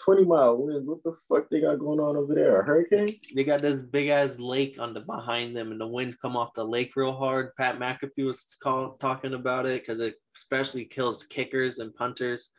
20 0.05 0.24
mile 0.24 0.57
winds. 0.57 0.87
What 0.87 1.03
the 1.03 1.14
fuck 1.28 1.49
they 1.51 1.61
got 1.61 1.78
going 1.78 2.01
on 2.01 2.16
over 2.16 2.35
there? 2.35 2.61
A 2.61 2.64
hurricane? 2.64 3.09
They 3.35 3.45
got 3.45 3.61
this 3.61 3.80
big 3.80 4.09
ass 4.09 4.39
lake 4.39 4.76
on 4.78 4.95
the 4.95 5.01
behind 5.01 5.57
them, 5.57 5.72
and 5.72 5.80
the 5.80 5.87
winds 5.87 6.16
come 6.16 6.37
off 6.37 6.55
the 6.55 6.64
lake 6.64 6.93
real 6.97 7.12
hard. 7.12 7.55
Pat 7.57 7.78
McAfee 7.78 8.26
was 8.26 8.57
call, 8.62 8.97
talking 8.99 9.35
about 9.35 9.66
it 9.66 9.82
because 9.82 10.01
it 10.01 10.16
especially 10.37 10.85
kills 10.85 11.24
kickers 11.24 11.78
and 11.78 11.95
punters. 11.95 12.51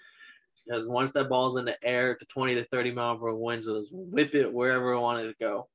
Because 0.65 0.87
once 0.87 1.11
that 1.11 1.29
ball's 1.29 1.57
in 1.57 1.65
the 1.65 1.77
air 1.83 2.15
to 2.15 2.25
20 2.25 2.55
to 2.55 2.63
30 2.63 2.91
mile 2.91 3.19
hour 3.21 3.35
winds, 3.35 3.67
it'll 3.67 3.85
whip 3.91 4.33
it 4.33 4.51
wherever 4.51 4.91
it 4.91 4.99
wanted 4.99 5.27
to 5.27 5.35
go. 5.39 5.67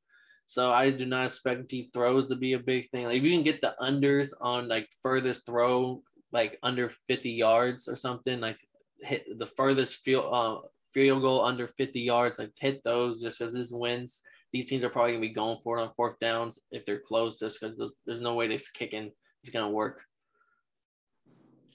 So 0.47 0.73
I 0.73 0.91
do 0.91 1.07
not 1.07 1.27
expect 1.27 1.69
deep 1.69 1.93
throws 1.93 2.27
to 2.27 2.35
be 2.35 2.55
a 2.55 2.59
big 2.59 2.91
thing. 2.91 3.05
Like 3.05 3.19
if 3.19 3.23
you 3.23 3.31
can 3.31 3.45
get 3.45 3.61
the 3.61 3.77
unders 3.81 4.33
on 4.41 4.67
like 4.67 4.89
furthest 5.01 5.47
throw, 5.47 6.03
like 6.33 6.59
under 6.65 6.91
50 7.07 7.31
yards 7.31 7.87
or 7.87 7.95
something, 7.95 8.41
like 8.41 8.59
hit 9.01 9.39
the 9.39 9.47
furthest 9.47 10.01
field 10.01 10.27
uh, 10.29 10.67
field 10.93 11.23
goal 11.23 11.45
under 11.45 11.67
50 11.69 12.01
yards, 12.01 12.39
like 12.39 12.53
hit 12.59 12.83
those 12.85 13.21
just 13.21 13.39
because 13.39 13.53
this 13.53 13.71
wins. 13.73 14.23
These 14.53 14.67
teams 14.67 14.83
are 14.85 14.91
probably 14.91 15.13
gonna 15.13 15.21
be 15.23 15.29
going 15.33 15.59
for 15.63 15.79
it 15.79 15.83
on 15.83 15.93
fourth 15.97 16.19
downs 16.21 16.59
if 16.71 16.85
they're 16.85 17.01
close, 17.01 17.39
just 17.39 17.61
because 17.61 17.79
there's, 17.79 17.97
there's 18.07 18.21
no 18.21 18.35
way 18.35 18.49
this 18.49 18.69
kicking 18.71 19.11
is 19.45 19.51
gonna 19.51 19.71
work. 19.71 20.01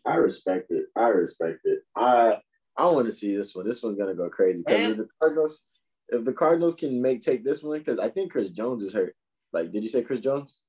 I 0.05 0.15
respect 0.15 0.71
it. 0.71 0.85
I 0.95 1.07
respect 1.07 1.59
it. 1.63 1.79
I 1.95 2.39
I 2.77 2.85
want 2.87 3.05
to 3.07 3.11
see 3.11 3.35
this 3.35 3.55
one. 3.55 3.65
This 3.65 3.81
one's 3.81 3.97
gonna 3.97 4.15
go 4.15 4.29
crazy 4.29 4.63
because 4.65 4.91
if 4.91 4.97
the 4.97 5.07
Cardinals, 5.21 5.63
if 6.09 6.25
the 6.25 6.33
Cardinals 6.33 6.75
can 6.75 7.01
make 7.01 7.21
take 7.21 7.43
this 7.43 7.63
one, 7.63 7.77
because 7.79 7.99
I 7.99 8.09
think 8.09 8.31
Chris 8.31 8.51
Jones 8.51 8.83
is 8.83 8.93
hurt. 8.93 9.15
Like, 9.53 9.71
did 9.71 9.83
you 9.83 9.89
say 9.89 10.01
Chris 10.01 10.19
Jones? 10.19 10.61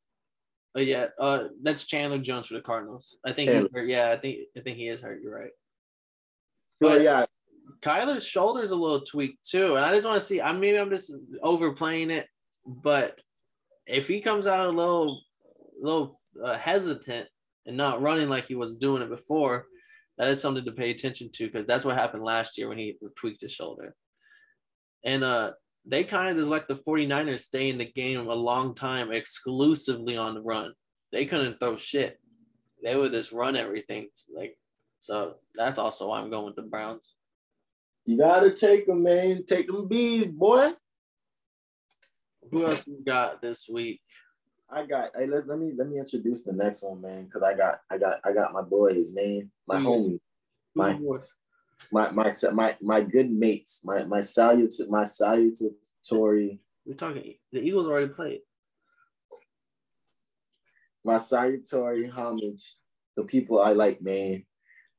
Oh 0.76 0.80
yeah, 0.80 1.08
uh, 1.18 1.44
that's 1.62 1.84
Chandler 1.84 2.18
Jones 2.18 2.46
for 2.46 2.54
the 2.54 2.60
Cardinals. 2.60 3.16
I 3.24 3.32
think 3.32 3.50
he's 3.50 3.68
hurt. 3.72 3.88
Yeah, 3.88 4.10
I 4.10 4.16
think 4.16 4.38
I 4.56 4.60
think 4.60 4.76
he 4.76 4.88
is 4.88 5.00
hurt. 5.02 5.20
You're 5.22 5.34
right. 5.34 5.50
But 6.80 6.88
But- 6.88 7.00
yeah, 7.02 7.26
Kyler's 7.82 8.26
shoulder's 8.26 8.70
a 8.70 8.76
little 8.76 9.00
tweaked 9.00 9.48
too, 9.48 9.76
and 9.76 9.84
I 9.84 9.94
just 9.94 10.06
want 10.06 10.20
to 10.20 10.26
see. 10.26 10.40
I 10.40 10.52
maybe 10.52 10.78
I'm 10.78 10.90
just 10.90 11.12
overplaying 11.42 12.10
it, 12.10 12.26
but 12.66 13.20
if 13.86 14.08
he 14.08 14.20
comes 14.20 14.46
out 14.46 14.66
a 14.66 14.70
little, 14.70 15.20
little 15.80 16.20
uh, 16.42 16.56
hesitant 16.56 17.28
and 17.66 17.76
not 17.76 18.02
running 18.02 18.28
like 18.28 18.46
he 18.46 18.54
was 18.54 18.76
doing 18.76 19.02
it 19.02 19.08
before, 19.08 19.66
that 20.18 20.28
is 20.28 20.40
something 20.40 20.64
to 20.64 20.72
pay 20.72 20.90
attention 20.90 21.30
to 21.32 21.46
because 21.46 21.66
that's 21.66 21.84
what 21.84 21.96
happened 21.96 22.24
last 22.24 22.58
year 22.58 22.68
when 22.68 22.78
he 22.78 22.96
tweaked 23.16 23.42
his 23.42 23.52
shoulder. 23.52 23.94
And 25.04 25.22
uh, 25.22 25.52
they 25.84 26.02
kind 26.02 26.30
of 26.30 26.36
just 26.36 26.48
let 26.48 26.66
the 26.66 26.74
49ers 26.74 27.40
stay 27.40 27.68
in 27.68 27.78
the 27.78 27.84
game 27.84 28.26
a 28.26 28.34
long 28.34 28.74
time 28.74 29.12
exclusively 29.12 30.16
on 30.16 30.34
the 30.34 30.42
run. 30.42 30.72
They 31.12 31.26
couldn't 31.26 31.60
throw 31.60 31.76
shit. 31.76 32.18
They 32.82 32.96
would 32.96 33.12
just 33.12 33.32
run 33.32 33.56
everything. 33.56 34.08
Like 34.34 34.56
so 35.00 35.34
that's 35.54 35.78
also 35.78 36.08
why 36.08 36.20
I'm 36.20 36.30
going 36.30 36.46
with 36.46 36.56
the 36.56 36.62
Browns. 36.62 37.14
You 38.06 38.16
gotta 38.16 38.52
take 38.52 38.86
them, 38.86 39.02
man. 39.02 39.44
Take 39.44 39.66
them 39.66 39.86
bees, 39.88 40.26
boy. 40.26 40.72
Who 42.50 42.64
else 42.66 42.86
we 42.86 43.02
got 43.04 43.42
this 43.42 43.68
week? 43.68 44.00
I 44.70 44.86
got. 44.86 45.10
Hey, 45.16 45.26
let's 45.26 45.46
let 45.46 45.58
me 45.58 45.72
let 45.76 45.88
me 45.88 45.98
introduce 45.98 46.42
the 46.42 46.52
next 46.52 46.82
one, 46.82 47.00
man. 47.00 47.24
Because 47.24 47.42
I 47.42 47.54
got 47.54 47.80
I 47.90 47.98
got 47.98 48.20
I 48.24 48.32
got 48.32 48.52
my 48.52 48.62
boys, 48.62 49.12
man. 49.12 49.50
My 49.66 49.78
you- 49.80 49.86
homie, 49.86 50.20
My- 50.74 50.98
my 51.92 52.10
my 52.10 52.30
my 52.52 52.76
my 52.80 53.00
good 53.00 53.30
mates, 53.30 53.82
my 53.84 54.04
my 54.04 54.20
salut 54.22 54.72
my 54.88 55.02
salutatory 55.02 56.58
We're 56.84 56.94
talking. 56.96 57.34
The 57.52 57.60
Eagles 57.60 57.86
already 57.86 58.08
played. 58.08 58.40
my 61.04 61.14
salutatory 61.16 62.10
homage, 62.10 62.76
the 63.16 63.22
people 63.24 63.60
I 63.62 63.72
like, 63.72 64.00
man. 64.02 64.44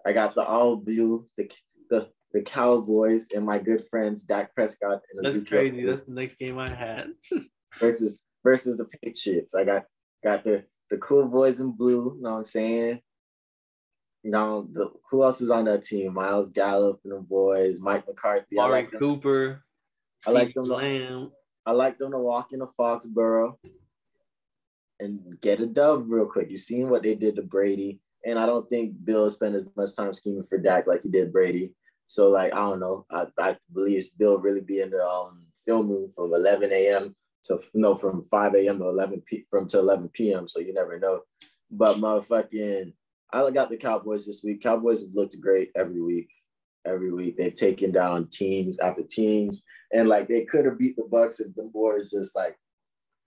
I 0.06 0.14
got 0.14 0.36
the 0.36 0.44
all 0.46 0.78
blue, 0.78 1.26
the 1.36 1.52
the 1.90 2.10
the 2.34 2.42
Cowboys, 2.42 3.30
and 3.34 3.46
my 3.46 3.58
good 3.58 3.82
friends 3.90 4.24
Dak 4.24 4.54
Prescott 4.54 5.02
and 5.14 5.26
That's 5.26 5.48
crazy. 5.48 5.86
That's 5.86 6.02
the 6.02 6.12
next 6.12 6.36
game 6.38 6.60
I 6.60 6.74
had. 6.74 7.08
versus 7.80 8.20
versus 8.44 8.78
the 8.78 8.86
Patriots. 8.86 9.56
I 9.56 9.64
got 9.64 9.86
got 10.24 10.44
the 10.44 10.66
the 10.90 10.98
cool 10.98 11.26
boys 11.26 11.60
in 11.60 11.72
blue. 11.72 12.16
You 12.16 12.22
know 12.22 12.32
what 12.32 12.38
I'm 12.38 12.44
saying? 12.44 13.02
Now 14.24 14.68
the 14.72 14.92
who 15.10 15.24
else 15.24 15.42
is 15.42 15.52
on 15.52 15.66
that 15.66 15.84
team? 15.84 16.14
Miles 16.14 16.50
Gallup 16.50 17.00
and 17.04 17.14
the 17.14 17.20
boys, 17.20 17.80
Mike 17.80 18.08
McCarthy. 18.08 18.60
I 18.60 18.68
like 18.68 18.92
them. 18.92 19.00
Cooper. 19.00 19.64
I 20.26 20.32
like 20.32 20.54
them. 20.54 20.66
Lamb. 20.66 21.32
I 21.66 21.72
like 21.72 21.98
them 21.98 22.12
to 22.12 22.20
walk 22.20 22.54
into 22.54 22.66
Foxborough 22.66 23.58
and 25.00 25.38
get 25.42 25.60
a 25.60 25.66
dub 25.66 26.06
real 26.08 26.26
quick. 26.26 26.50
You've 26.50 26.62
seen 26.62 26.90
what 26.90 27.04
they 27.04 27.14
did 27.14 27.36
to 27.36 27.42
Brady, 27.42 28.00
and 28.26 28.40
I 28.40 28.46
don't 28.46 28.70
think 28.70 28.94
Bill 29.04 29.30
spent 29.30 29.56
as 29.56 29.66
much 29.76 29.96
time 29.96 30.14
scheming 30.14 30.44
for 30.44 30.58
Dak 30.58 30.88
like 30.88 31.04
he 31.04 31.10
did 31.10 31.32
Brady. 31.32 31.74
So 32.08 32.30
like 32.30 32.54
I 32.54 32.58
don't 32.58 32.80
know. 32.80 33.06
I, 33.12 33.28
I 33.38 33.58
believe 33.74 34.06
Bill 34.18 34.40
really 34.40 34.62
be 34.62 34.82
in 34.82 34.90
the 34.90 35.06
um, 35.06 35.46
film 35.66 35.90
room 35.90 36.10
from 36.10 36.34
11 36.34 36.72
a.m. 36.72 37.16
to 37.44 37.60
no 37.74 37.96
from 37.96 38.24
5 38.24 38.56
a.m. 38.56 38.80
to 38.80 38.88
11 38.88 39.22
p 39.28 39.46
from 39.52 39.68
to 39.68 39.80
11 39.80 40.10
p.m. 40.14 40.48
So 40.48 40.60
you 40.60 40.74
never 40.74 40.98
know. 40.98 41.22
But 41.70 41.98
motherfucking, 41.98 42.94
I 43.32 43.52
got 43.52 43.70
the 43.70 43.78
Cowboys 43.78 44.26
this 44.26 44.42
week. 44.44 44.62
Cowboys 44.62 45.04
have 45.04 45.16
looked 45.16 45.40
great 45.42 45.72
every 45.76 46.02
week. 46.02 46.30
Every 46.86 47.12
week 47.12 47.38
they've 47.38 47.54
taken 47.54 47.92
down 47.92 48.30
teams 48.32 48.80
after 48.80 49.04
teams, 49.04 49.66
and 49.94 50.08
like 50.08 50.30
they 50.30 50.46
could 50.46 50.64
have 50.64 50.80
beat 50.80 50.96
the 50.96 51.04
Bucks 51.04 51.42
if 51.42 51.54
the 51.56 51.64
boys 51.64 52.12
just 52.12 52.34
like 52.34 52.58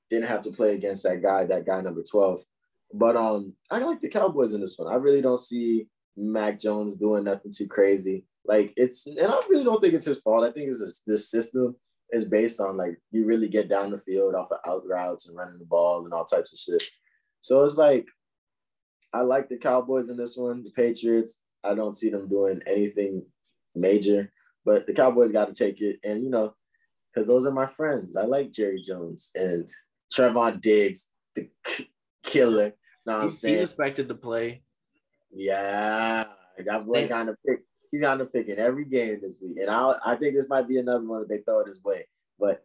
didn't 0.08 0.28
have 0.28 0.40
to 0.42 0.50
play 0.50 0.74
against 0.74 1.02
that 1.02 1.22
guy, 1.22 1.44
that 1.44 1.66
guy 1.66 1.82
number 1.82 2.02
12. 2.02 2.40
But 2.94 3.16
um, 3.16 3.54
I 3.70 3.78
like 3.80 4.00
the 4.00 4.08
Cowboys 4.08 4.54
in 4.54 4.62
this 4.62 4.78
one. 4.78 4.90
I 4.90 4.96
really 4.96 5.20
don't 5.20 5.38
see 5.38 5.86
Mac 6.16 6.58
Jones 6.58 6.96
doing 6.96 7.24
nothing 7.24 7.52
too 7.54 7.68
crazy. 7.68 8.24
Like 8.44 8.72
it's, 8.76 9.06
and 9.06 9.20
I 9.20 9.40
really 9.48 9.64
don't 9.64 9.80
think 9.80 9.94
it's 9.94 10.06
his 10.06 10.18
fault. 10.18 10.44
I 10.44 10.50
think 10.50 10.68
it's 10.68 10.80
just, 10.80 11.02
this 11.06 11.30
system 11.30 11.76
is 12.12 12.24
based 12.24 12.60
on 12.60 12.76
like 12.76 12.98
you 13.12 13.24
really 13.24 13.48
get 13.48 13.68
down 13.68 13.90
the 13.90 13.98
field 13.98 14.34
off 14.34 14.50
of 14.50 14.58
out 14.66 14.82
routes 14.86 15.28
and 15.28 15.36
running 15.36 15.58
the 15.58 15.64
ball 15.64 16.04
and 16.04 16.12
all 16.12 16.24
types 16.24 16.52
of 16.52 16.58
shit. 16.58 16.82
So 17.40 17.62
it's 17.62 17.76
like 17.76 18.06
I 19.12 19.20
like 19.22 19.48
the 19.48 19.58
Cowboys 19.58 20.08
in 20.08 20.16
this 20.16 20.36
one. 20.36 20.62
The 20.62 20.70
Patriots, 20.70 21.40
I 21.64 21.74
don't 21.74 21.96
see 21.96 22.10
them 22.10 22.28
doing 22.28 22.60
anything 22.66 23.22
major, 23.74 24.32
but 24.64 24.86
the 24.86 24.94
Cowboys 24.94 25.32
got 25.32 25.46
to 25.46 25.54
take 25.54 25.80
it. 25.80 25.98
And 26.04 26.22
you 26.22 26.30
know, 26.30 26.54
because 27.12 27.26
those 27.28 27.46
are 27.46 27.52
my 27.52 27.66
friends. 27.66 28.16
I 28.16 28.24
like 28.24 28.52
Jerry 28.52 28.82
Jones 28.82 29.30
and 29.34 29.68
Trevon 30.12 30.60
Diggs, 30.60 31.08
the 31.34 31.48
k- 31.64 31.88
killer. 32.24 32.72
Know 33.06 33.12
what 33.12 33.16
I'm 33.16 33.22
he's 33.22 33.38
saying? 33.38 33.62
expected 33.62 34.08
to 34.08 34.14
play. 34.14 34.62
Yeah, 35.32 36.24
that 36.64 36.84
boy 36.86 37.08
got 37.08 37.26
to 37.26 37.36
pick. 37.46 37.60
He's 37.90 38.00
got 38.00 38.16
to 38.16 38.26
pick 38.26 38.48
in 38.48 38.58
every 38.58 38.84
game 38.84 39.18
this 39.20 39.40
week, 39.42 39.58
and 39.60 39.70
I 39.70 39.94
I 40.04 40.16
think 40.16 40.34
this 40.34 40.48
might 40.48 40.68
be 40.68 40.78
another 40.78 41.06
one 41.06 41.20
that 41.20 41.28
they 41.28 41.38
throw 41.38 41.60
it 41.60 41.68
his 41.68 41.82
way. 41.82 42.04
But 42.38 42.64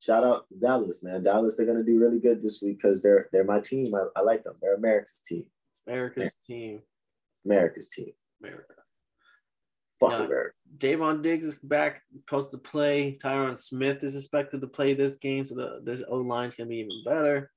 shout 0.00 0.24
out 0.24 0.46
Dallas, 0.58 1.02
man. 1.02 1.22
Dallas, 1.22 1.56
they're 1.56 1.66
gonna 1.66 1.84
do 1.84 1.98
really 1.98 2.18
good 2.18 2.40
this 2.40 2.60
week 2.62 2.78
because 2.78 3.02
they're 3.02 3.28
they're 3.32 3.44
my 3.44 3.60
team. 3.60 3.94
I, 3.94 4.06
I 4.16 4.22
like 4.22 4.42
them. 4.44 4.56
They're 4.60 4.74
America's 4.76 5.20
team. 5.24 5.44
America's 5.86 6.34
team. 6.34 6.80
America's 7.44 7.88
team. 7.88 8.12
America. 8.42 8.74
Fuck 9.98 10.12
Yeah. 10.12 10.24
America. 10.24 10.54
Davon 10.78 11.20
Diggs 11.20 11.46
is 11.46 11.56
back, 11.56 12.02
supposed 12.24 12.50
to 12.52 12.58
play. 12.58 13.18
Tyron 13.22 13.58
Smith 13.58 14.02
is 14.02 14.16
expected 14.16 14.60
to 14.62 14.66
play 14.66 14.94
this 14.94 15.18
game, 15.18 15.44
so 15.44 15.54
the 15.54 15.80
this 15.84 16.02
O 16.08 16.16
line's 16.18 16.54
gonna 16.54 16.68
be 16.70 16.76
even 16.76 17.02
better. 17.04 17.50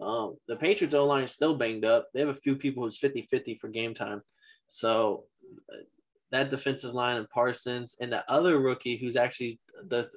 Um, 0.00 0.36
the 0.46 0.56
Patriots 0.56 0.94
O 0.94 1.06
line 1.06 1.24
is 1.24 1.32
still 1.32 1.56
banged 1.56 1.84
up. 1.84 2.08
They 2.12 2.20
have 2.20 2.28
a 2.28 2.34
few 2.34 2.54
people 2.54 2.84
who's 2.84 3.00
50-50 3.00 3.58
for 3.58 3.68
game 3.68 3.94
time. 3.94 4.22
So 4.68 5.24
that 6.30 6.50
defensive 6.50 6.94
line 6.94 7.16
and 7.16 7.28
Parsons 7.30 7.96
and 8.00 8.12
the 8.12 8.24
other 8.30 8.58
rookie 8.58 8.96
who's 8.96 9.16
actually 9.16 9.58
the 9.86 10.10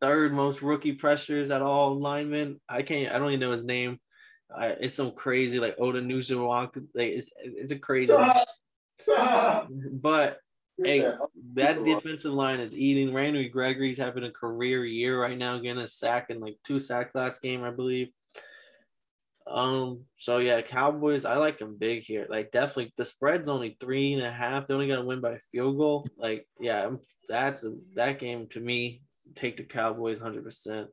third 0.00 0.32
most 0.32 0.62
rookie 0.62 0.92
pressures 0.92 1.50
at 1.50 1.62
all 1.62 1.98
linemen. 1.98 2.60
I 2.68 2.82
can't 2.82 3.14
I 3.14 3.18
don't 3.18 3.28
even 3.30 3.40
know 3.40 3.52
his 3.52 3.64
name. 3.64 3.98
I, 4.54 4.68
it's 4.68 4.94
some 4.94 5.12
crazy 5.12 5.58
like 5.58 5.76
Oda 5.78 6.00
Nuzuwak. 6.00 6.76
Like 6.94 7.12
it's 7.12 7.30
it's 7.38 7.72
a 7.72 7.78
crazy 7.78 8.14
but 9.92 10.40
Hey, 10.82 11.10
that 11.54 11.82
defensive 11.82 12.34
line 12.34 12.60
is 12.60 12.76
eating. 12.76 13.14
Randy 13.14 13.48
Gregory's 13.48 13.96
having 13.96 14.24
a 14.24 14.30
career 14.30 14.84
year 14.84 15.20
right 15.20 15.38
now, 15.38 15.58
getting 15.58 15.82
a 15.82 15.86
sack 15.86 16.28
and 16.28 16.40
like 16.40 16.58
two 16.66 16.78
sacks 16.78 17.14
last 17.14 17.40
game, 17.40 17.64
I 17.64 17.70
believe. 17.70 18.08
Um, 19.46 20.02
so 20.18 20.38
yeah, 20.38 20.60
Cowboys, 20.60 21.24
I 21.24 21.36
like 21.36 21.58
them 21.58 21.76
big 21.78 22.02
here. 22.02 22.26
Like 22.28 22.50
definitely 22.50 22.92
the 22.96 23.04
spread's 23.04 23.48
only 23.48 23.76
three 23.78 24.12
and 24.14 24.22
a 24.22 24.30
half. 24.30 24.66
They 24.66 24.74
only 24.74 24.88
gotta 24.88 25.04
win 25.04 25.20
by 25.20 25.32
a 25.32 25.38
field 25.38 25.78
goal. 25.78 26.06
Like, 26.18 26.46
yeah, 26.60 26.80
I'm- 26.82 27.00
that's 27.28 27.64
a 27.64 27.74
that 27.94 28.18
game 28.20 28.46
to 28.50 28.60
me, 28.60 29.02
take 29.34 29.56
the 29.56 29.64
Cowboys 29.64 30.20
hundred 30.20 30.44
percent. 30.44 30.88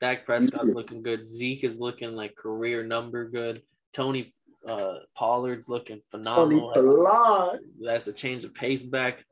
Dak 0.00 0.26
Prescott's 0.26 0.74
looking 0.74 1.02
good. 1.02 1.24
Zeke 1.24 1.64
is 1.64 1.80
looking 1.80 2.14
like 2.14 2.36
career 2.36 2.84
number 2.84 3.28
good. 3.28 3.62
Tony 3.92 4.32
uh 4.66 4.98
Pollard's 5.16 5.68
looking 5.68 6.00
Tony 6.12 6.24
phenomenal. 6.24 6.72
Pollard. 6.72 7.60
That's 7.80 8.06
a 8.06 8.12
change 8.12 8.44
of 8.44 8.54
pace 8.54 8.82
back. 8.82 9.24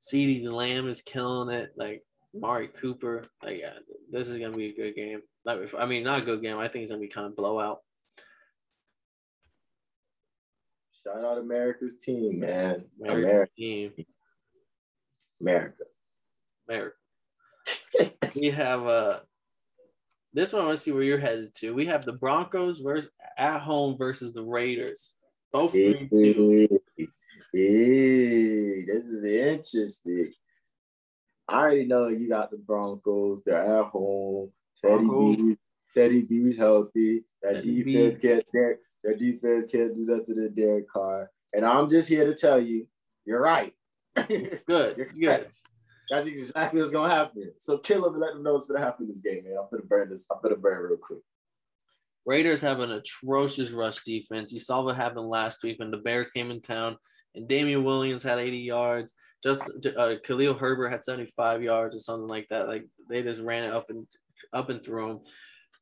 CeeDee 0.00 0.44
Lamb 0.50 0.88
is 0.88 1.02
killing 1.02 1.50
it. 1.54 1.72
Like 1.76 2.02
Mari 2.34 2.68
Cooper. 2.68 3.24
Like 3.42 3.58
yeah, 3.60 3.74
this 4.10 4.28
is 4.28 4.38
gonna 4.38 4.56
be 4.56 4.66
a 4.70 4.74
good 4.74 4.94
game. 4.94 5.20
Like, 5.44 5.74
I 5.78 5.86
mean, 5.86 6.04
not 6.04 6.22
a 6.22 6.24
good 6.24 6.42
game. 6.42 6.58
I 6.58 6.68
think 6.68 6.82
it's 6.84 6.90
gonna 6.92 7.00
be 7.00 7.08
kind 7.08 7.26
of 7.26 7.36
blowout. 7.36 7.80
Shout 11.08 11.24
out 11.24 11.38
America's 11.38 11.96
team, 11.96 12.40
man. 12.40 12.84
America's 13.00 13.30
America. 13.30 13.52
team. 13.56 13.92
America. 15.40 15.84
America. 16.68 16.96
we 18.34 18.50
have 18.50 18.86
uh 18.86 19.20
this 20.34 20.52
one. 20.52 20.62
I 20.62 20.66
want 20.66 20.76
to 20.76 20.82
see 20.82 20.92
where 20.92 21.02
you're 21.02 21.18
headed 21.18 21.54
to. 21.56 21.74
We 21.74 21.86
have 21.86 22.04
the 22.04 22.12
Broncos 22.12 22.80
versus 22.80 23.10
at 23.38 23.60
home 23.60 23.96
versus 23.96 24.34
the 24.34 24.42
Raiders. 24.42 25.14
Both 25.52 25.72
three 25.72 26.08
two. 26.12 26.68
Hey, 27.54 28.84
this 28.84 29.06
is 29.06 29.24
interesting. 29.24 30.32
I 31.48 31.60
already 31.60 31.86
know 31.86 32.08
you 32.08 32.28
got 32.28 32.50
the 32.50 32.58
Broncos. 32.58 33.42
They're 33.44 33.80
at 33.80 33.86
home. 33.86 34.50
Teddy 34.84 35.06
Broncos. 35.06 35.36
B's, 35.36 35.56
Teddy 35.96 36.22
B's 36.22 36.58
healthy. 36.58 37.24
That 37.42 37.54
Teddy 37.54 37.82
defense 37.82 38.18
can't 38.18 38.44
Derek, 38.52 38.80
that 39.08 39.18
defense 39.18 39.70
can't 39.72 39.94
do 39.94 40.06
nothing 40.06 40.36
to 40.36 40.48
Derek 40.48 40.90
Carr. 40.90 41.30
And 41.54 41.64
I'm 41.64 41.88
just 41.88 42.08
here 42.08 42.24
to 42.26 42.34
tell 42.34 42.60
you, 42.60 42.86
you're 43.24 43.42
right. 43.42 43.72
Good, 44.28 44.96
You're 44.96 45.06
good. 45.06 45.48
That's 46.10 46.26
exactly 46.26 46.80
what's 46.80 46.90
gonna 46.90 47.10
happen. 47.10 47.52
So 47.58 47.78
kill 47.78 48.02
them 48.02 48.14
and 48.14 48.22
let 48.22 48.32
them 48.32 48.42
know 48.42 48.54
what's 48.54 48.66
gonna 48.66 48.84
happen 48.84 49.04
in 49.04 49.08
this 49.10 49.20
game, 49.20 49.44
man. 49.44 49.58
I'm 49.58 49.68
gonna 49.70 49.84
burn 49.84 50.08
this. 50.08 50.26
I'm 50.30 50.38
gonna 50.42 50.56
burn 50.56 50.82
real 50.82 50.96
quick. 50.96 51.20
Raiders 52.24 52.60
have 52.62 52.80
an 52.80 52.92
atrocious 52.92 53.70
rush 53.70 54.02
defense. 54.04 54.52
You 54.52 54.60
saw 54.60 54.82
what 54.82 54.96
happened 54.96 55.28
last 55.28 55.62
week 55.62 55.78
when 55.78 55.90
the 55.90 55.98
Bears 55.98 56.30
came 56.30 56.50
in 56.50 56.60
town 56.60 56.96
and 57.34 57.46
Damien 57.46 57.84
Williams 57.84 58.22
had 58.22 58.38
80 58.38 58.58
yards. 58.58 59.14
Just 59.42 59.70
uh, 59.96 60.14
Khalil 60.24 60.54
Herbert 60.54 60.88
had 60.88 61.04
75 61.04 61.62
yards 61.62 61.94
or 61.94 62.00
something 62.00 62.28
like 62.28 62.48
that. 62.48 62.66
Like 62.66 62.86
they 63.08 63.22
just 63.22 63.40
ran 63.40 63.64
it 63.64 63.72
up 63.72 63.90
and 63.90 64.06
up 64.52 64.70
and 64.70 64.82
through 64.82 65.10
him. 65.10 65.20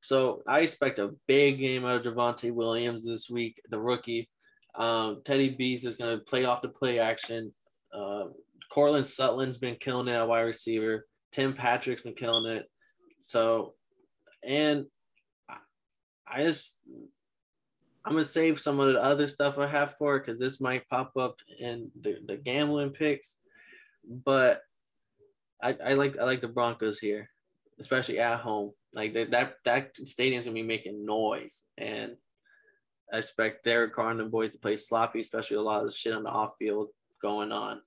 So 0.06 0.42
I 0.46 0.60
expect 0.60 1.00
a 1.00 1.16
big 1.26 1.58
game 1.58 1.84
out 1.84 2.06
of 2.06 2.14
Javonte 2.14 2.52
Williams 2.52 3.04
this 3.04 3.28
week, 3.28 3.60
the 3.70 3.80
rookie. 3.80 4.28
Um, 4.76 5.22
Teddy 5.24 5.50
Bees 5.50 5.84
is 5.84 5.96
going 5.96 6.16
to 6.16 6.24
play 6.24 6.44
off 6.44 6.62
the 6.62 6.68
play 6.68 7.00
action. 7.00 7.52
Uh, 7.92 8.26
Courtland 8.70 9.06
Sutton's 9.06 9.58
been 9.58 9.74
killing 9.74 10.06
it 10.06 10.12
at 10.12 10.28
wide 10.28 10.42
receiver. 10.42 11.06
Tim 11.32 11.54
Patrick's 11.54 12.02
been 12.02 12.14
killing 12.14 12.46
it. 12.52 12.70
So, 13.18 13.74
and 14.44 14.86
I- 16.28 16.44
just 16.44 16.78
I'm 18.04 18.12
gonna 18.12 18.22
save 18.24 18.60
some 18.60 18.78
of 18.78 18.92
the 18.92 19.02
other 19.02 19.26
stuff 19.26 19.58
I 19.58 19.66
have 19.66 19.94
for 19.96 20.16
it 20.16 20.20
because 20.20 20.38
this 20.38 20.60
might 20.60 20.88
pop 20.88 21.16
up 21.16 21.36
in 21.58 21.90
the, 22.00 22.18
the 22.24 22.36
gambling 22.36 22.90
picks. 22.90 23.38
But 24.08 24.60
I, 25.60 25.76
I 25.84 25.94
like 25.94 26.16
I 26.18 26.24
like 26.24 26.40
the 26.40 26.48
Broncos 26.48 27.00
here, 27.00 27.28
especially 27.78 28.18
at 28.18 28.40
home. 28.40 28.72
Like 28.92 29.14
that 29.14 29.30
that 29.32 29.54
that 29.64 29.90
stadium's 30.04 30.46
gonna 30.46 30.54
be 30.54 30.62
making 30.62 31.04
noise, 31.04 31.64
and 31.76 32.16
I 33.12 33.18
expect 33.18 33.64
Derek 33.64 33.94
Carr 33.94 34.10
and 34.10 34.20
the 34.20 34.24
boys 34.24 34.52
to 34.52 34.58
play 34.58 34.76
sloppy, 34.76 35.20
especially 35.20 35.58
a 35.58 35.62
lot 35.62 35.80
of 35.80 35.86
the 35.86 35.92
shit 35.92 36.14
on 36.14 36.22
the 36.22 36.30
off 36.30 36.54
field 36.58 36.88
going 37.22 37.52
on. 37.52 37.80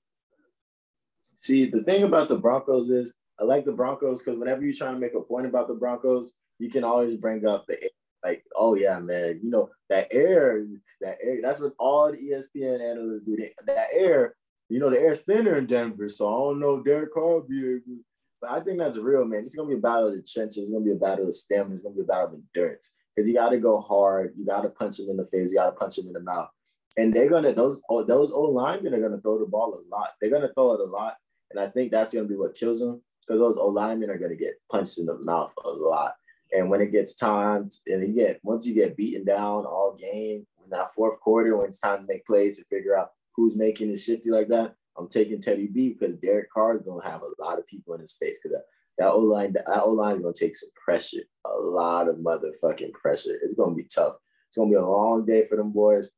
See, 1.35 1.65
the 1.65 1.83
thing 1.83 2.03
about 2.03 2.27
the 2.27 2.37
Broncos 2.37 2.89
is 2.89 3.13
I 3.39 3.43
like 3.45 3.65
the 3.65 3.71
Broncos 3.71 4.21
because 4.21 4.37
whenever 4.37 4.63
you're 4.63 4.73
trying 4.73 4.95
to 4.95 4.99
make 4.99 5.13
a 5.13 5.21
point 5.21 5.45
about 5.45 5.67
the 5.67 5.73
Broncos, 5.73 6.33
you 6.59 6.69
can 6.69 6.83
always 6.83 7.15
bring 7.15 7.45
up 7.45 7.65
the 7.67 7.81
air. 7.81 7.89
like, 8.23 8.43
oh 8.55 8.75
yeah, 8.75 8.99
man, 8.99 9.39
you 9.41 9.49
know 9.49 9.69
that 9.89 10.07
air, 10.11 10.65
that 11.01 11.17
air. 11.23 11.41
That's 11.41 11.61
what 11.61 11.73
all 11.79 12.11
the 12.11 12.17
ESPN 12.17 12.81
analysts 12.81 13.21
do. 13.21 13.37
That 13.65 13.87
air, 13.93 14.35
you 14.67 14.79
know, 14.79 14.89
the 14.89 14.99
air 14.99 15.15
thinner 15.15 15.57
in 15.57 15.65
Denver, 15.65 16.09
so 16.09 16.27
I 16.27 16.37
don't 16.37 16.59
know 16.59 16.83
Derek 16.83 17.13
Carr 17.13 17.35
will 17.35 17.41
be 17.41 17.75
able. 17.75 18.03
But 18.41 18.51
I 18.51 18.59
think 18.61 18.79
that's 18.79 18.97
real, 18.97 19.25
man. 19.25 19.41
It's 19.41 19.55
gonna 19.55 19.69
be 19.69 19.75
a 19.75 19.79
battle 19.79 20.07
of 20.07 20.13
the 20.15 20.21
trenches. 20.21 20.57
It's 20.57 20.71
gonna 20.71 20.85
be 20.85 20.91
a 20.91 20.95
battle 20.95 21.27
of 21.27 21.33
stamina. 21.33 21.73
It's 21.73 21.81
gonna 21.81 21.95
be 21.95 22.01
a 22.01 22.05
battle 22.05 22.27
of 22.27 22.33
endurance 22.33 22.91
because 23.15 23.27
you 23.27 23.33
got 23.33 23.49
to 23.49 23.57
go 23.57 23.79
hard. 23.79 24.33
You 24.37 24.45
got 24.45 24.61
to 24.61 24.69
punch 24.69 24.97
them 24.97 25.09
in 25.09 25.17
the 25.17 25.25
face. 25.25 25.51
You 25.51 25.57
got 25.57 25.65
to 25.65 25.71
punch 25.73 25.97
them 25.97 26.07
in 26.07 26.13
the 26.13 26.21
mouth. 26.21 26.49
And 26.97 27.13
they're 27.13 27.29
gonna 27.29 27.53
those 27.53 27.81
oh, 27.89 28.03
those 28.03 28.31
old 28.31 28.53
linemen 28.55 28.93
are 28.93 29.01
gonna 29.01 29.21
throw 29.21 29.39
the 29.39 29.45
ball 29.45 29.73
a 29.73 29.95
lot. 29.95 30.11
They're 30.21 30.31
gonna 30.31 30.51
throw 30.53 30.73
it 30.73 30.79
a 30.79 30.85
lot, 30.85 31.15
and 31.51 31.59
I 31.59 31.67
think 31.67 31.91
that's 31.91 32.13
gonna 32.13 32.27
be 32.27 32.35
what 32.35 32.55
kills 32.55 32.79
them 32.79 33.01
because 33.21 33.39
those 33.39 33.57
old 33.57 33.75
linemen 33.75 34.09
are 34.09 34.17
gonna 34.17 34.35
get 34.35 34.55
punched 34.71 34.97
in 34.97 35.05
the 35.05 35.17
mouth 35.19 35.53
a 35.63 35.69
lot. 35.69 36.13
And 36.51 36.69
when 36.69 36.81
it 36.81 36.91
gets 36.91 37.13
time, 37.13 37.69
and 37.87 38.15
get 38.15 38.39
once 38.43 38.65
you 38.65 38.73
get 38.73 38.97
beaten 38.97 39.23
down 39.23 39.65
all 39.65 39.95
game, 39.95 40.47
in 40.63 40.69
that 40.71 40.93
fourth 40.95 41.19
quarter, 41.19 41.55
when 41.57 41.67
it's 41.69 41.79
time 41.79 41.99
to 41.99 42.07
make 42.07 42.25
plays 42.25 42.57
to 42.57 42.65
figure 42.65 42.97
out 42.97 43.11
who's 43.35 43.55
making 43.55 43.91
it 43.91 43.97
shifty 43.97 44.29
like 44.29 44.47
that, 44.47 44.75
I'm 44.99 45.07
taking 45.07 45.39
Teddy 45.39 45.67
B 45.67 45.95
because 45.97 46.15
Derek 46.15 46.51
Carr 46.51 46.75
is 46.75 46.83
gonna 46.83 47.09
have 47.09 47.21
a 47.21 47.41
lot 47.41 47.57
of 47.57 47.67
people 47.67 47.93
in 47.93 48.01
his 48.01 48.13
face 48.13 48.39
because 48.41 48.57
that, 48.97 49.11
O 49.11 49.19
line, 49.19 49.53
that 49.53 49.65
O 49.81 49.91
line 49.91 50.17
is 50.17 50.21
gonna 50.21 50.33
take 50.33 50.55
some 50.55 50.69
pressure, 50.83 51.23
a 51.45 51.53
lot 51.53 52.09
of 52.09 52.17
motherfucking 52.17 52.91
pressure. 52.93 53.39
It's 53.41 53.55
gonna 53.55 53.75
be 53.75 53.85
tough. 53.85 54.15
It's 54.47 54.57
gonna 54.57 54.69
be 54.69 54.75
a 54.75 54.85
long 54.85 55.25
day 55.25 55.43
for 55.43 55.55
them 55.55 55.71
boys. 55.71 56.11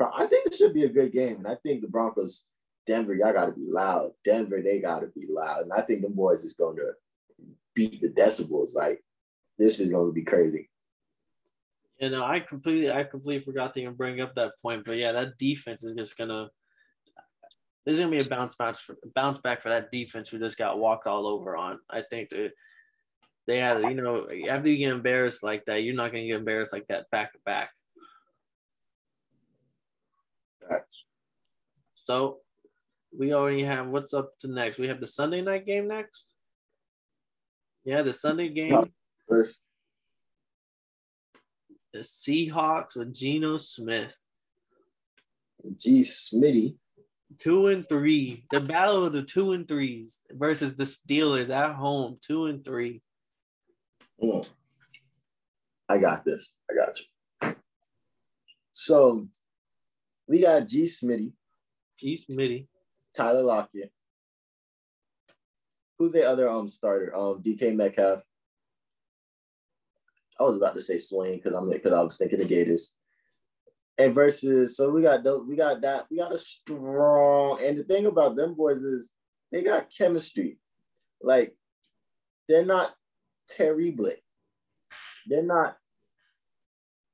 I 0.00 0.26
think 0.26 0.46
it 0.46 0.54
should 0.54 0.74
be 0.74 0.84
a 0.84 0.88
good 0.88 1.10
game, 1.10 1.38
and 1.38 1.48
I 1.48 1.56
think 1.56 1.80
the 1.80 1.88
Broncos, 1.88 2.44
Denver, 2.86 3.14
y'all 3.14 3.32
gotta 3.32 3.50
be 3.50 3.66
loud. 3.66 4.12
Denver, 4.24 4.60
they 4.62 4.80
gotta 4.80 5.08
be 5.08 5.26
loud, 5.28 5.62
and 5.62 5.72
I 5.72 5.80
think 5.80 6.02
them 6.02 6.12
boys 6.12 6.44
is 6.44 6.52
gonna 6.52 6.92
beat 7.74 8.00
the 8.00 8.10
decibels. 8.10 8.76
Like 8.76 9.02
this 9.58 9.80
is 9.80 9.90
gonna 9.90 10.12
be 10.12 10.22
crazy. 10.22 10.70
You 11.98 12.10
know, 12.10 12.24
I 12.24 12.38
completely, 12.38 12.92
I 12.92 13.02
completely 13.02 13.44
forgot 13.44 13.74
to 13.74 13.80
even 13.80 13.94
bring 13.94 14.20
up 14.20 14.36
that 14.36 14.52
point. 14.62 14.84
But 14.84 14.98
yeah, 14.98 15.10
that 15.10 15.36
defense 15.38 15.82
is 15.82 15.94
just 15.94 16.16
gonna. 16.16 16.48
There's 17.88 18.00
gonna 18.00 18.10
be 18.10 18.22
a 18.22 18.28
bounce 18.28 18.54
back, 18.54 18.76
for, 18.76 18.98
bounce 19.14 19.38
back 19.38 19.62
for 19.62 19.70
that 19.70 19.90
defense 19.90 20.28
who 20.28 20.38
just 20.38 20.58
got 20.58 20.78
walked 20.78 21.06
all 21.06 21.26
over 21.26 21.56
on. 21.56 21.78
I 21.88 22.02
think 22.02 22.28
that 22.28 22.52
they 23.46 23.60
had, 23.60 23.80
you 23.80 23.94
know, 23.94 24.28
after 24.46 24.68
you 24.68 24.76
get 24.76 24.92
embarrassed 24.92 25.42
like 25.42 25.64
that, 25.64 25.82
you're 25.82 25.94
not 25.94 26.12
gonna 26.12 26.26
get 26.26 26.36
embarrassed 26.36 26.74
like 26.74 26.86
that 26.88 27.10
back 27.10 27.32
to 27.32 27.38
back. 27.46 27.70
So 31.94 32.40
we 33.10 33.32
already 33.32 33.62
have 33.62 33.86
what's 33.86 34.12
up 34.12 34.36
to 34.40 34.48
next. 34.48 34.76
We 34.76 34.88
have 34.88 35.00
the 35.00 35.06
Sunday 35.06 35.40
night 35.40 35.64
game 35.64 35.88
next. 35.88 36.34
Yeah, 37.86 38.02
the 38.02 38.12
Sunday 38.12 38.50
game, 38.50 38.92
the 41.94 42.00
Seahawks 42.00 42.96
with 42.96 43.14
Geno 43.14 43.56
Smith. 43.56 44.22
G. 45.74 46.00
Smitty. 46.00 46.74
Two 47.36 47.66
and 47.68 47.86
three. 47.86 48.44
The 48.50 48.60
battle 48.60 49.04
of 49.04 49.12
the 49.12 49.22
two 49.22 49.52
and 49.52 49.68
threes 49.68 50.18
versus 50.30 50.76
the 50.76 50.84
Steelers 50.84 51.50
at 51.50 51.74
home. 51.74 52.18
Two 52.26 52.46
and 52.46 52.64
three. 52.64 53.02
Mm. 54.22 54.46
I 55.88 55.98
got 55.98 56.24
this. 56.24 56.54
I 56.70 56.74
got 56.74 56.98
you. 56.98 57.54
So 58.72 59.28
we 60.26 60.42
got 60.42 60.66
G. 60.66 60.84
Smitty, 60.84 61.32
G. 61.98 62.18
Smitty. 62.30 62.66
Tyler 63.14 63.42
Lockett. 63.42 63.90
Who's 65.98 66.12
the 66.12 66.28
other 66.28 66.48
um 66.48 66.68
starter? 66.68 67.14
Um, 67.14 67.42
DK 67.42 67.74
Metcalf. 67.74 68.22
I 70.38 70.44
was 70.44 70.56
about 70.56 70.74
to 70.74 70.80
say 70.80 70.98
Swain 70.98 71.36
because 71.36 71.52
I'm 71.52 71.68
because 71.68 71.92
I 71.92 72.00
was 72.00 72.16
thinking 72.16 72.38
the 72.38 72.44
Gators. 72.44 72.94
And 73.98 74.14
versus, 74.14 74.76
so 74.76 74.90
we 74.90 75.02
got 75.02 75.24
those, 75.24 75.44
we 75.46 75.56
got 75.56 75.80
that, 75.82 76.06
we 76.08 76.18
got 76.18 76.32
a 76.32 76.38
strong. 76.38 77.58
And 77.62 77.76
the 77.76 77.82
thing 77.82 78.06
about 78.06 78.36
them 78.36 78.54
boys 78.54 78.82
is 78.82 79.10
they 79.50 79.62
got 79.62 79.90
chemistry. 79.90 80.58
Like 81.20 81.54
they're 82.48 82.64
not 82.64 82.94
terrible. 83.48 84.12
They're 85.26 85.42
not. 85.42 85.76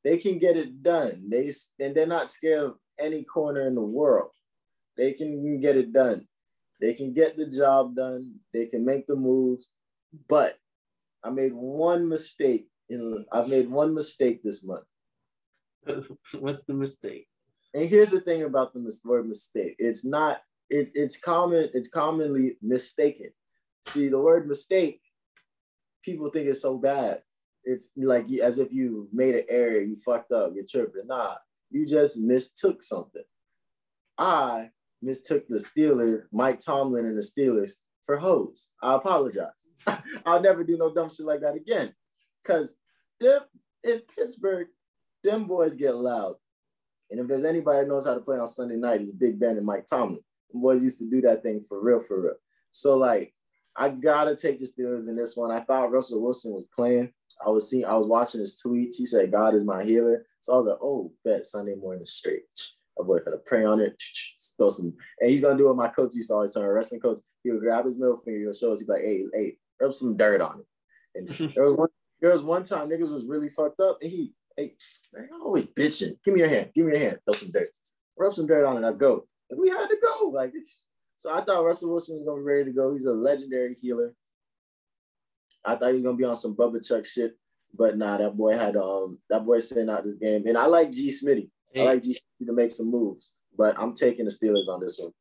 They 0.04 0.18
can 0.18 0.38
get 0.38 0.58
it 0.58 0.82
done. 0.82 1.24
They 1.28 1.50
and 1.80 1.94
they're 1.94 2.06
not 2.06 2.28
scared 2.28 2.64
of 2.64 2.74
any 2.98 3.24
corner 3.24 3.62
in 3.62 3.74
the 3.74 3.80
world. 3.80 4.30
They 4.96 5.12
can 5.12 5.60
get 5.60 5.76
it 5.76 5.92
done. 5.92 6.26
They 6.80 6.92
can 6.92 7.12
get 7.12 7.36
the 7.36 7.46
job 7.46 7.96
done. 7.96 8.34
They 8.52 8.66
can 8.66 8.84
make 8.84 9.06
the 9.06 9.16
moves. 9.16 9.70
But 10.28 10.58
I 11.24 11.30
made 11.30 11.54
one 11.54 12.08
mistake. 12.08 12.68
In 12.90 13.24
I've 13.32 13.48
made 13.48 13.70
one 13.70 13.94
mistake 13.94 14.42
this 14.42 14.62
month. 14.62 14.84
What's 16.38 16.64
the 16.64 16.74
mistake? 16.74 17.28
And 17.74 17.88
here's 17.88 18.10
the 18.10 18.20
thing 18.20 18.44
about 18.44 18.72
the 18.72 19.00
word 19.04 19.26
mistake. 19.26 19.76
It's 19.78 20.04
not. 20.04 20.42
It's 20.70 20.92
it's 20.94 21.16
common. 21.16 21.70
It's 21.74 21.88
commonly 21.88 22.56
mistaken. 22.62 23.30
See, 23.86 24.08
the 24.08 24.18
word 24.18 24.48
mistake, 24.48 25.00
people 26.02 26.30
think 26.30 26.46
it's 26.46 26.62
so 26.62 26.78
bad. 26.78 27.22
It's 27.64 27.90
like 27.96 28.30
as 28.42 28.58
if 28.58 28.72
you 28.72 29.08
made 29.12 29.34
an 29.34 29.44
error, 29.48 29.80
you 29.80 29.96
fucked 29.96 30.32
up, 30.32 30.52
you're 30.54 30.64
tripping. 30.64 31.06
Nah, 31.06 31.34
you 31.70 31.86
just 31.86 32.18
mistook 32.18 32.82
something. 32.82 33.24
I 34.16 34.70
mistook 35.02 35.46
the 35.48 35.58
Steelers, 35.58 36.22
Mike 36.32 36.60
Tomlin 36.60 37.06
and 37.06 37.16
the 37.16 37.22
Steelers 37.22 37.72
for 38.04 38.16
hoes. 38.16 38.70
I 38.82 38.94
apologize. 38.94 39.70
I'll 40.26 40.40
never 40.40 40.64
do 40.64 40.76
no 40.76 40.94
dumb 40.94 41.10
shit 41.10 41.26
like 41.26 41.40
that 41.40 41.56
again. 41.56 41.94
Cause 42.44 42.74
them 43.20 43.42
in 43.82 44.00
Pittsburgh, 44.14 44.68
them 45.24 45.44
boys 45.46 45.74
get 45.74 45.96
loud. 45.96 46.36
And 47.10 47.18
if 47.18 47.26
there's 47.26 47.44
anybody 47.44 47.80
that 47.80 47.88
knows 47.88 48.06
how 48.06 48.14
to 48.14 48.20
play 48.20 48.38
on 48.38 48.46
Sunday 48.46 48.76
night, 48.76 49.00
it's 49.00 49.12
Big 49.12 49.40
Ben 49.40 49.56
and 49.56 49.66
Mike 49.66 49.86
Tomlin. 49.86 50.20
Them 50.52 50.62
boys 50.62 50.84
used 50.84 50.98
to 51.00 51.10
do 51.10 51.20
that 51.22 51.42
thing 51.42 51.60
for 51.60 51.82
real, 51.82 51.98
for 51.98 52.20
real. 52.20 52.34
So 52.70 52.96
like, 52.96 53.32
I 53.76 53.88
gotta 53.88 54.36
take 54.36 54.60
the 54.60 54.66
Steelers 54.66 55.08
in 55.08 55.16
this 55.16 55.36
one. 55.36 55.50
I 55.50 55.60
thought 55.60 55.90
Russell 55.90 56.22
Wilson 56.22 56.52
was 56.52 56.66
playing. 56.74 57.12
I 57.44 57.50
was 57.50 57.68
seeing, 57.68 57.84
I 57.84 57.94
was 57.94 58.06
watching 58.06 58.40
his 58.40 58.60
tweets. 58.64 58.94
He 58.96 59.06
said, 59.06 59.32
"God 59.32 59.54
is 59.54 59.64
my 59.64 59.82
healer." 59.82 60.26
So 60.40 60.52
I 60.54 60.56
was 60.58 60.66
like, 60.66 60.78
"Oh, 60.80 61.12
bet 61.24 61.44
Sunday 61.44 61.74
morning 61.74 62.04
straight." 62.04 62.44
My 62.96 63.04
boy 63.04 63.18
gonna 63.18 63.38
pray 63.38 63.64
on 63.64 63.80
it. 63.80 64.00
Throw 64.56 64.68
some, 64.68 64.94
and 65.20 65.28
he's 65.28 65.40
gonna 65.40 65.58
do 65.58 65.66
what 65.66 65.76
my 65.76 65.88
coach 65.88 66.14
used 66.14 66.30
to 66.30 66.34
always 66.34 66.54
tell 66.54 66.62
wrestling 66.62 67.00
coach. 67.00 67.18
He 67.42 67.50
would 67.50 67.60
grab 67.60 67.84
his 67.84 67.98
middle 67.98 68.16
finger, 68.16 68.40
he'll 68.40 68.52
show 68.52 68.72
us, 68.72 68.78
he'd 68.78 68.86
be 68.86 68.92
like, 68.92 69.02
hey, 69.02 69.24
hey, 69.34 69.56
rub 69.80 69.92
some 69.92 70.16
dirt 70.16 70.40
on 70.40 70.60
it. 70.60 70.66
And 71.16 71.28
there 71.54 71.64
was 71.64 71.76
one 71.76 71.88
there 72.20 72.32
was 72.32 72.42
one 72.42 72.64
time 72.64 72.88
niggas 72.88 73.12
was 73.12 73.26
really 73.26 73.50
fucked 73.50 73.80
up 73.80 73.98
and 74.00 74.10
he, 74.10 74.32
hey, 74.56 74.74
man, 75.12 75.28
I'm 75.32 75.42
always 75.42 75.66
bitching. 75.66 76.16
Give 76.24 76.34
me 76.34 76.40
your 76.40 76.48
hand, 76.48 76.70
give 76.74 76.86
me 76.86 76.92
your 76.92 77.00
hand, 77.00 77.18
throw 77.24 77.34
some 77.34 77.50
dirt. 77.50 77.66
Rub 78.16 78.34
some 78.34 78.46
dirt 78.46 78.64
on 78.64 78.82
it, 78.82 78.86
I 78.86 78.92
go. 78.92 79.26
And 79.50 79.60
we 79.60 79.68
had 79.68 79.88
to 79.88 79.96
go. 80.00 80.28
Like 80.28 80.52
so 81.16 81.32
I 81.32 81.40
thought 81.40 81.64
Russell 81.64 81.90
Wilson 81.90 82.18
was 82.18 82.26
gonna 82.26 82.40
be 82.40 82.44
ready 82.44 82.64
to 82.64 82.72
go. 82.72 82.92
He's 82.92 83.04
a 83.04 83.12
legendary 83.12 83.74
healer. 83.80 84.14
I 85.64 85.76
thought 85.76 85.88
he 85.88 85.94
was 85.94 86.02
gonna 86.02 86.16
be 86.16 86.24
on 86.24 86.36
some 86.36 86.54
Bubba 86.54 86.86
Chuck 86.86 87.04
shit, 87.04 87.36
but 87.76 87.96
nah, 87.96 88.18
that 88.18 88.36
boy 88.36 88.52
had 88.52 88.76
um 88.76 89.18
that 89.30 89.44
boy 89.44 89.58
sitting 89.58 89.90
out 89.90 90.04
this 90.04 90.14
game. 90.14 90.46
And 90.46 90.58
I 90.58 90.66
like 90.66 90.92
G 90.92 91.08
Smitty. 91.08 91.48
Hey. 91.72 91.82
I 91.82 91.84
like 91.84 92.02
G 92.02 92.10
Smitty 92.10 92.46
to 92.46 92.52
make 92.52 92.70
some 92.70 92.90
moves, 92.90 93.32
but 93.56 93.78
I'm 93.78 93.94
taking 93.94 94.26
the 94.26 94.30
Steelers 94.30 94.68
on 94.68 94.80
this 94.80 94.98
one. 95.00 95.12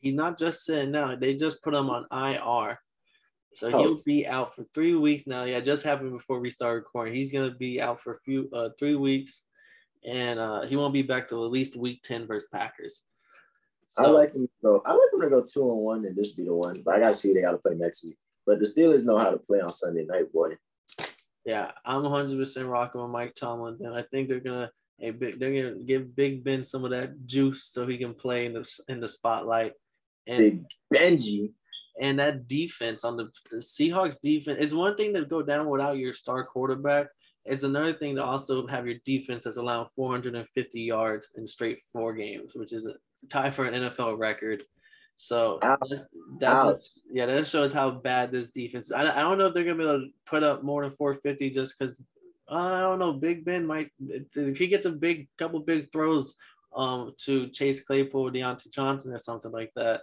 He's 0.00 0.14
not 0.14 0.38
just 0.38 0.64
sitting 0.64 0.96
out. 0.96 1.20
They 1.20 1.34
just 1.34 1.62
put 1.62 1.74
him 1.74 1.90
on 1.90 2.06
IR. 2.10 2.78
So 3.54 3.70
oh. 3.72 3.82
he'll 3.82 4.02
be 4.04 4.26
out 4.26 4.54
for 4.54 4.64
three 4.74 4.94
weeks 4.94 5.26
now. 5.26 5.44
Yeah, 5.44 5.60
just 5.60 5.82
happened 5.82 6.12
before 6.12 6.40
we 6.40 6.50
started 6.50 6.76
recording. 6.76 7.14
He's 7.14 7.32
gonna 7.32 7.50
be 7.50 7.80
out 7.80 8.00
for 8.00 8.14
a 8.14 8.20
few 8.20 8.48
uh 8.52 8.70
three 8.78 8.96
weeks, 8.96 9.44
and 10.04 10.38
uh 10.38 10.62
he 10.62 10.76
won't 10.76 10.94
be 10.94 11.02
back 11.02 11.28
till 11.28 11.44
at 11.44 11.50
least 11.50 11.76
week 11.76 12.02
ten 12.02 12.26
versus 12.26 12.48
Packers. 12.52 13.02
So, 13.88 14.04
I 14.04 14.08
like 14.08 14.34
him 14.34 14.46
to 14.46 14.52
go. 14.62 14.82
I 14.86 14.92
like 14.92 15.12
him 15.12 15.20
to 15.22 15.30
go 15.30 15.44
two 15.44 15.68
and 15.68 15.80
one 15.80 16.04
and 16.04 16.16
this 16.16 16.32
be 16.32 16.44
the 16.44 16.54
one. 16.54 16.82
But 16.84 16.94
I 16.94 17.00
gotta 17.00 17.14
see 17.14 17.34
they 17.34 17.40
gotta 17.40 17.58
play 17.58 17.74
next 17.74 18.04
week. 18.04 18.16
But 18.46 18.60
the 18.60 18.64
Steelers 18.64 19.04
know 19.04 19.18
how 19.18 19.30
to 19.30 19.38
play 19.38 19.60
on 19.60 19.70
Sunday 19.70 20.04
night, 20.04 20.32
boy. 20.32 20.50
Yeah, 21.44 21.72
I'm 21.84 22.02
100 22.02 22.38
percent 22.38 22.68
rocking 22.68 23.00
with 23.00 23.10
Mike 23.10 23.34
Tomlin, 23.34 23.78
and 23.80 23.94
I 23.94 24.02
think 24.02 24.28
they're 24.28 24.40
gonna 24.40 24.70
a 25.00 25.10
big 25.10 25.40
they're 25.40 25.62
gonna 25.62 25.84
give 25.84 26.14
Big 26.14 26.44
Ben 26.44 26.62
some 26.62 26.84
of 26.84 26.90
that 26.90 27.26
juice 27.26 27.68
so 27.72 27.86
he 27.86 27.98
can 27.98 28.14
play 28.14 28.46
in 28.46 28.52
the 28.52 28.80
in 28.88 29.00
the 29.00 29.08
spotlight. 29.08 29.72
And 30.26 30.38
Big 30.38 30.64
Benji 30.92 31.52
and 32.00 32.18
that 32.18 32.48
defense 32.48 33.04
on 33.04 33.16
the, 33.16 33.30
the 33.50 33.58
Seahawks 33.58 34.20
defense 34.20 34.58
is 34.58 34.74
one 34.74 34.96
thing 34.96 35.12
to 35.14 35.24
go 35.24 35.42
down 35.42 35.68
without 35.68 35.98
your 35.98 36.14
star 36.14 36.44
quarterback. 36.44 37.08
It's 37.44 37.62
another 37.62 37.92
thing 37.92 38.16
to 38.16 38.24
also 38.24 38.66
have 38.66 38.86
your 38.86 38.96
defense 39.04 39.44
that's 39.44 39.58
allowing 39.58 39.88
450 39.94 40.80
yards 40.80 41.32
in 41.36 41.46
straight 41.46 41.80
four 41.92 42.14
games, 42.14 42.52
which 42.54 42.72
is 42.72 42.86
a 42.86 42.94
tie 43.28 43.50
for 43.50 43.66
an 43.66 43.74
NFL 43.74 44.18
record. 44.18 44.62
So 45.16 45.58
that, 45.60 45.78
that 46.38 46.80
yeah, 47.12 47.26
that 47.26 47.46
shows 47.46 47.74
how 47.74 47.90
bad 47.90 48.32
this 48.32 48.48
defense. 48.48 48.86
Is. 48.86 48.92
I, 48.92 49.02
I 49.02 49.20
don't 49.20 49.36
know 49.36 49.46
if 49.46 49.54
they're 49.54 49.64
gonna 49.64 49.76
be 49.76 49.84
able 49.84 50.00
to 50.00 50.06
put 50.24 50.42
up 50.42 50.64
more 50.64 50.82
than 50.82 50.92
450 50.92 51.50
just 51.50 51.78
because 51.78 52.02
uh, 52.50 52.54
I 52.54 52.80
don't 52.80 52.98
know. 52.98 53.12
Big 53.12 53.44
Ben 53.44 53.66
might 53.66 53.90
if 54.08 54.56
he 54.56 54.66
gets 54.66 54.86
a 54.86 54.90
big 54.90 55.28
couple 55.36 55.60
big 55.60 55.92
throws 55.92 56.36
um 56.74 57.12
to 57.24 57.48
Chase 57.50 57.82
Claypool, 57.82 58.30
Diontae 58.30 58.72
Johnson, 58.72 59.12
or 59.12 59.18
something 59.18 59.52
like 59.52 59.72
that. 59.76 60.00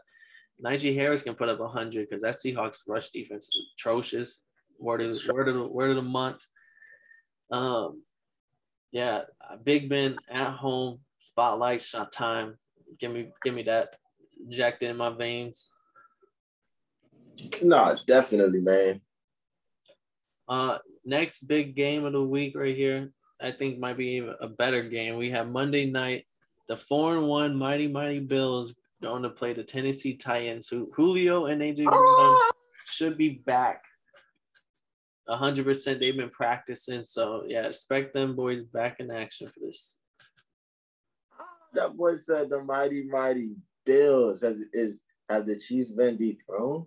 Najee 0.64 0.96
Harris 0.96 1.22
can 1.22 1.36
put 1.36 1.50
up 1.50 1.60
100 1.60 2.08
because 2.10 2.24
that 2.24 2.36
Seahawks 2.36 2.82
rush 2.88 3.10
defense 3.10 3.46
is 3.46 3.62
atrocious. 3.78 4.44
Word 4.80 5.02
of, 5.02 5.16
word 5.30 5.50
of, 5.50 5.56
the, 5.56 5.68
word 5.68 5.90
of 5.92 5.96
the 5.96 6.02
month. 6.02 6.40
Um, 7.52 8.04
yeah, 8.92 9.22
Big 9.64 9.90
Ben 9.90 10.16
at 10.30 10.54
home, 10.54 11.00
spotlight, 11.20 11.82
shot 11.82 12.12
time. 12.12 12.58
Give 13.00 13.12
me, 13.12 13.30
give 13.44 13.54
me 13.54 13.64
that 13.64 13.96
jacked 14.50 14.84
in 14.84 14.98
my 14.98 15.10
veins. 15.10 15.70
No, 17.62 17.90
it's 17.90 18.04
definitely, 18.04 18.60
man. 18.62 19.02
Uh, 20.48 20.78
next 21.06 21.48
big 21.48 21.76
game 21.76 22.06
of 22.06 22.14
the 22.14 22.24
week 22.24 22.56
right 22.56 22.76
here, 22.76 23.12
I 23.42 23.52
think 23.52 23.80
might 23.80 23.98
be 23.98 24.20
a 24.20 24.48
better 24.48 24.84
game. 24.84 25.18
We 25.18 25.30
have 25.32 25.50
Monday 25.50 25.90
night, 25.90 26.26
the 26.68 26.78
four 26.78 27.18
and 27.18 27.28
one 27.28 27.56
mighty 27.56 27.88
mighty 27.88 28.20
Bills 28.20 28.74
going 29.02 29.24
to 29.24 29.30
play 29.30 29.54
the 29.54 29.64
Tennessee 29.64 30.16
Titans, 30.16 30.68
who 30.68 30.92
Julio 30.96 31.46
and 31.46 31.62
AJ 31.62 31.86
ah! 31.88 32.52
should 32.86 33.18
be 33.18 33.42
back. 33.46 33.84
100% 35.30 36.00
they've 36.00 36.16
been 36.16 36.30
practicing. 36.30 37.04
So, 37.04 37.44
yeah, 37.48 37.68
expect 37.68 38.14
them 38.14 38.36
boys 38.36 38.64
back 38.64 39.00
in 39.00 39.12
action 39.12 39.48
for 39.48 39.60
this. 39.60 39.98
That 41.74 41.96
boy 41.96 42.16
said 42.16 42.50
the 42.50 42.64
mighty, 42.64 43.04
mighty 43.04 43.50
Bills. 43.86 44.42
Has, 44.42 44.64
is, 44.74 45.02
have 45.30 45.46
the 45.46 45.58
Chiefs 45.58 45.92
been 45.92 46.18
dethroned? 46.18 46.86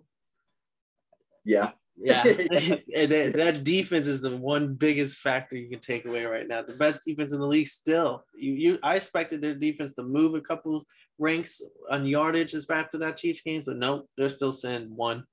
Yeah. 1.45 1.71
Yeah, 2.03 2.23
and 2.95 3.11
that, 3.11 3.33
that, 3.35 3.63
defense 3.63 4.07
is 4.07 4.21
the 4.21 4.35
one 4.35 4.73
biggest 4.73 5.17
factor 5.17 5.55
you 5.55 5.69
can 5.69 5.79
take 5.79 6.05
away 6.05 6.25
right 6.25 6.47
now. 6.47 6.63
The 6.63 6.73
best 6.73 7.01
defense 7.05 7.31
in 7.31 7.39
the 7.39 7.47
league 7.47 7.67
still. 7.67 8.25
You, 8.35 8.53
you 8.53 8.79
I 8.81 8.95
expected 8.95 9.41
their 9.41 9.53
defense 9.53 9.93
to 9.93 10.03
move 10.03 10.33
a 10.33 10.41
couple 10.41 10.83
ranks 11.19 11.61
on 11.91 12.05
yardage 12.05 12.55
as 12.55 12.67
after 12.69 12.97
that 12.99 13.17
Chiefs 13.17 13.41
games, 13.41 13.65
but 13.65 13.77
nope, 13.77 14.09
they're 14.17 14.29
still 14.29 14.51
saying 14.51 14.91
one. 14.95 15.25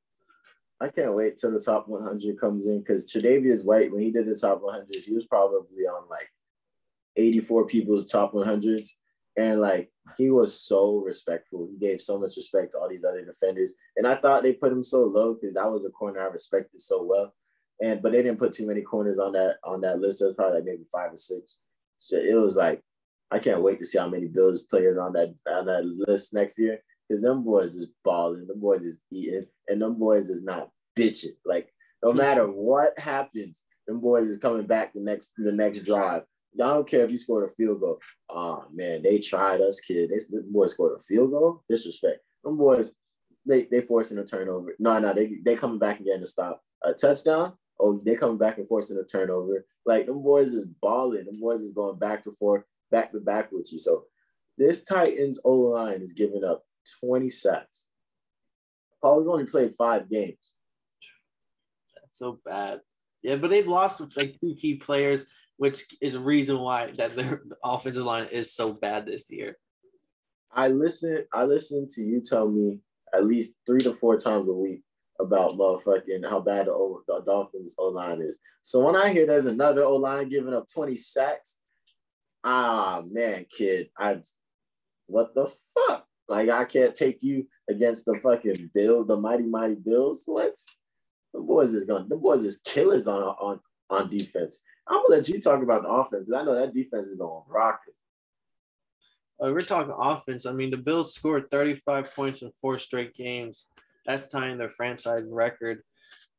I 0.81 0.89
can't 0.89 1.15
wait 1.15 1.39
till 1.39 1.53
the 1.53 1.61
top 1.61 1.89
100 1.89 2.39
comes 2.39 2.67
in 2.67 2.81
because 2.81 3.07
Tre'Davious 3.07 3.65
White, 3.65 3.91
when 3.91 4.03
he 4.03 4.11
did 4.11 4.27
the 4.27 4.35
top 4.35 4.63
100, 4.63 4.87
he 5.05 5.13
was 5.13 5.27
probably 5.27 5.85
on 5.85 6.09
like 6.09 6.29
84 7.17 7.67
people's 7.67 8.07
top 8.07 8.33
100s. 8.33 8.91
And 9.37 9.61
like 9.61 9.91
he 10.17 10.31
was 10.31 10.61
so 10.61 10.97
respectful. 11.05 11.69
He 11.71 11.79
gave 11.79 12.01
so 12.01 12.19
much 12.19 12.37
respect 12.37 12.73
to 12.73 12.79
all 12.79 12.89
these 12.89 13.05
other 13.05 13.25
defenders. 13.25 13.75
And 13.97 14.07
I 14.07 14.15
thought 14.15 14.43
they 14.43 14.53
put 14.53 14.73
him 14.73 14.83
so 14.83 15.05
low 15.05 15.35
because 15.35 15.55
that 15.55 15.71
was 15.71 15.85
a 15.85 15.91
corner 15.91 16.21
I 16.21 16.27
respected 16.27 16.81
so 16.81 17.03
well. 17.03 17.35
And 17.83 18.03
but 18.03 18.13
they 18.13 18.23
didn't 18.23 18.39
put 18.39 18.53
too 18.53 18.67
many 18.67 18.83
corners 18.83 19.19
on 19.19 19.33
that 19.33 19.57
on 19.65 19.81
that 19.83 20.01
list. 20.01 20.23
It 20.23 20.27
was 20.27 20.35
probably 20.35 20.57
like 20.57 20.65
maybe 20.65 20.85
five 20.91 21.13
or 21.13 21.17
six. 21.17 21.61
So 22.01 22.17
it 22.17 22.35
was 22.35 22.57
like 22.57 22.83
I 23.31 23.39
can't 23.39 23.63
wait 23.63 23.79
to 23.79 23.85
see 23.85 23.99
how 23.99 24.09
many 24.09 24.27
Bills 24.27 24.63
players 24.63 24.97
on 24.97 25.13
that 25.13 25.35
on 25.49 25.67
that 25.67 25.85
list 25.85 26.35
next 26.35 26.59
year. 26.59 26.81
Because 27.09 27.23
them 27.23 27.43
boys 27.43 27.75
is 27.75 27.87
balling, 28.05 28.47
them 28.47 28.61
boys 28.61 28.83
is 28.83 29.01
eating, 29.11 29.45
and 29.69 29.81
them 29.81 29.99
boys 29.99 30.29
is 30.29 30.43
not 30.43 30.71
bitching. 30.97 31.37
Like 31.45 31.73
no 32.03 32.11
hmm. 32.13 32.19
matter 32.19 32.47
what 32.47 32.99
happens, 32.99 33.65
them 33.87 34.01
boys 34.01 34.29
is 34.29 34.39
coming 34.39 34.67
back 34.67 34.93
the 34.93 35.01
next 35.01 35.33
the 35.37 35.53
next 35.53 35.81
drive. 35.81 36.23
I 36.55 36.67
don't 36.69 36.89
care 36.89 37.05
if 37.05 37.11
you 37.11 37.19
scored 37.19 37.49
a 37.49 37.53
field 37.53 37.81
goal. 37.81 37.99
Oh 38.29 38.65
man, 38.73 39.03
they 39.03 39.19
tried 39.19 39.61
us, 39.61 39.81
kid. 39.81 40.11
They 40.11 40.19
the 40.31 40.45
boys 40.51 40.73
scored 40.73 40.99
a 40.99 41.03
field 41.03 41.31
goal. 41.31 41.63
Disrespect. 41.69 42.21
Them 42.43 42.57
boys, 42.57 42.95
they 43.47 43.65
they 43.65 43.81
forcing 43.81 44.19
a 44.19 44.25
turnover. 44.25 44.75
No, 44.79 44.99
no, 44.99 45.13
they 45.13 45.39
they 45.45 45.55
coming 45.55 45.79
back 45.79 45.99
and 45.99 46.07
getting 46.07 46.23
a 46.23 46.27
stop. 46.27 46.63
A 46.85 46.93
touchdown. 46.93 47.55
Oh, 47.81 48.01
they 48.05 48.17
coming 48.17 48.39
back 48.39 48.59
and 48.59 48.69
forcing 48.69 48.99
a 48.99 49.05
turnover. 49.05 49.65
Like 49.87 50.07
them 50.07 50.23
boys 50.23 50.55
is 50.55 50.65
balling. 50.65 51.27
Them 51.27 51.41
boys 51.41 51.61
is 51.61 51.73
going 51.73 51.99
back 51.99 52.23
to 52.25 52.33
forth, 52.33 52.65
back 52.91 53.13
to 53.13 53.21
back 53.21 53.53
with 53.53 53.69
you. 53.73 53.79
So 53.79 54.05
this 54.57 54.83
Titans 54.83 55.39
O 55.45 55.53
line 55.53 56.03
is 56.03 56.13
giving 56.13 56.45
up 56.45 56.65
20 57.05 57.29
sacks. 57.29 57.87
Paul, 59.01 59.21
we've 59.21 59.29
only 59.29 59.45
played 59.45 59.75
five 59.77 60.11
games. 60.11 60.55
That's 61.95 62.19
so 62.19 62.41
bad. 62.45 62.81
Yeah, 63.23 63.37
but 63.37 63.51
they've 63.51 63.67
lost 63.67 64.01
like 64.17 64.37
two 64.41 64.57
key 64.57 64.77
players 64.77 65.27
which 65.59 65.85
is 66.01 66.15
a 66.15 66.21
reason 66.21 66.59
why 66.59 66.93
that 66.97 67.15
their 67.15 67.43
offensive 67.63 68.05
line 68.05 68.29
is 68.31 68.55
so 68.55 68.73
bad 68.73 69.07
this 69.07 69.31
year. 69.31 69.57
I 70.51 70.69
listen. 70.69 71.25
I 71.33 71.45
listen 71.45 71.87
to 71.95 72.03
you 72.03 72.23
tell 72.23 72.49
me 72.49 72.79
at 73.15 73.27
least 73.27 73.55
three 73.67 73.81
to 73.81 73.93
four 73.93 74.17
times 74.17 74.49
a 74.49 74.53
week 74.53 74.83
about 75.21 75.53
motherfucking 75.53 76.29
how 76.29 76.41
bad 76.41 76.67
the, 76.67 76.73
o, 76.73 77.03
the 77.07 77.23
Dolphins 77.27 77.75
O 77.79 77.89
line 77.89 78.23
is. 78.23 78.39
So 78.63 78.81
when 78.81 78.97
I 78.97 79.13
hear 79.13 79.27
there's 79.27 79.47
another 79.47 79.85
O 79.85 79.97
line 79.97 80.29
giving 80.29 80.55
up 80.55 80.67
20 80.73 80.95
sacks, 80.97 81.59
ah 82.45 83.03
man, 83.11 83.45
kid, 83.51 83.91
I 83.99 84.19
what 85.07 85.35
the 85.35 85.47
fuck? 85.47 86.07
Like 86.29 86.49
I 86.49 86.65
can't 86.65 86.95
take 86.95 87.19
you 87.21 87.47
against 87.69 88.05
the 88.05 88.19
fucking 88.23 88.71
Bill, 88.75 89.05
the 89.05 89.17
mighty 89.17 89.45
mighty 89.45 89.75
Bills. 89.75 90.23
What? 90.27 90.55
The 91.35 91.41
boys 91.41 91.75
is 91.75 91.85
going. 91.85 92.09
The 92.09 92.17
boys 92.17 92.45
is 92.45 92.61
killers 92.65 93.09
on 93.09 93.23
on 93.23 93.61
on 93.91 94.09
defense. 94.09 94.61
I'm 94.89 95.03
gonna 95.03 95.17
let 95.17 95.29
you 95.29 95.41
talk 95.41 95.63
about 95.63 95.83
the 95.83 95.89
offense 95.89 96.25
because 96.25 96.41
I 96.41 96.45
know 96.45 96.55
that 96.55 96.75
defense 96.75 97.07
is 97.07 97.15
gonna. 97.15 97.41
Uh, 99.41 99.53
we're 99.53 99.61
talking 99.61 99.95
offense. 99.97 100.47
I 100.47 100.53
mean, 100.53 100.71
the 100.71 100.77
Bills 100.77 101.15
scored 101.15 101.51
35 101.51 102.15
points 102.15 102.43
in 102.43 102.51
four 102.61 102.79
straight 102.79 103.15
games. 103.15 103.69
That's 104.07 104.29
tying 104.29 104.59
their 104.59 104.69
franchise 104.69 105.27
record. 105.31 105.83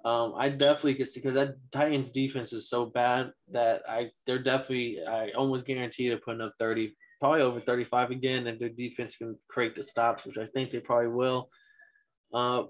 Um, 0.05 0.33
I 0.37 0.49
definitely 0.49 0.95
could 0.95 1.07
see 1.07 1.19
because 1.19 1.35
that 1.35 1.55
Titans 1.71 2.11
defense 2.11 2.53
is 2.53 2.69
so 2.69 2.85
bad 2.85 3.31
that 3.51 3.81
I 3.87 4.11
they're 4.25 4.39
definitely 4.39 4.99
I 5.05 5.31
almost 5.31 5.65
guarantee 5.65 6.07
they're 6.07 6.17
putting 6.17 6.41
up 6.41 6.53
30, 6.57 6.95
probably 7.19 7.41
over 7.41 7.59
35 7.59 8.11
again, 8.11 8.47
if 8.47 8.59
their 8.59 8.69
defense 8.69 9.17
can 9.17 9.37
create 9.49 9.75
the 9.75 9.83
stops, 9.83 10.25
which 10.25 10.37
I 10.37 10.45
think 10.45 10.71
they 10.71 10.79
probably 10.79 11.09
will. 11.09 11.49
Uh, 12.33 12.63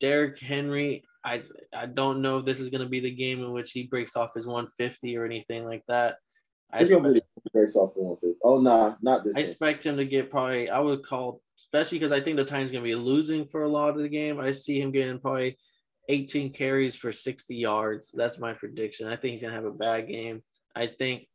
Derrick 0.00 0.38
Henry, 0.38 1.04
I 1.26 1.42
I 1.74 1.86
don't 1.86 2.22
know 2.22 2.38
if 2.38 2.46
this 2.46 2.60
is 2.60 2.70
gonna 2.70 2.88
be 2.88 3.00
the 3.00 3.10
game 3.10 3.42
in 3.42 3.50
which 3.52 3.72
he 3.72 3.82
breaks 3.82 4.14
off 4.14 4.34
his 4.34 4.46
150 4.46 5.16
or 5.16 5.24
anything 5.24 5.64
like 5.64 5.82
that. 5.88 6.18
I 6.72 6.78
He's 6.78 6.90
gonna 6.90 7.12
be 7.12 7.20
breaks 7.52 7.74
off 7.74 7.90
150. 7.96 8.38
Oh 8.44 8.60
nah, 8.60 8.94
not 9.02 9.24
this. 9.24 9.36
I 9.36 9.40
game. 9.40 9.50
expect 9.50 9.84
him 9.84 9.96
to 9.96 10.04
get 10.04 10.30
probably. 10.30 10.70
I 10.70 10.78
would 10.78 11.04
call, 11.04 11.42
especially 11.66 11.98
because 11.98 12.12
I 12.12 12.20
think 12.20 12.36
the 12.36 12.44
Titans 12.44 12.70
gonna 12.70 12.84
be 12.84 12.94
losing 12.94 13.44
for 13.46 13.64
a 13.64 13.68
lot 13.68 13.90
of 13.90 13.98
the 13.98 14.08
game. 14.08 14.38
I 14.38 14.52
see 14.52 14.80
him 14.80 14.92
getting 14.92 15.18
probably 15.18 15.58
18 16.08 16.52
carries 16.52 16.94
for 16.94 17.10
60 17.10 17.56
yards. 17.56 18.12
That's 18.12 18.38
my 18.38 18.52
prediction. 18.52 19.08
I 19.08 19.16
think 19.16 19.32
he's 19.32 19.42
gonna 19.42 19.54
have 19.54 19.64
a 19.64 19.72
bad 19.72 20.08
game. 20.08 20.42
I 20.76 20.86
think. 20.86 21.26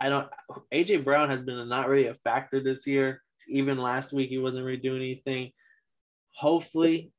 I 0.00 0.08
don't. 0.08 0.28
AJ 0.72 1.04
Brown 1.04 1.30
has 1.30 1.42
been 1.42 1.68
not 1.68 1.88
really 1.88 2.06
a 2.06 2.14
factor 2.14 2.62
this 2.62 2.86
year. 2.86 3.22
Even 3.48 3.78
last 3.78 4.12
week, 4.12 4.28
he 4.28 4.38
wasn't 4.38 4.64
really 4.64 4.78
doing 4.78 5.02
anything. 5.02 5.50
Hopefully, 6.36 7.10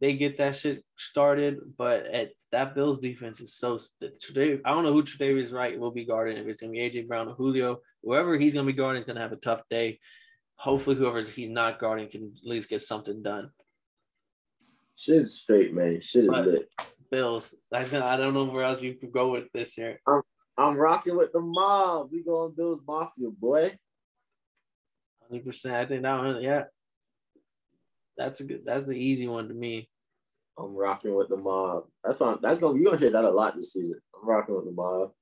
they 0.00 0.14
get 0.14 0.38
that 0.38 0.56
shit 0.56 0.84
started. 0.96 1.58
But 1.76 2.06
at 2.06 2.32
that 2.52 2.74
Bills 2.74 2.98
defense 2.98 3.40
is 3.40 3.54
so 3.54 3.78
today. 4.20 4.60
I 4.64 4.70
don't 4.70 4.84
know 4.84 4.92
who 4.92 5.02
Tre'Davious 5.02 5.52
White 5.52 5.78
will 5.78 5.90
be 5.90 6.04
guarding. 6.06 6.36
If 6.36 6.46
it's 6.46 6.60
gonna 6.60 6.72
be 6.72 6.78
AJ 6.78 7.06
Brown 7.08 7.28
or 7.28 7.34
Julio, 7.34 7.80
whoever 8.02 8.36
he's 8.38 8.54
gonna 8.54 8.66
be 8.66 8.72
guarding 8.72 9.00
is 9.00 9.06
gonna 9.06 9.20
have 9.20 9.32
a 9.32 9.36
tough 9.36 9.62
day. 9.68 10.00
Hopefully, 10.56 10.96
whoever 10.96 11.20
he's 11.22 11.50
not 11.50 11.78
guarding 11.78 12.08
can 12.08 12.32
at 12.36 12.46
least 12.48 12.68
get 12.68 12.80
something 12.80 13.22
done. 13.22 13.50
Shit's 14.96 15.32
straight, 15.34 15.72
man. 15.72 16.00
Shit 16.00 16.24
is 16.24 16.30
But- 16.30 16.46
lit. 16.46 16.68
Bills. 17.10 17.54
I 17.72 17.80
I 17.80 18.16
don't 18.16 18.34
know 18.34 18.44
where 18.44 18.64
else 18.64 18.82
you 18.82 18.94
could 18.94 19.10
go 19.10 19.32
with 19.32 19.50
this 19.52 19.74
here. 19.74 20.00
I'm 20.56 20.76
rocking 20.76 21.16
with 21.16 21.32
the 21.32 21.40
mob. 21.40 22.12
We 22.12 22.22
going 22.22 22.52
Bills 22.52 22.80
Mafia, 22.86 23.30
boy. 23.30 23.76
Hundred 25.22 25.44
percent. 25.44 25.74
I 25.74 25.86
think 25.86 26.02
that 26.02 26.18
one. 26.18 26.40
Yeah. 26.42 26.64
That's 28.20 28.40
a 28.40 28.44
good. 28.44 28.66
That's 28.66 28.86
the 28.86 28.98
easy 28.98 29.26
one 29.26 29.48
to 29.48 29.54
me. 29.54 29.88
I'm 30.58 30.74
rocking 30.74 31.14
with 31.14 31.30
the 31.30 31.38
mob. 31.38 31.84
That's 32.04 32.20
on. 32.20 32.38
That's 32.42 32.58
gonna. 32.58 32.74
You're 32.74 32.84
gonna 32.84 32.98
hear 32.98 33.10
that 33.12 33.24
a 33.24 33.30
lot 33.30 33.56
this 33.56 33.72
season. 33.72 33.98
I'm 34.14 34.28
rocking 34.28 34.54
with 34.54 34.66
the 34.66 34.72
mob. 34.72 35.12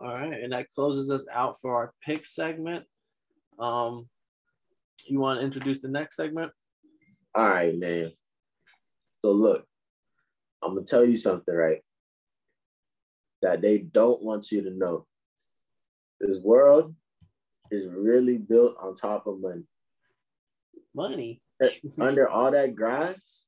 All 0.00 0.14
right, 0.14 0.40
and 0.40 0.52
that 0.52 0.70
closes 0.72 1.10
us 1.10 1.26
out 1.32 1.60
for 1.60 1.74
our 1.74 1.92
pick 2.00 2.24
segment. 2.24 2.84
Um, 3.58 4.08
you 5.08 5.18
want 5.18 5.40
to 5.40 5.44
introduce 5.44 5.78
the 5.78 5.88
next 5.88 6.14
segment? 6.14 6.52
All 7.34 7.48
right, 7.48 7.76
man. 7.76 8.12
So 9.20 9.32
look, 9.32 9.66
I'm 10.62 10.74
gonna 10.74 10.86
tell 10.86 11.04
you 11.04 11.16
something, 11.16 11.56
right? 11.56 11.80
That 13.42 13.62
they 13.62 13.78
don't 13.78 14.22
want 14.22 14.52
you 14.52 14.62
to 14.62 14.70
know. 14.70 15.06
This 16.20 16.38
world 16.38 16.94
is 17.72 17.88
really 17.88 18.38
built 18.38 18.76
on 18.78 18.94
top 18.94 19.26
of 19.26 19.40
money. 19.40 19.64
Money. 20.96 21.40
Under 22.00 22.28
all 22.28 22.50
that 22.50 22.74
grass, 22.74 23.46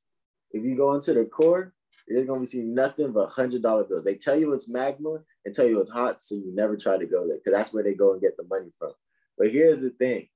if 0.51 0.63
you 0.63 0.75
go 0.75 0.93
into 0.93 1.13
the 1.13 1.25
core, 1.25 1.73
you're 2.07 2.25
gonna 2.25 2.45
see 2.45 2.61
nothing 2.61 3.11
but 3.11 3.29
hundred 3.29 3.61
dollar 3.61 3.83
bills. 3.83 4.03
They 4.03 4.15
tell 4.15 4.39
you 4.39 4.53
it's 4.53 4.69
magma 4.69 5.19
and 5.45 5.53
tell 5.53 5.67
you 5.67 5.79
it's 5.79 5.91
hot, 5.91 6.21
so 6.21 6.35
you 6.35 6.51
never 6.53 6.77
try 6.77 6.97
to 6.97 7.05
go 7.05 7.27
there 7.27 7.37
because 7.37 7.53
that's 7.53 7.73
where 7.73 7.83
they 7.83 7.93
go 7.93 8.13
and 8.13 8.21
get 8.21 8.37
the 8.37 8.45
money 8.49 8.71
from. 8.79 8.93
But 9.37 9.51
here's 9.51 9.81
the 9.81 9.89
thing: 9.91 10.27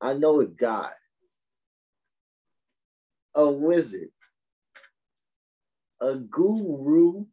I 0.00 0.14
know 0.14 0.40
a 0.40 0.46
guy, 0.46 0.90
a 3.34 3.50
wizard, 3.50 4.10
a 6.00 6.16
guru 6.16 7.26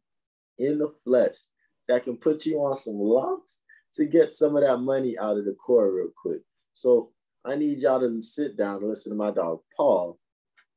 in 0.58 0.78
the 0.78 0.88
flesh 1.04 1.36
that 1.88 2.04
can 2.04 2.16
put 2.16 2.46
you 2.46 2.58
on 2.58 2.74
some 2.74 2.98
locks 2.98 3.60
to 3.94 4.04
get 4.04 4.32
some 4.32 4.56
of 4.56 4.62
that 4.62 4.78
money 4.78 5.18
out 5.18 5.36
of 5.36 5.44
the 5.44 5.54
core 5.54 5.92
real 5.92 6.10
quick. 6.22 6.42
So 6.72 7.10
I 7.44 7.54
need 7.54 7.78
y'all 7.78 8.00
to 8.00 8.20
sit 8.20 8.56
down 8.56 8.78
and 8.78 8.88
listen 8.88 9.12
to 9.12 9.16
my 9.16 9.30
dog 9.30 9.60
Paul. 9.76 10.18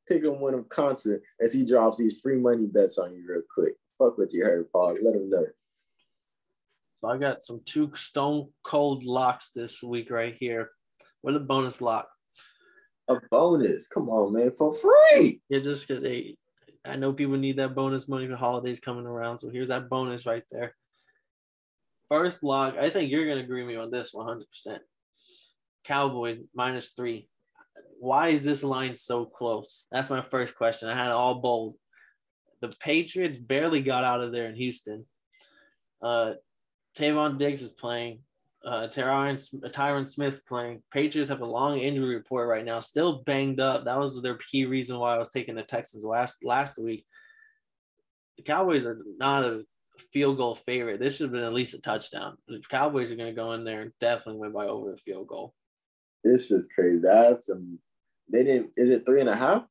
Pick 0.08 0.22
him 0.22 0.40
win 0.40 0.54
him 0.54 0.66
concert 0.68 1.22
as 1.40 1.52
he 1.52 1.64
drops 1.64 1.98
these 1.98 2.20
free 2.20 2.36
money 2.36 2.66
bets 2.66 2.98
on 2.98 3.14
you 3.14 3.24
real 3.28 3.42
quick. 3.52 3.74
Fuck 3.98 4.18
what 4.18 4.32
you 4.32 4.44
heard, 4.44 4.70
Paul. 4.70 4.96
Let 5.02 5.14
him 5.14 5.30
know. 5.30 5.46
So 6.98 7.08
I 7.08 7.18
got 7.18 7.44
some 7.44 7.60
two 7.64 7.90
stone 7.94 8.48
cold 8.62 9.04
locks 9.04 9.50
this 9.54 9.82
week 9.82 10.10
right 10.10 10.34
here. 10.38 10.70
With 11.22 11.36
a 11.36 11.40
bonus 11.40 11.80
lock. 11.80 12.08
A 13.08 13.16
bonus. 13.30 13.86
Come 13.86 14.08
on, 14.10 14.34
man, 14.34 14.52
for 14.52 14.74
free. 14.74 15.40
Yeah, 15.48 15.60
just 15.60 15.88
because 15.88 16.02
they, 16.02 16.36
I 16.84 16.96
know 16.96 17.14
people 17.14 17.36
need 17.36 17.56
that 17.56 17.74
bonus 17.74 18.08
money 18.08 18.26
for 18.26 18.36
holidays 18.36 18.80
coming 18.80 19.06
around. 19.06 19.38
So 19.38 19.48
here's 19.48 19.68
that 19.68 19.88
bonus 19.88 20.26
right 20.26 20.44
there. 20.50 20.74
First 22.10 22.42
lock, 22.42 22.76
I 22.78 22.90
think 22.90 23.10
you're 23.10 23.26
gonna 23.26 23.40
agree 23.40 23.62
with 23.62 23.74
me 23.74 23.80
on 23.80 23.90
this 23.90 24.12
100. 24.12 24.46
percent 24.48 24.82
Cowboys 25.84 26.38
minus 26.54 26.90
three. 26.90 27.28
Why 28.00 28.28
is 28.28 28.44
this 28.44 28.62
line 28.62 28.94
so 28.94 29.24
close? 29.24 29.86
That's 29.90 30.10
my 30.10 30.22
first 30.22 30.56
question. 30.56 30.88
I 30.88 30.96
had 30.96 31.08
it 31.08 31.12
all 31.12 31.36
bold. 31.36 31.76
The 32.60 32.68
Patriots 32.80 33.38
barely 33.38 33.82
got 33.82 34.04
out 34.04 34.22
of 34.22 34.32
there 34.32 34.46
in 34.46 34.56
Houston. 34.56 35.06
Uh, 36.02 36.34
Tavon 36.96 37.38
Diggs 37.38 37.62
is 37.62 37.72
playing. 37.72 38.20
Uh, 38.64 38.88
Tyron, 38.88 39.36
Tyron 39.72 40.06
Smith 40.06 40.40
playing. 40.46 40.82
Patriots 40.90 41.28
have 41.28 41.42
a 41.42 41.46
long 41.46 41.78
injury 41.78 42.14
report 42.14 42.48
right 42.48 42.64
now, 42.64 42.80
still 42.80 43.22
banged 43.24 43.60
up. 43.60 43.84
That 43.84 43.98
was 43.98 44.22
their 44.22 44.36
key 44.36 44.64
reason 44.64 44.98
why 44.98 45.14
I 45.14 45.18
was 45.18 45.28
taking 45.28 45.54
the 45.54 45.62
Texans 45.62 46.04
last 46.04 46.42
last 46.42 46.78
week. 46.78 47.04
The 48.38 48.42
Cowboys 48.42 48.86
are 48.86 49.02
not 49.18 49.44
a 49.44 49.64
field 50.12 50.38
goal 50.38 50.54
favorite. 50.54 50.98
This 50.98 51.16
should 51.16 51.24
have 51.24 51.32
been 51.32 51.44
at 51.44 51.52
least 51.52 51.74
a 51.74 51.80
touchdown. 51.80 52.38
The 52.48 52.62
Cowboys 52.70 53.12
are 53.12 53.16
going 53.16 53.34
to 53.34 53.38
go 53.38 53.52
in 53.52 53.64
there 53.64 53.82
and 53.82 53.92
definitely 54.00 54.40
win 54.40 54.52
by 54.52 54.66
over 54.66 54.94
a 54.94 54.96
field 54.96 55.28
goal. 55.28 55.52
This 56.24 56.50
is 56.50 56.68
crazy. 56.74 57.00
That's 57.02 57.50
um, 57.50 57.78
they 58.32 58.44
didn't. 58.44 58.70
Is 58.76 58.90
it 58.90 59.04
three 59.04 59.20
and 59.20 59.30
a 59.30 59.36
half? 59.36 59.64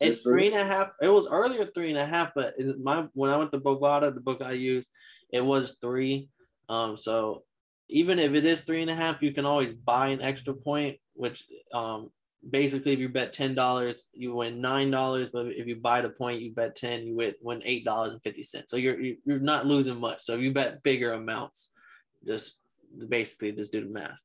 It's 0.00 0.20
three? 0.20 0.48
and 0.48 0.60
a 0.60 0.64
half. 0.64 0.90
It 1.00 1.08
was 1.08 1.26
earlier 1.26 1.66
three 1.66 1.90
and 1.90 1.98
a 1.98 2.06
half, 2.06 2.32
but 2.34 2.54
my 2.82 3.06
when 3.14 3.30
I 3.30 3.36
went 3.36 3.52
to 3.52 3.60
Bovada, 3.60 4.12
the 4.12 4.20
book 4.20 4.42
I 4.42 4.52
used, 4.52 4.90
it 5.32 5.40
was 5.44 5.78
three. 5.80 6.28
Um, 6.68 6.96
so 6.96 7.44
even 7.88 8.18
if 8.18 8.34
it 8.34 8.44
is 8.44 8.62
three 8.62 8.82
and 8.82 8.90
a 8.90 8.94
half, 8.94 9.22
you 9.22 9.32
can 9.32 9.46
always 9.46 9.72
buy 9.72 10.08
an 10.08 10.20
extra 10.20 10.52
point, 10.52 10.98
which 11.14 11.44
um 11.72 12.10
basically 12.48 12.92
if 12.92 12.98
you 12.98 13.08
bet 13.08 13.32
ten 13.32 13.54
dollars, 13.54 14.08
you 14.12 14.34
win 14.34 14.60
nine 14.60 14.90
dollars. 14.90 15.30
But 15.30 15.46
if 15.46 15.66
you 15.66 15.76
buy 15.76 16.00
the 16.00 16.10
point, 16.10 16.42
you 16.42 16.52
bet 16.52 16.76
ten, 16.76 17.06
you 17.06 17.16
win 17.16 17.34
win 17.40 17.62
eight 17.64 17.84
dollars 17.84 18.12
and 18.12 18.22
fifty 18.22 18.42
cents. 18.42 18.70
So 18.70 18.76
you're 18.76 19.00
you're 19.00 19.38
not 19.38 19.66
losing 19.66 19.98
much. 19.98 20.22
So 20.22 20.34
if 20.34 20.40
you 20.40 20.52
bet 20.52 20.82
bigger 20.82 21.12
amounts, 21.12 21.70
just 22.26 22.58
basically 23.08 23.52
just 23.52 23.72
do 23.72 23.80
the 23.82 23.90
math. 23.90 24.22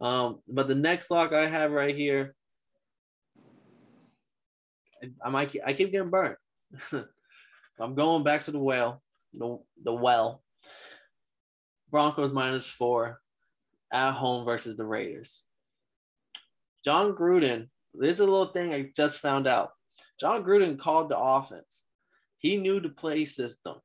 Um, 0.00 0.40
but 0.48 0.68
the 0.68 0.74
next 0.74 1.10
lock 1.10 1.32
I 1.32 1.46
have 1.46 1.72
right 1.72 1.94
here, 1.94 2.34
I, 5.24 5.30
might 5.30 5.54
I 5.64 5.72
keep 5.72 5.92
getting 5.92 6.10
burnt. 6.10 6.38
I'm 7.80 7.94
going 7.94 8.24
back 8.24 8.42
to 8.44 8.50
the 8.50 8.58
well, 8.58 9.02
the 9.32 9.58
the 9.82 9.92
well. 9.92 10.42
Broncos 11.90 12.32
minus 12.32 12.66
four 12.66 13.20
at 13.92 14.12
home 14.12 14.44
versus 14.44 14.76
the 14.76 14.84
Raiders. 14.84 15.42
Jon 16.84 17.14
Gruden, 17.14 17.68
this 17.94 18.10
is 18.10 18.20
a 18.20 18.24
little 18.24 18.52
thing 18.52 18.72
I 18.72 18.90
just 18.94 19.18
found 19.20 19.46
out. 19.46 19.70
Jon 20.20 20.44
Gruden 20.44 20.78
called 20.78 21.08
the 21.08 21.18
offense. 21.18 21.84
He 22.38 22.56
knew 22.56 22.80
the 22.80 22.90
play 22.90 23.24
system. 23.24 23.76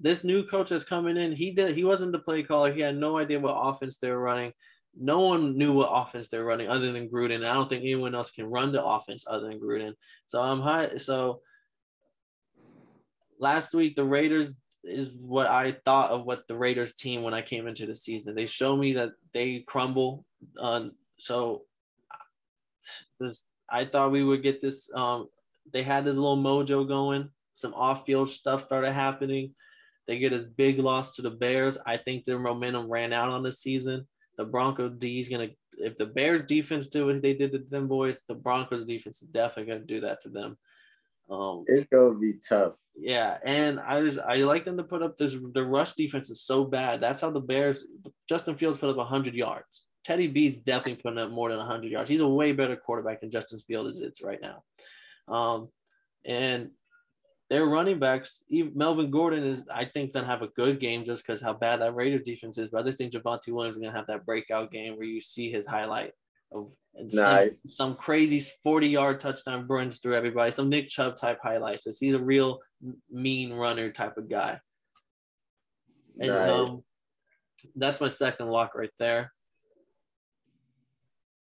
This 0.00 0.24
new 0.24 0.44
coach 0.44 0.70
that's 0.70 0.84
coming 0.84 1.16
in, 1.16 1.32
he 1.32 1.52
did 1.52 1.74
he 1.74 1.84
wasn't 1.84 2.12
the 2.12 2.18
play 2.18 2.42
caller. 2.42 2.72
He 2.72 2.80
had 2.80 2.96
no 2.96 3.18
idea 3.18 3.40
what 3.40 3.54
offense 3.54 3.98
they 3.98 4.10
were 4.10 4.18
running. 4.18 4.52
No 5.00 5.20
one 5.20 5.56
knew 5.56 5.72
what 5.72 5.90
offense 5.92 6.28
they're 6.28 6.44
running 6.44 6.68
other 6.68 6.92
than 6.92 7.08
Gruden. 7.08 7.46
I 7.46 7.54
don't 7.54 7.68
think 7.68 7.82
anyone 7.82 8.14
else 8.14 8.30
can 8.30 8.46
run 8.46 8.72
the 8.72 8.84
offense 8.84 9.24
other 9.28 9.48
than 9.48 9.60
Gruden. 9.60 9.92
So 10.26 10.42
I'm 10.42 10.60
high. 10.60 10.96
So 10.96 11.40
last 13.38 13.74
week 13.74 13.94
the 13.94 14.04
Raiders 14.04 14.54
is 14.82 15.12
what 15.12 15.46
I 15.46 15.72
thought 15.84 16.10
of 16.10 16.24
what 16.24 16.48
the 16.48 16.56
Raiders 16.56 16.94
team 16.94 17.22
when 17.22 17.34
I 17.34 17.42
came 17.42 17.66
into 17.66 17.86
the 17.86 17.94
season. 17.94 18.34
They 18.34 18.46
show 18.46 18.76
me 18.76 18.94
that 18.94 19.10
they 19.32 19.64
crumble. 19.66 20.24
Um, 20.58 20.92
so 21.18 21.62
I 23.68 23.84
thought 23.84 24.12
we 24.12 24.24
would 24.24 24.42
get 24.42 24.60
this. 24.60 24.90
Um, 24.94 25.28
they 25.72 25.82
had 25.82 26.04
this 26.04 26.16
little 26.16 26.38
mojo 26.38 26.86
going. 26.88 27.30
Some 27.54 27.74
off-field 27.74 28.30
stuff 28.30 28.62
started 28.62 28.92
happening. 28.92 29.54
They 30.06 30.18
get 30.18 30.30
this 30.30 30.44
big 30.44 30.78
loss 30.78 31.16
to 31.16 31.22
the 31.22 31.30
Bears. 31.30 31.76
I 31.84 31.98
think 31.98 32.24
their 32.24 32.38
momentum 32.38 32.88
ran 32.88 33.12
out 33.12 33.28
on 33.28 33.42
the 33.42 33.52
season. 33.52 34.06
The 34.38 34.44
Bronco 34.44 34.88
D 34.88 35.18
is 35.18 35.28
gonna. 35.28 35.48
If 35.78 35.96
the 35.98 36.06
Bears 36.06 36.42
defense 36.42 36.86
do 36.88 37.06
what 37.06 37.20
they 37.20 37.34
did 37.34 37.52
to 37.52 37.58
them 37.58 37.88
boys, 37.88 38.22
the 38.26 38.34
Broncos 38.34 38.84
defense 38.86 39.20
is 39.20 39.28
definitely 39.28 39.72
gonna 39.72 39.84
do 39.84 40.00
that 40.02 40.22
to 40.22 40.28
them. 40.30 40.56
Um, 41.28 41.64
It's 41.66 41.84
gonna 41.86 42.18
be 42.18 42.34
tough. 42.48 42.76
yeah, 42.96 43.38
and 43.44 43.78
I 43.80 44.00
just 44.00 44.20
I 44.20 44.36
like 44.36 44.64
them 44.64 44.76
to 44.78 44.84
put 44.84 45.02
up 45.02 45.18
this. 45.18 45.36
The 45.52 45.64
rush 45.64 45.92
defense 45.94 46.30
is 46.30 46.40
so 46.42 46.64
bad. 46.64 47.00
That's 47.00 47.20
how 47.20 47.30
the 47.30 47.40
Bears. 47.40 47.84
Justin 48.28 48.56
Fields 48.56 48.78
put 48.78 48.96
up 48.96 49.06
hundred 49.08 49.34
yards. 49.34 49.84
Teddy 50.04 50.28
B's 50.28 50.54
definitely 50.54 51.02
putting 51.02 51.18
up 51.18 51.30
more 51.30 51.50
than 51.50 51.60
hundred 51.60 51.90
yards. 51.90 52.08
He's 52.08 52.20
a 52.20 52.28
way 52.28 52.52
better 52.52 52.76
quarterback 52.76 53.20
than 53.20 53.30
Justin 53.30 53.58
Fields 53.58 53.98
is 53.98 54.02
it's 54.02 54.22
right 54.22 54.40
now. 54.40 54.62
Um, 55.26 55.68
and 56.24 56.70
their 57.50 57.64
running 57.66 57.98
backs, 57.98 58.42
even 58.48 58.72
Melvin 58.76 59.10
Gordon 59.10 59.44
is 59.44 59.66
I 59.68 59.86
think 59.86 60.12
gonna 60.12 60.26
have 60.26 60.42
a 60.42 60.48
good 60.48 60.80
game 60.80 61.04
just 61.04 61.26
because 61.26 61.40
how 61.40 61.54
bad 61.54 61.80
that 61.80 61.94
Raiders 61.94 62.22
defense 62.22 62.58
is. 62.58 62.68
But 62.68 62.82
I 62.82 62.84
just 62.84 62.98
think 62.98 63.12
Javonte 63.12 63.48
Williams 63.52 63.76
is 63.76 63.82
gonna 63.82 63.96
have 63.96 64.06
that 64.08 64.26
breakout 64.26 64.70
game 64.70 64.96
where 64.96 65.06
you 65.06 65.20
see 65.20 65.50
his 65.50 65.66
highlight 65.66 66.12
of 66.52 66.70
and 66.94 67.10
some- 67.10 67.50
some, 67.50 67.94
crazy 67.94 68.40
40 68.62 68.88
yard 68.88 69.20
touchdown 69.20 69.66
runs 69.68 69.98
through 69.98 70.16
everybody, 70.16 70.50
some 70.50 70.68
Nick 70.68 70.88
Chubb 70.88 71.14
type 71.16 71.38
highlights. 71.42 71.84
So 71.84 71.92
he's 71.98 72.14
a 72.14 72.18
real 72.18 72.60
mean 73.10 73.52
runner 73.52 73.92
type 73.92 74.16
of 74.16 74.28
guy. 74.28 74.60
And 76.20 76.28
Nice. 76.30 76.68
um, 76.70 76.84
that's 77.76 78.00
my 78.00 78.08
second 78.08 78.48
lock 78.48 78.74
right 78.74 78.90
there. 78.98 79.32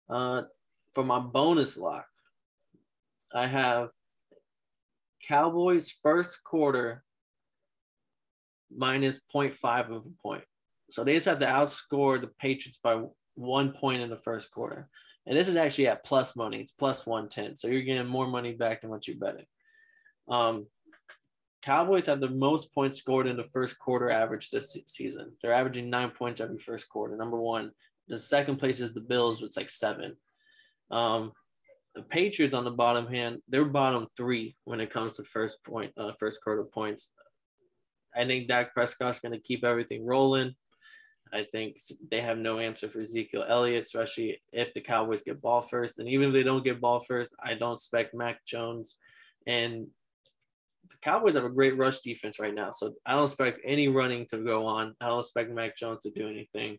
Uh, 0.09 0.43
for 0.91 1.03
my 1.03 1.19
bonus 1.19 1.77
lock, 1.77 2.07
I 3.33 3.47
have 3.47 3.89
Cowboys 5.27 5.89
first 5.89 6.43
quarter 6.43 7.03
minus 8.75 9.19
0.5 9.33 9.91
of 9.91 10.05
a 10.05 10.21
point. 10.21 10.43
So 10.91 11.03
they 11.03 11.15
just 11.15 11.25
have 11.25 11.39
to 11.39 11.45
outscore 11.45 12.19
the 12.19 12.29
Patriots 12.39 12.79
by 12.83 13.03
one 13.35 13.71
point 13.71 14.01
in 14.01 14.09
the 14.09 14.17
first 14.17 14.51
quarter. 14.51 14.89
And 15.25 15.37
this 15.37 15.47
is 15.47 15.55
actually 15.55 15.87
at 15.87 16.03
plus 16.03 16.35
money. 16.35 16.59
It's 16.59 16.71
plus 16.71 17.05
110. 17.05 17.57
So 17.57 17.67
you're 17.67 17.81
getting 17.81 18.07
more 18.07 18.27
money 18.27 18.53
back 18.53 18.81
than 18.81 18.89
what 18.89 19.07
you're 19.07 19.17
betting. 19.17 19.45
Um, 20.27 20.67
Cowboys 21.61 22.07
have 22.07 22.19
the 22.19 22.29
most 22.29 22.73
points 22.73 22.97
scored 22.97 23.25
in 23.25 23.37
the 23.37 23.43
first 23.43 23.79
quarter 23.79 24.09
average 24.11 24.49
this 24.49 24.77
season. 24.85 25.31
They're 25.41 25.53
averaging 25.53 25.89
nine 25.89 26.11
points 26.11 26.41
every 26.41 26.59
first 26.59 26.89
quarter. 26.89 27.15
Number 27.15 27.39
one. 27.39 27.71
The 28.09 28.19
second 28.19 28.57
place 28.57 28.81
is 28.81 28.93
the 28.93 28.99
Bills 28.99 29.41
with 29.41 29.55
like 29.55 29.69
seven. 29.69 30.17
Um, 30.91 31.31
the 31.95 32.01
Patriots 32.01 32.55
on 32.55 32.63
the 32.63 32.71
bottom 32.71 33.07
hand, 33.07 33.39
they're 33.47 33.65
bottom 33.65 34.07
three 34.17 34.55
when 34.65 34.79
it 34.79 34.91
comes 34.91 35.17
to 35.17 35.23
first 35.23 35.63
point, 35.63 35.91
uh, 35.97 36.11
first 36.19 36.43
quarter 36.43 36.63
points. 36.63 37.11
I 38.15 38.25
think 38.25 38.47
Dak 38.47 38.73
Prescott's 38.73 39.19
going 39.19 39.33
to 39.33 39.39
keep 39.39 39.63
everything 39.63 40.05
rolling. 40.05 40.55
I 41.31 41.45
think 41.51 41.77
they 42.11 42.21
have 42.21 42.37
no 42.37 42.59
answer 42.59 42.87
for 42.87 42.99
Ezekiel 42.99 43.45
Elliott, 43.47 43.83
especially 43.83 44.41
if 44.51 44.73
the 44.73 44.81
Cowboys 44.81 45.23
get 45.23 45.41
ball 45.41 45.61
first. 45.61 45.97
And 45.97 46.07
even 46.07 46.27
if 46.27 46.33
they 46.33 46.43
don't 46.43 46.63
get 46.63 46.81
ball 46.81 46.99
first, 46.99 47.33
I 47.43 47.55
don't 47.55 47.73
expect 47.73 48.13
Mac 48.13 48.45
Jones. 48.45 48.97
And 49.47 49.87
the 50.89 50.95
Cowboys 51.01 51.33
have 51.33 51.45
a 51.45 51.49
great 51.49 51.75
rush 51.75 51.99
defense 51.99 52.39
right 52.39 52.53
now. 52.53 52.69
So 52.71 52.93
I 53.05 53.13
don't 53.13 53.23
expect 53.23 53.61
any 53.65 53.87
running 53.87 54.27
to 54.27 54.37
go 54.37 54.67
on. 54.67 54.95
I 55.01 55.07
don't 55.07 55.19
expect 55.19 55.49
Mac 55.49 55.75
Jones 55.75 56.03
to 56.03 56.11
do 56.11 56.27
anything. 56.27 56.77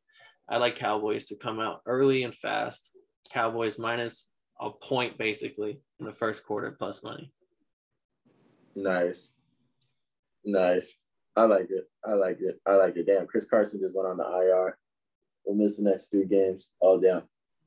I 0.48 0.58
like 0.58 0.76
Cowboys 0.76 1.26
to 1.26 1.36
come 1.36 1.58
out 1.58 1.80
early 1.86 2.22
and 2.22 2.34
fast. 2.34 2.90
Cowboys 3.32 3.78
minus 3.78 4.28
a 4.64 4.70
point 4.70 5.18
basically 5.18 5.78
in 6.00 6.06
the 6.06 6.12
first 6.12 6.44
quarter 6.46 6.70
plus 6.70 7.02
money. 7.02 7.30
Nice. 8.76 9.32
Nice. 10.44 10.94
I 11.36 11.44
like 11.44 11.68
it. 11.70 11.84
I 12.04 12.12
like 12.12 12.38
it. 12.40 12.60
I 12.66 12.74
like 12.76 12.96
it. 12.96 13.06
Damn, 13.06 13.26
Chris 13.26 13.44
Carson 13.44 13.80
just 13.80 13.94
went 13.94 14.08
on 14.08 14.16
the 14.16 14.24
IR. 14.24 14.78
We'll 15.44 15.56
miss 15.56 15.76
the 15.76 15.84
next 15.84 16.10
three 16.10 16.26
games. 16.26 16.70
Oh 16.82 17.00
damn. 17.00 17.22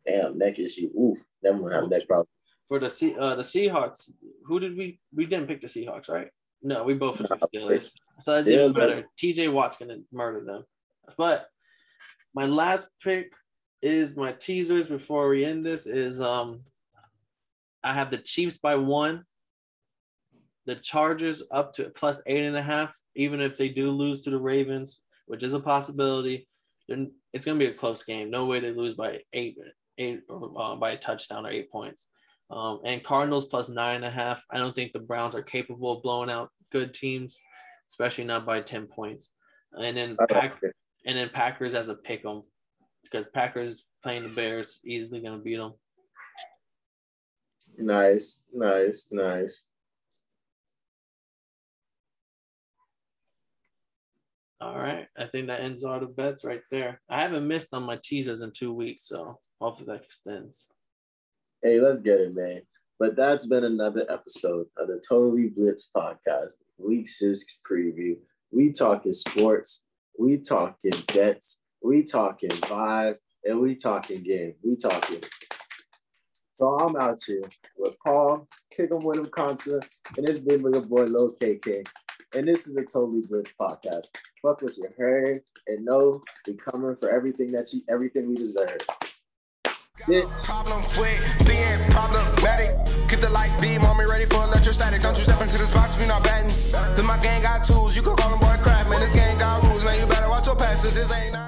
Damn, 0.05 0.37
neck 0.37 0.57
issue. 0.57 0.89
Oof. 0.97 1.19
Never 1.43 1.59
gonna 1.59 1.75
have 1.75 1.89
neck 1.89 2.07
problem. 2.07 2.27
For 2.67 2.79
the 2.79 2.89
C 2.89 3.15
uh 3.17 3.35
the 3.35 3.43
Seahawks, 3.43 4.11
who 4.45 4.59
did 4.59 4.77
we 4.77 4.99
we 5.13 5.25
didn't 5.25 5.47
pick 5.47 5.61
the 5.61 5.67
Seahawks, 5.67 6.09
right? 6.09 6.29
No, 6.63 6.83
we 6.83 6.93
both 6.95 7.17
picked 7.17 7.29
the 7.29 7.47
Steelers. 7.53 7.91
So 8.21 8.33
that's 8.33 8.49
even 8.49 8.73
better. 8.73 9.05
TJ 9.17 9.51
Watt's 9.51 9.77
gonna 9.77 9.99
murder 10.11 10.43
them. 10.43 10.63
But 11.17 11.47
my 12.33 12.45
last 12.45 12.89
pick 13.03 13.31
is 13.81 14.17
my 14.17 14.31
teasers 14.31 14.87
before 14.87 15.29
we 15.29 15.45
end 15.45 15.65
this 15.65 15.85
is 15.85 16.19
um 16.21 16.61
I 17.88 17.93
have 17.93 18.11
the 18.11 18.17
Chiefs 18.17 18.57
by 18.57 18.75
one 18.75 19.23
the 20.65 20.75
Chargers 20.75 21.41
up 21.49 21.73
to 21.75 21.89
plus 21.91 22.21
eight 22.27 22.43
and 22.43 22.57
a 22.57 22.61
half, 22.61 22.93
even 23.15 23.39
if 23.39 23.57
they 23.57 23.69
do 23.69 23.89
lose 23.89 24.21
to 24.23 24.29
the 24.29 24.38
Ravens, 24.38 25.01
which 25.25 25.41
is 25.41 25.53
a 25.53 25.61
possibility. 25.61 26.47
Then 26.89 27.13
it's 27.31 27.45
going 27.45 27.57
to 27.57 27.65
be 27.65 27.71
a 27.71 27.75
close 27.75 28.03
game. 28.03 28.29
No 28.29 28.45
way 28.45 28.59
they 28.59 28.71
lose 28.71 28.95
by 28.95 29.19
eight, 29.31 29.57
eight 29.97 30.23
or 30.27 30.51
uh, 30.61 30.75
by 30.75 30.91
a 30.91 30.97
touchdown 30.97 31.45
or 31.45 31.49
eight 31.49 31.71
points. 31.71 32.09
Um, 32.51 32.81
and 32.83 33.03
Cardinals 33.03 33.45
plus 33.45 33.69
nine 33.69 33.95
and 33.95 34.05
a 34.05 34.11
half. 34.11 34.43
I 34.51 34.57
don't 34.57 34.75
think 34.75 34.91
the 34.91 34.99
Browns 34.99 35.35
are 35.35 35.41
capable 35.41 35.93
of 35.93 36.03
blowing 36.03 36.29
out 36.29 36.49
good 36.71 36.93
teams, 36.93 37.39
especially 37.89 38.25
not 38.25 38.45
by 38.45 38.59
ten 38.59 38.88
points. 38.88 39.31
And 39.71 39.95
then 39.95 40.17
Pack, 40.29 40.61
and 41.05 41.17
then 41.17 41.29
Packers 41.29 41.73
as 41.73 41.88
a 41.88 41.95
pick 41.95 42.25
'em 42.25 42.43
because 43.03 43.27
Packers 43.27 43.85
playing 44.03 44.23
the 44.23 44.29
Bears 44.29 44.79
easily 44.85 45.21
going 45.21 45.38
to 45.38 45.43
beat 45.43 45.57
them. 45.57 45.73
Nice, 47.78 48.41
nice, 48.53 49.07
nice. 49.11 49.65
All 54.59 54.78
right. 54.78 55.07
I 55.15 55.28
think 55.28 55.47
that 55.47 55.61
ends 55.61 55.84
all 55.84 55.99
the 55.99 56.07
bets 56.07 56.43
right 56.43 56.61
there. 56.71 56.99
I 57.07 57.21
haven't 57.21 57.47
missed 57.47 57.73
on 57.73 57.84
my 57.84 57.99
teasers 58.03 58.41
in 58.41 58.51
two 58.51 58.73
weeks, 58.73 59.03
so 59.07 59.39
hopefully 59.61 59.86
that 59.88 60.03
extends. 60.03 60.69
Hey, 61.61 61.80
let's 61.80 61.99
get 61.99 62.19
it, 62.19 62.36
man. 62.36 62.61
But 62.99 63.15
that's 63.15 63.45
been 63.45 63.63
another 63.63 64.05
episode 64.09 64.65
of 64.78 64.88
the 64.88 65.01
Totally 65.07 65.49
Blitz 65.49 65.89
podcast, 65.95 66.53
week 66.80 67.07
six 67.07 67.45
preview. 67.69 68.17
We 68.51 68.71
talking 68.71 69.13
sports, 69.13 69.84
we 70.17 70.39
talking 70.39 70.93
bets, 71.13 71.61
we 71.82 72.03
talking 72.03 72.49
vibes, 72.49 73.19
and 73.45 73.59
we 73.59 73.75
talking 73.75 74.23
game. 74.23 74.55
We 74.63 74.75
talking. 74.75 75.21
So 76.60 76.76
I'm 76.80 76.95
out 76.95 77.20
here 77.26 77.43
with 77.78 77.95
Paul, 78.03 78.47
kicking 78.76 78.99
with 79.03 79.18
him 79.18 79.28
concert, 79.28 79.88
and 80.18 80.28
it's 80.28 80.39
been 80.39 80.64
with 80.64 80.74
your 80.74 80.86
boy 80.86 81.03
Lil 81.03 81.30
KK. 81.30 81.88
And 82.36 82.47
this 82.47 82.68
is 82.68 82.76
a 82.76 82.84
totally 82.84 83.22
good 83.30 83.49
podcast. 83.62 84.08
Fuck 84.41 84.62
what 84.64 84.78
your 84.78 84.91
hair 84.97 85.41
and 85.68 85.86
no 85.86 86.20
we 86.47 86.55
coming 86.55 86.95
for 86.95 87.12
everything 87.12 87.51
that 87.51 87.72
you 87.74 87.82
everything 87.89 88.28
we 88.28 88.36
deserve. 88.36 88.78
Bitch. 90.08 90.43
Problem 90.43 90.82
with 90.97 91.47
being 91.47 91.80
problematic. 91.91 92.76
Get 93.08 93.22
the 93.22 93.30
light 93.30 93.53
beam 93.62 93.84
on 93.86 93.97
me, 93.97 94.05
ready 94.05 94.26
for 94.26 94.43
electrostatic. 94.43 95.01
Don't 95.01 95.18
you 95.18 95.24
step 95.24 95.41
into 95.41 95.58
this 95.60 95.72
box 95.74 95.93
if 95.93 95.99
you're 95.99 96.08
not 96.08 96.24
batting. 96.24 96.53
Then 96.95 97.05
my 97.05 97.18
gang 97.20 97.43
got 97.43 97.66
tools, 97.66 97.95
you 97.95 98.01
could 98.01 98.18
call 98.18 98.32
them 98.32 98.39
boy 98.39 98.58
crap, 98.62 98.89
man. 98.89 98.99
This 98.99 99.12
gang 99.12 99.38
got 99.38 99.64
rules, 99.64 99.84
man. 99.84 99.99
You 99.99 100.08
better 100.08 100.30
watch 100.30 100.47
your 100.47 100.55
passes. 100.55 100.95
This 100.95 101.12
ain't 101.12 101.34
nothing. 101.34 101.47